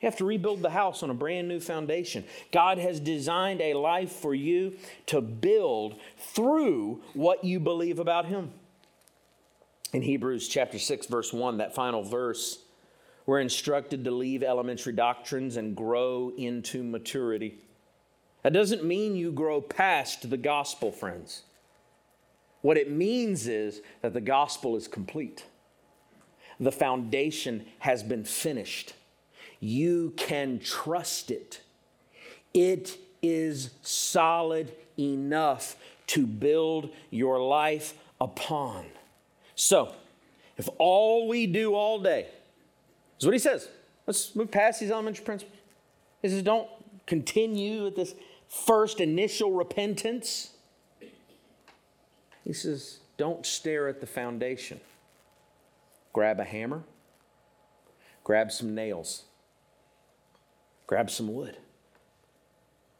You 0.00 0.06
have 0.06 0.16
to 0.18 0.24
rebuild 0.24 0.62
the 0.62 0.70
house 0.70 1.02
on 1.02 1.10
a 1.10 1.14
brand 1.14 1.48
new 1.48 1.58
foundation. 1.58 2.24
God 2.52 2.78
has 2.78 3.00
designed 3.00 3.60
a 3.60 3.74
life 3.74 4.12
for 4.12 4.32
you 4.32 4.76
to 5.06 5.20
build 5.20 5.98
through 6.18 7.02
what 7.14 7.44
you 7.44 7.58
believe 7.58 7.98
about 7.98 8.26
Him. 8.26 8.52
In 9.92 10.02
Hebrews 10.02 10.48
chapter 10.48 10.78
6, 10.78 11.06
verse 11.06 11.32
1, 11.32 11.58
that 11.58 11.74
final 11.74 12.02
verse, 12.02 12.58
we're 13.24 13.40
instructed 13.40 14.04
to 14.04 14.10
leave 14.10 14.42
elementary 14.42 14.92
doctrines 14.92 15.56
and 15.56 15.74
grow 15.74 16.32
into 16.36 16.82
maturity. 16.82 17.58
That 18.42 18.52
doesn't 18.52 18.84
mean 18.84 19.16
you 19.16 19.32
grow 19.32 19.62
past 19.62 20.28
the 20.28 20.36
gospel, 20.36 20.92
friends. 20.92 21.42
What 22.60 22.76
it 22.76 22.90
means 22.90 23.46
is 23.46 23.80
that 24.02 24.12
the 24.12 24.20
gospel 24.20 24.76
is 24.76 24.88
complete. 24.88 25.46
The 26.60 26.72
foundation 26.72 27.64
has 27.78 28.02
been 28.02 28.24
finished. 28.24 28.92
You 29.60 30.12
can 30.16 30.58
trust 30.58 31.30
it. 31.30 31.62
It 32.52 32.98
is 33.22 33.70
solid 33.82 34.72
enough 34.98 35.76
to 36.08 36.26
build 36.26 36.90
your 37.10 37.40
life 37.40 37.94
upon. 38.20 38.84
So, 39.58 39.92
if 40.56 40.68
all 40.78 41.26
we 41.26 41.48
do 41.48 41.74
all 41.74 41.98
day 41.98 42.28
is 43.18 43.26
what 43.26 43.32
he 43.32 43.40
says, 43.40 43.68
let's 44.06 44.36
move 44.36 44.52
past 44.52 44.78
these 44.78 44.92
elementary 44.92 45.24
principles. 45.24 45.58
He 46.22 46.28
says, 46.28 46.44
don't 46.44 46.68
continue 47.06 47.82
with 47.82 47.96
this 47.96 48.14
first 48.46 49.00
initial 49.00 49.50
repentance. 49.50 50.50
He 52.44 52.52
says, 52.52 53.00
don't 53.16 53.44
stare 53.44 53.88
at 53.88 54.00
the 54.00 54.06
foundation. 54.06 54.78
Grab 56.12 56.38
a 56.38 56.44
hammer, 56.44 56.84
grab 58.22 58.52
some 58.52 58.76
nails, 58.76 59.24
grab 60.86 61.10
some 61.10 61.34
wood, 61.34 61.56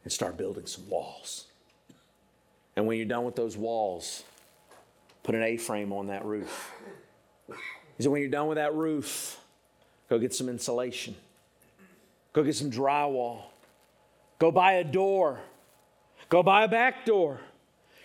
and 0.03 0.13
start 0.13 0.37
building 0.37 0.67
some 0.67 0.89
walls. 0.91 1.47
And 2.75 2.89
when 2.89 2.97
you're 2.97 3.07
done 3.07 3.25
with 3.25 3.37
those 3.37 3.57
walls, 3.57 4.25
put 5.23 5.35
an 5.35 5.43
A 5.43 5.57
frame 5.57 5.93
on 5.93 6.09
that 6.09 6.25
roof. 6.25 6.73
He 7.49 8.03
said, 8.03 8.13
when 8.13 8.21
you're 8.21 8.31
done 8.31 8.49
with 8.49 8.57
that 8.57 8.75
roof, 8.75 9.39
go 10.09 10.19
get 10.19 10.35
some 10.35 10.49
insulation, 10.49 11.15
go 12.33 12.43
get 12.45 12.55
some 12.55 12.71
drywall, 12.71 13.43
go 14.39 14.51
buy 14.51 14.75
a 14.75 14.85
door, 14.85 15.41
go 16.29 16.43
buy 16.43 16.65
a 16.65 16.69
back 16.69 17.05
door, 17.05 17.41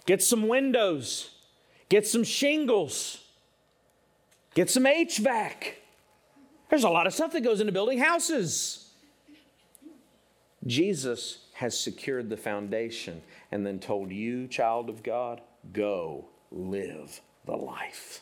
get 0.06 0.24
some 0.24 0.48
windows 0.48 1.34
Get 1.94 2.08
some 2.08 2.24
shingles. 2.24 3.20
Get 4.56 4.68
some 4.68 4.86
HVAC. 4.86 5.74
There's 6.68 6.84
a 6.84 6.90
lot 6.90 7.06
of 7.06 7.14
stuff 7.14 7.34
that 7.34 7.42
goes 7.42 7.60
into 7.60 7.72
building 7.72 8.00
houses. 8.00 8.90
Jesus 10.66 11.46
has 11.54 11.78
secured 11.78 12.32
the 12.32 12.38
foundation 12.38 13.22
and 13.52 13.64
then 13.64 13.78
told 13.78 14.12
you, 14.12 14.48
child 14.48 14.90
of 14.90 15.04
God, 15.04 15.42
go 15.72 16.26
live 16.54 17.22
the 17.46 17.56
life. 17.56 18.22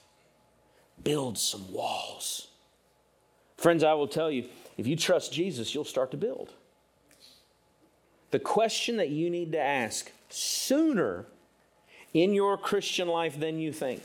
Build 1.03 1.37
some 1.37 1.71
walls. 1.71 2.47
Friends, 3.57 3.83
I 3.83 3.93
will 3.93 4.07
tell 4.07 4.31
you, 4.31 4.45
if 4.77 4.87
you 4.87 4.95
trust 4.95 5.31
Jesus, 5.31 5.75
you'll 5.75 5.83
start 5.83 6.11
to 6.11 6.17
build. 6.17 6.53
The 8.31 8.39
question 8.39 8.97
that 8.97 9.09
you 9.09 9.29
need 9.29 9.51
to 9.51 9.59
ask 9.59 10.11
sooner 10.29 11.25
in 12.13 12.33
your 12.33 12.57
Christian 12.57 13.07
life 13.07 13.39
than 13.39 13.59
you 13.59 13.71
think 13.71 14.01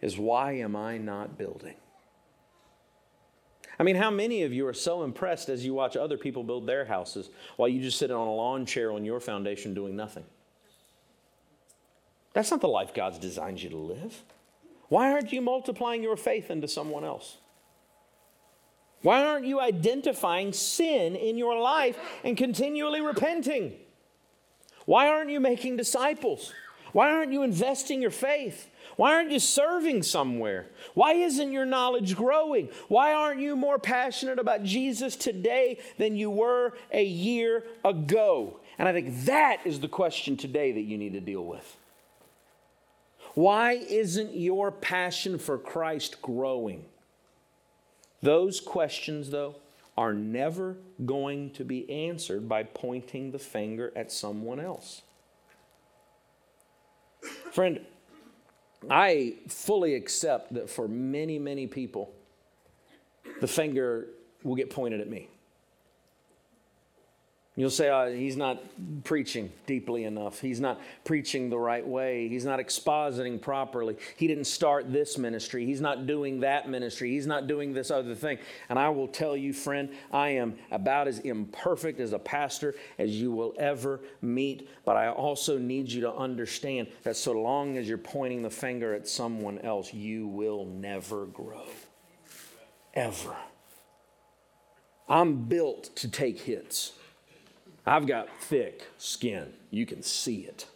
is 0.00 0.18
why 0.18 0.52
am 0.52 0.76
I 0.76 0.98
not 0.98 1.38
building? 1.38 1.74
I 3.78 3.82
mean, 3.82 3.96
how 3.96 4.10
many 4.10 4.42
of 4.42 4.52
you 4.52 4.66
are 4.66 4.74
so 4.74 5.04
impressed 5.04 5.48
as 5.48 5.64
you 5.64 5.72
watch 5.72 5.96
other 5.96 6.18
people 6.18 6.42
build 6.42 6.66
their 6.66 6.84
houses 6.84 7.30
while 7.56 7.68
you 7.68 7.80
just 7.80 7.98
sit 7.98 8.10
on 8.10 8.26
a 8.26 8.34
lawn 8.34 8.66
chair 8.66 8.92
on 8.92 9.04
your 9.04 9.20
foundation 9.20 9.72
doing 9.72 9.96
nothing? 9.96 10.24
That's 12.32 12.50
not 12.50 12.60
the 12.60 12.68
life 12.68 12.94
God's 12.94 13.18
designed 13.18 13.62
you 13.62 13.70
to 13.70 13.76
live. 13.76 14.22
Why 14.88 15.12
aren't 15.12 15.32
you 15.32 15.40
multiplying 15.40 16.02
your 16.02 16.16
faith 16.16 16.50
into 16.50 16.68
someone 16.68 17.04
else? 17.04 17.38
Why 19.02 19.24
aren't 19.24 19.46
you 19.46 19.60
identifying 19.60 20.52
sin 20.52 21.16
in 21.16 21.38
your 21.38 21.58
life 21.58 21.98
and 22.22 22.36
continually 22.36 23.00
repenting? 23.00 23.74
Why 24.84 25.08
aren't 25.08 25.30
you 25.30 25.40
making 25.40 25.76
disciples? 25.76 26.52
Why 26.92 27.12
aren't 27.12 27.32
you 27.32 27.42
investing 27.42 28.02
your 28.02 28.10
faith? 28.10 28.68
Why 28.96 29.14
aren't 29.14 29.30
you 29.30 29.38
serving 29.38 30.02
somewhere? 30.02 30.66
Why 30.94 31.12
isn't 31.12 31.52
your 31.52 31.64
knowledge 31.64 32.16
growing? 32.16 32.68
Why 32.88 33.14
aren't 33.14 33.40
you 33.40 33.56
more 33.56 33.78
passionate 33.78 34.38
about 34.38 34.64
Jesus 34.64 35.16
today 35.16 35.78
than 35.98 36.16
you 36.16 36.30
were 36.30 36.74
a 36.90 37.04
year 37.04 37.64
ago? 37.84 38.60
And 38.78 38.88
I 38.88 38.92
think 38.92 39.24
that 39.26 39.60
is 39.64 39.80
the 39.80 39.88
question 39.88 40.36
today 40.36 40.72
that 40.72 40.82
you 40.82 40.98
need 40.98 41.12
to 41.12 41.20
deal 41.20 41.44
with. 41.44 41.76
Why 43.34 43.72
isn't 43.72 44.34
your 44.34 44.72
passion 44.72 45.38
for 45.38 45.58
Christ 45.58 46.20
growing? 46.20 46.84
Those 48.22 48.60
questions, 48.60 49.30
though, 49.30 49.56
are 49.96 50.12
never 50.12 50.76
going 51.04 51.50
to 51.50 51.64
be 51.64 51.88
answered 51.90 52.48
by 52.48 52.62
pointing 52.62 53.30
the 53.30 53.38
finger 53.38 53.92
at 53.94 54.10
someone 54.10 54.60
else. 54.60 55.02
Friend, 57.52 57.80
I 58.88 59.34
fully 59.48 59.94
accept 59.94 60.54
that 60.54 60.70
for 60.70 60.88
many, 60.88 61.38
many 61.38 61.66
people, 61.66 62.12
the 63.40 63.46
finger 63.46 64.08
will 64.42 64.54
get 64.54 64.70
pointed 64.70 65.00
at 65.00 65.10
me. 65.10 65.28
You'll 67.60 67.68
say, 67.68 67.90
oh, 67.90 68.10
he's 68.10 68.38
not 68.38 68.62
preaching 69.04 69.52
deeply 69.66 70.04
enough. 70.04 70.40
He's 70.40 70.60
not 70.60 70.80
preaching 71.04 71.50
the 71.50 71.58
right 71.58 71.86
way. 71.86 72.26
He's 72.26 72.46
not 72.46 72.58
expositing 72.58 73.38
properly. 73.38 73.98
He 74.16 74.26
didn't 74.26 74.46
start 74.46 74.90
this 74.90 75.18
ministry. 75.18 75.66
He's 75.66 75.82
not 75.82 76.06
doing 76.06 76.40
that 76.40 76.70
ministry. 76.70 77.10
He's 77.10 77.26
not 77.26 77.48
doing 77.48 77.74
this 77.74 77.90
other 77.90 78.14
thing. 78.14 78.38
And 78.70 78.78
I 78.78 78.88
will 78.88 79.08
tell 79.08 79.36
you, 79.36 79.52
friend, 79.52 79.90
I 80.10 80.30
am 80.30 80.56
about 80.70 81.06
as 81.06 81.18
imperfect 81.18 82.00
as 82.00 82.14
a 82.14 82.18
pastor 82.18 82.76
as 82.98 83.20
you 83.20 83.30
will 83.30 83.52
ever 83.58 84.00
meet. 84.22 84.70
But 84.86 84.96
I 84.96 85.10
also 85.10 85.58
need 85.58 85.92
you 85.92 86.00
to 86.00 86.14
understand 86.14 86.88
that 87.02 87.14
so 87.14 87.32
long 87.32 87.76
as 87.76 87.86
you're 87.86 87.98
pointing 87.98 88.40
the 88.40 88.48
finger 88.48 88.94
at 88.94 89.06
someone 89.06 89.58
else, 89.58 89.92
you 89.92 90.26
will 90.26 90.64
never 90.64 91.26
grow. 91.26 91.66
Ever. 92.94 93.36
I'm 95.10 95.42
built 95.44 95.94
to 95.96 96.08
take 96.08 96.40
hits. 96.40 96.92
I've 97.86 98.06
got 98.06 98.28
thick 98.40 98.86
skin. 98.98 99.52
You 99.70 99.86
can 99.86 100.02
see 100.02 100.46
it. 100.46 100.66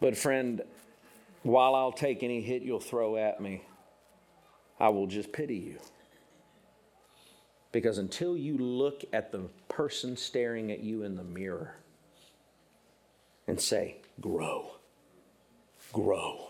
but, 0.00 0.16
friend, 0.16 0.62
while 1.42 1.74
I'll 1.74 1.92
take 1.92 2.22
any 2.22 2.40
hit 2.40 2.62
you'll 2.62 2.80
throw 2.80 3.16
at 3.16 3.40
me, 3.40 3.62
I 4.78 4.88
will 4.88 5.06
just 5.06 5.32
pity 5.32 5.56
you. 5.56 5.78
Because 7.72 7.98
until 7.98 8.36
you 8.36 8.56
look 8.58 9.04
at 9.12 9.30
the 9.30 9.48
person 9.68 10.16
staring 10.16 10.72
at 10.72 10.80
you 10.80 11.02
in 11.04 11.16
the 11.16 11.22
mirror 11.22 11.76
and 13.46 13.60
say, 13.60 13.96
grow, 14.20 14.72
grow, 15.92 16.48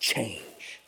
change, 0.00 0.81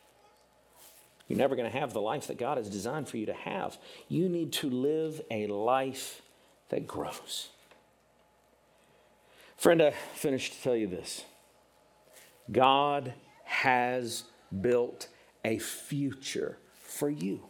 you're 1.28 1.38
never 1.38 1.56
going 1.56 1.70
to 1.70 1.78
have 1.78 1.92
the 1.92 2.00
life 2.00 2.26
that 2.26 2.38
God 2.38 2.58
has 2.58 2.68
designed 2.68 3.08
for 3.08 3.16
you 3.16 3.26
to 3.26 3.32
have. 3.32 3.78
You 4.08 4.28
need 4.28 4.52
to 4.54 4.68
live 4.68 5.22
a 5.30 5.46
life 5.46 6.20
that 6.68 6.86
grows. 6.86 7.48
Friend, 9.56 9.80
I 9.80 9.92
finished 10.14 10.52
to 10.54 10.62
tell 10.62 10.76
you 10.76 10.86
this 10.86 11.24
God 12.50 13.14
has 13.44 14.24
built 14.60 15.08
a 15.44 15.58
future 15.58 16.58
for 16.74 17.08
you. 17.08 17.40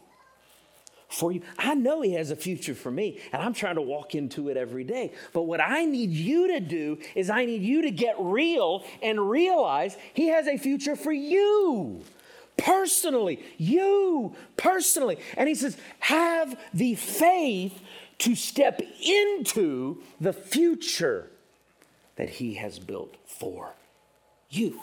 For 1.09 1.31
you. 1.31 1.41
I 1.57 1.75
know 1.75 2.01
He 2.01 2.13
has 2.13 2.31
a 2.31 2.35
future 2.35 2.75
for 2.75 2.91
me, 2.91 3.19
and 3.33 3.41
I'm 3.41 3.53
trying 3.53 3.75
to 3.75 3.81
walk 3.81 4.15
into 4.15 4.49
it 4.49 4.57
every 4.57 4.83
day. 4.83 5.13
But 5.33 5.43
what 5.43 5.61
I 5.61 5.85
need 5.85 6.11
you 6.11 6.47
to 6.49 6.59
do 6.59 6.99
is, 7.13 7.29
I 7.29 7.45
need 7.45 7.61
you 7.61 7.81
to 7.83 7.91
get 7.91 8.15
real 8.19 8.85
and 9.01 9.29
realize 9.29 9.97
He 10.13 10.27
has 10.27 10.47
a 10.47 10.57
future 10.57 10.95
for 10.95 11.11
you 11.11 12.03
personally, 12.57 13.43
you 13.57 14.35
personally. 14.57 15.17
And 15.37 15.47
he 15.47 15.55
says, 15.55 15.77
have 15.99 16.59
the 16.73 16.95
faith 16.95 17.79
to 18.19 18.35
step 18.35 18.81
into 19.01 20.01
the 20.21 20.33
future 20.33 21.29
that 22.15 22.29
he 22.29 22.55
has 22.55 22.79
built 22.79 23.15
for 23.25 23.73
you. 24.49 24.81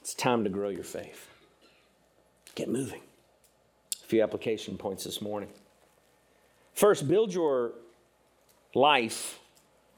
It's 0.00 0.14
time 0.14 0.44
to 0.44 0.50
grow 0.50 0.68
your 0.68 0.84
faith. 0.84 1.28
Get 2.54 2.68
moving. 2.68 3.00
A 4.04 4.06
few 4.06 4.22
application 4.22 4.76
points 4.76 5.04
this 5.04 5.20
morning. 5.20 5.48
First, 6.74 7.08
build 7.08 7.32
your 7.32 7.72
life 8.74 9.38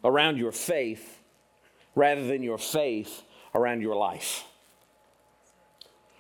around 0.05 0.39
your 0.39 0.53
faith 0.53 1.19
rather 1.95 2.27
than 2.27 2.43
your 2.43 2.59
faith 2.59 3.23
around 3.57 3.81
your 3.81 3.97
life. 3.97 4.45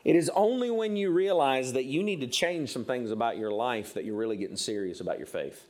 It 0.04 0.16
is 0.16 0.30
only 0.34 0.70
when 0.70 0.96
you 0.96 1.10
realize 1.10 1.72
that 1.72 1.84
you 1.84 2.02
need 2.02 2.20
to 2.20 2.26
change 2.26 2.72
some 2.72 2.84
things 2.84 3.10
about 3.10 3.38
your 3.38 3.50
life 3.50 3.94
that 3.94 4.04
you're 4.04 4.16
really 4.16 4.36
getting 4.36 4.56
serious 4.56 5.00
about 5.00 5.18
your 5.18 5.26
faith. 5.26 5.66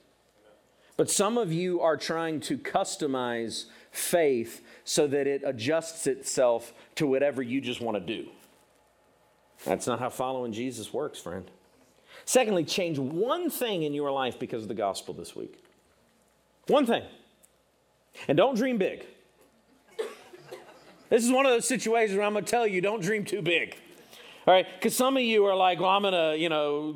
But 0.96 1.10
some 1.10 1.36
of 1.36 1.52
you 1.52 1.80
are 1.80 1.96
trying 1.96 2.40
to 2.40 2.56
customize 2.56 3.64
faith 3.90 4.62
so 4.84 5.06
that 5.06 5.26
it 5.26 5.42
adjusts 5.44 6.06
itself 6.06 6.72
to 6.96 7.06
whatever 7.06 7.42
you 7.42 7.60
just 7.60 7.80
want 7.80 7.96
to 7.96 8.00
do. 8.00 8.28
That's 9.64 9.86
not 9.86 9.98
how 9.98 10.10
following 10.10 10.52
Jesus 10.52 10.92
works, 10.92 11.18
friend. 11.18 11.50
Secondly, 12.24 12.64
change 12.64 12.98
one 12.98 13.50
thing 13.50 13.82
in 13.82 13.94
your 13.94 14.10
life 14.10 14.38
because 14.38 14.62
of 14.62 14.68
the 14.68 14.74
gospel 14.74 15.14
this 15.14 15.34
week. 15.34 15.62
One 16.66 16.86
thing. 16.86 17.04
And 18.28 18.36
don't 18.36 18.56
dream 18.56 18.78
big. 18.78 19.06
This 21.08 21.24
is 21.24 21.30
one 21.30 21.46
of 21.46 21.52
those 21.52 21.66
situations 21.66 22.16
where 22.16 22.26
I'm 22.26 22.32
going 22.32 22.44
to 22.44 22.50
tell 22.50 22.66
you 22.66 22.80
don't 22.80 23.00
dream 23.00 23.24
too 23.24 23.42
big. 23.42 23.76
All 24.46 24.54
right, 24.54 24.66
because 24.74 24.94
some 24.94 25.16
of 25.16 25.24
you 25.24 25.44
are 25.46 25.56
like, 25.56 25.80
well, 25.80 25.90
I'm 25.90 26.02
going 26.02 26.14
to, 26.14 26.38
you 26.38 26.48
know, 26.48 26.94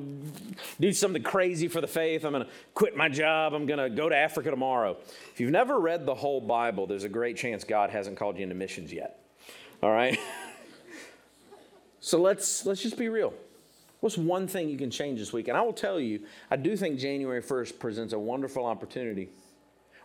do 0.78 0.92
something 0.92 1.22
crazy 1.22 1.66
for 1.66 1.80
the 1.80 1.88
faith. 1.88 2.24
I'm 2.24 2.32
going 2.32 2.44
to 2.44 2.50
quit 2.74 2.96
my 2.96 3.08
job. 3.08 3.54
I'm 3.54 3.66
going 3.66 3.80
to 3.80 3.90
go 3.90 4.08
to 4.08 4.16
Africa 4.16 4.50
tomorrow. 4.50 4.96
If 5.32 5.40
you've 5.40 5.50
never 5.50 5.80
read 5.80 6.06
the 6.06 6.14
whole 6.14 6.40
Bible, 6.40 6.86
there's 6.86 7.02
a 7.02 7.08
great 7.08 7.36
chance 7.36 7.64
God 7.64 7.90
hasn't 7.90 8.16
called 8.16 8.36
you 8.36 8.44
into 8.44 8.54
missions 8.54 8.92
yet. 8.92 9.18
All 9.82 9.90
right? 9.90 10.16
so 12.00 12.20
let's 12.20 12.64
let's 12.66 12.82
just 12.82 12.96
be 12.96 13.08
real. 13.08 13.34
What's 13.98 14.16
one 14.16 14.46
thing 14.46 14.68
you 14.68 14.78
can 14.78 14.90
change 14.92 15.18
this 15.18 15.32
week? 15.32 15.48
And 15.48 15.56
I 15.56 15.62
will 15.62 15.72
tell 15.72 15.98
you, 15.98 16.20
I 16.52 16.56
do 16.56 16.76
think 16.76 17.00
January 17.00 17.42
1st 17.42 17.80
presents 17.80 18.12
a 18.12 18.18
wonderful 18.18 18.64
opportunity 18.64 19.28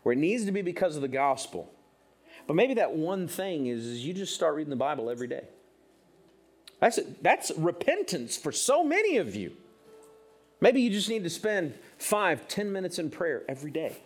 where 0.01 0.13
it 0.13 0.17
needs 0.17 0.45
to 0.45 0.51
be 0.51 0.63
because 0.63 0.95
of 0.95 1.03
the 1.03 1.07
gospel 1.07 1.71
but 2.47 2.55
maybe 2.55 2.75
that 2.75 2.93
one 2.93 3.27
thing 3.27 3.67
is, 3.67 3.85
is 3.85 4.05
you 4.05 4.13
just 4.13 4.35
start 4.35 4.55
reading 4.55 4.69
the 4.69 4.75
Bible 4.75 5.09
every 5.09 5.27
day. 5.27 5.45
That's, 6.79 6.99
that's 7.21 7.51
repentance 7.57 8.37
for 8.37 8.51
so 8.51 8.83
many 8.83 9.17
of 9.17 9.35
you. 9.35 9.53
Maybe 10.61 10.81
you 10.81 10.89
just 10.89 11.09
need 11.09 11.23
to 11.23 11.29
spend 11.29 11.73
five, 11.97 12.47
ten 12.47 12.71
minutes 12.71 12.99
in 12.99 13.09
prayer 13.09 13.43
every 13.47 13.71
day. 13.71 13.97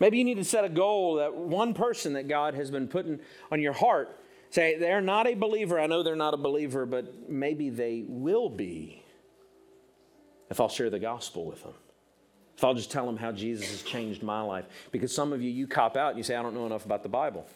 Maybe 0.00 0.18
you 0.18 0.24
need 0.24 0.36
to 0.36 0.44
set 0.44 0.64
a 0.64 0.68
goal 0.68 1.16
that 1.16 1.34
one 1.34 1.74
person 1.74 2.14
that 2.14 2.28
God 2.28 2.54
has 2.54 2.70
been 2.70 2.88
putting 2.88 3.20
on 3.50 3.60
your 3.60 3.72
heart, 3.72 4.18
say, 4.50 4.76
they're 4.76 5.00
not 5.00 5.26
a 5.26 5.34
believer. 5.34 5.78
I 5.78 5.86
know 5.86 6.02
they're 6.02 6.16
not 6.16 6.34
a 6.34 6.38
believer, 6.38 6.86
but 6.86 7.28
maybe 7.28 7.70
they 7.70 8.04
will 8.06 8.48
be 8.48 9.04
if 10.50 10.60
I'll 10.60 10.68
share 10.68 10.90
the 10.90 10.98
gospel 10.98 11.46
with 11.46 11.62
them. 11.62 11.74
If 12.56 12.64
I'll 12.64 12.74
just 12.74 12.90
tell 12.90 13.06
them 13.06 13.16
how 13.16 13.32
Jesus 13.32 13.70
has 13.70 13.82
changed 13.82 14.22
my 14.22 14.42
life. 14.42 14.66
Because 14.90 15.14
some 15.14 15.32
of 15.32 15.42
you, 15.42 15.50
you 15.50 15.66
cop 15.66 15.96
out 15.96 16.10
and 16.10 16.18
you 16.18 16.22
say, 16.22 16.36
I 16.36 16.42
don't 16.42 16.54
know 16.54 16.66
enough 16.66 16.84
about 16.84 17.02
the 17.02 17.08
Bible. 17.08 17.46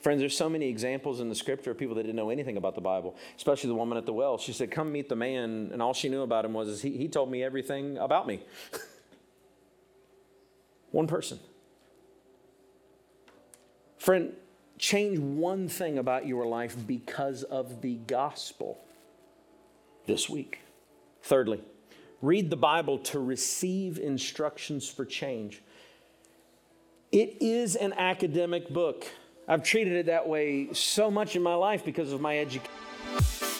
Friends, 0.00 0.20
there's 0.20 0.36
so 0.36 0.48
many 0.48 0.68
examples 0.68 1.20
in 1.20 1.28
the 1.28 1.34
scripture 1.34 1.70
of 1.70 1.78
people 1.78 1.94
that 1.96 2.02
didn't 2.02 2.16
know 2.16 2.30
anything 2.30 2.56
about 2.56 2.74
the 2.74 2.80
Bible, 2.80 3.16
especially 3.36 3.68
the 3.68 3.74
woman 3.74 3.98
at 3.98 4.06
the 4.06 4.12
well. 4.12 4.38
She 4.38 4.52
said, 4.52 4.70
Come 4.70 4.92
meet 4.92 5.08
the 5.08 5.16
man, 5.16 5.70
and 5.72 5.80
all 5.80 5.94
she 5.94 6.08
knew 6.08 6.22
about 6.22 6.44
him 6.44 6.52
was 6.52 6.82
he, 6.82 6.96
he 6.96 7.08
told 7.08 7.30
me 7.30 7.42
everything 7.42 7.98
about 7.98 8.26
me. 8.26 8.40
one 10.90 11.06
person. 11.06 11.38
Friend, 13.98 14.32
change 14.78 15.18
one 15.18 15.68
thing 15.68 15.98
about 15.98 16.26
your 16.26 16.46
life 16.46 16.76
because 16.86 17.44
of 17.44 17.82
the 17.82 17.94
gospel 17.94 18.78
this 20.06 20.28
week. 20.28 20.60
Thirdly, 21.22 21.62
read 22.22 22.48
the 22.48 22.56
Bible 22.56 22.98
to 22.98 23.18
receive 23.18 23.98
instructions 23.98 24.88
for 24.88 25.04
change. 25.04 25.60
It 27.10 27.36
is 27.40 27.76
an 27.76 27.92
academic 27.92 28.70
book. 28.70 29.04
I've 29.46 29.62
treated 29.62 29.92
it 29.94 30.06
that 30.06 30.26
way 30.26 30.72
so 30.72 31.10
much 31.10 31.36
in 31.36 31.42
my 31.42 31.54
life 31.54 31.84
because 31.84 32.12
of 32.12 32.20
my 32.20 32.38
education. 32.38 33.51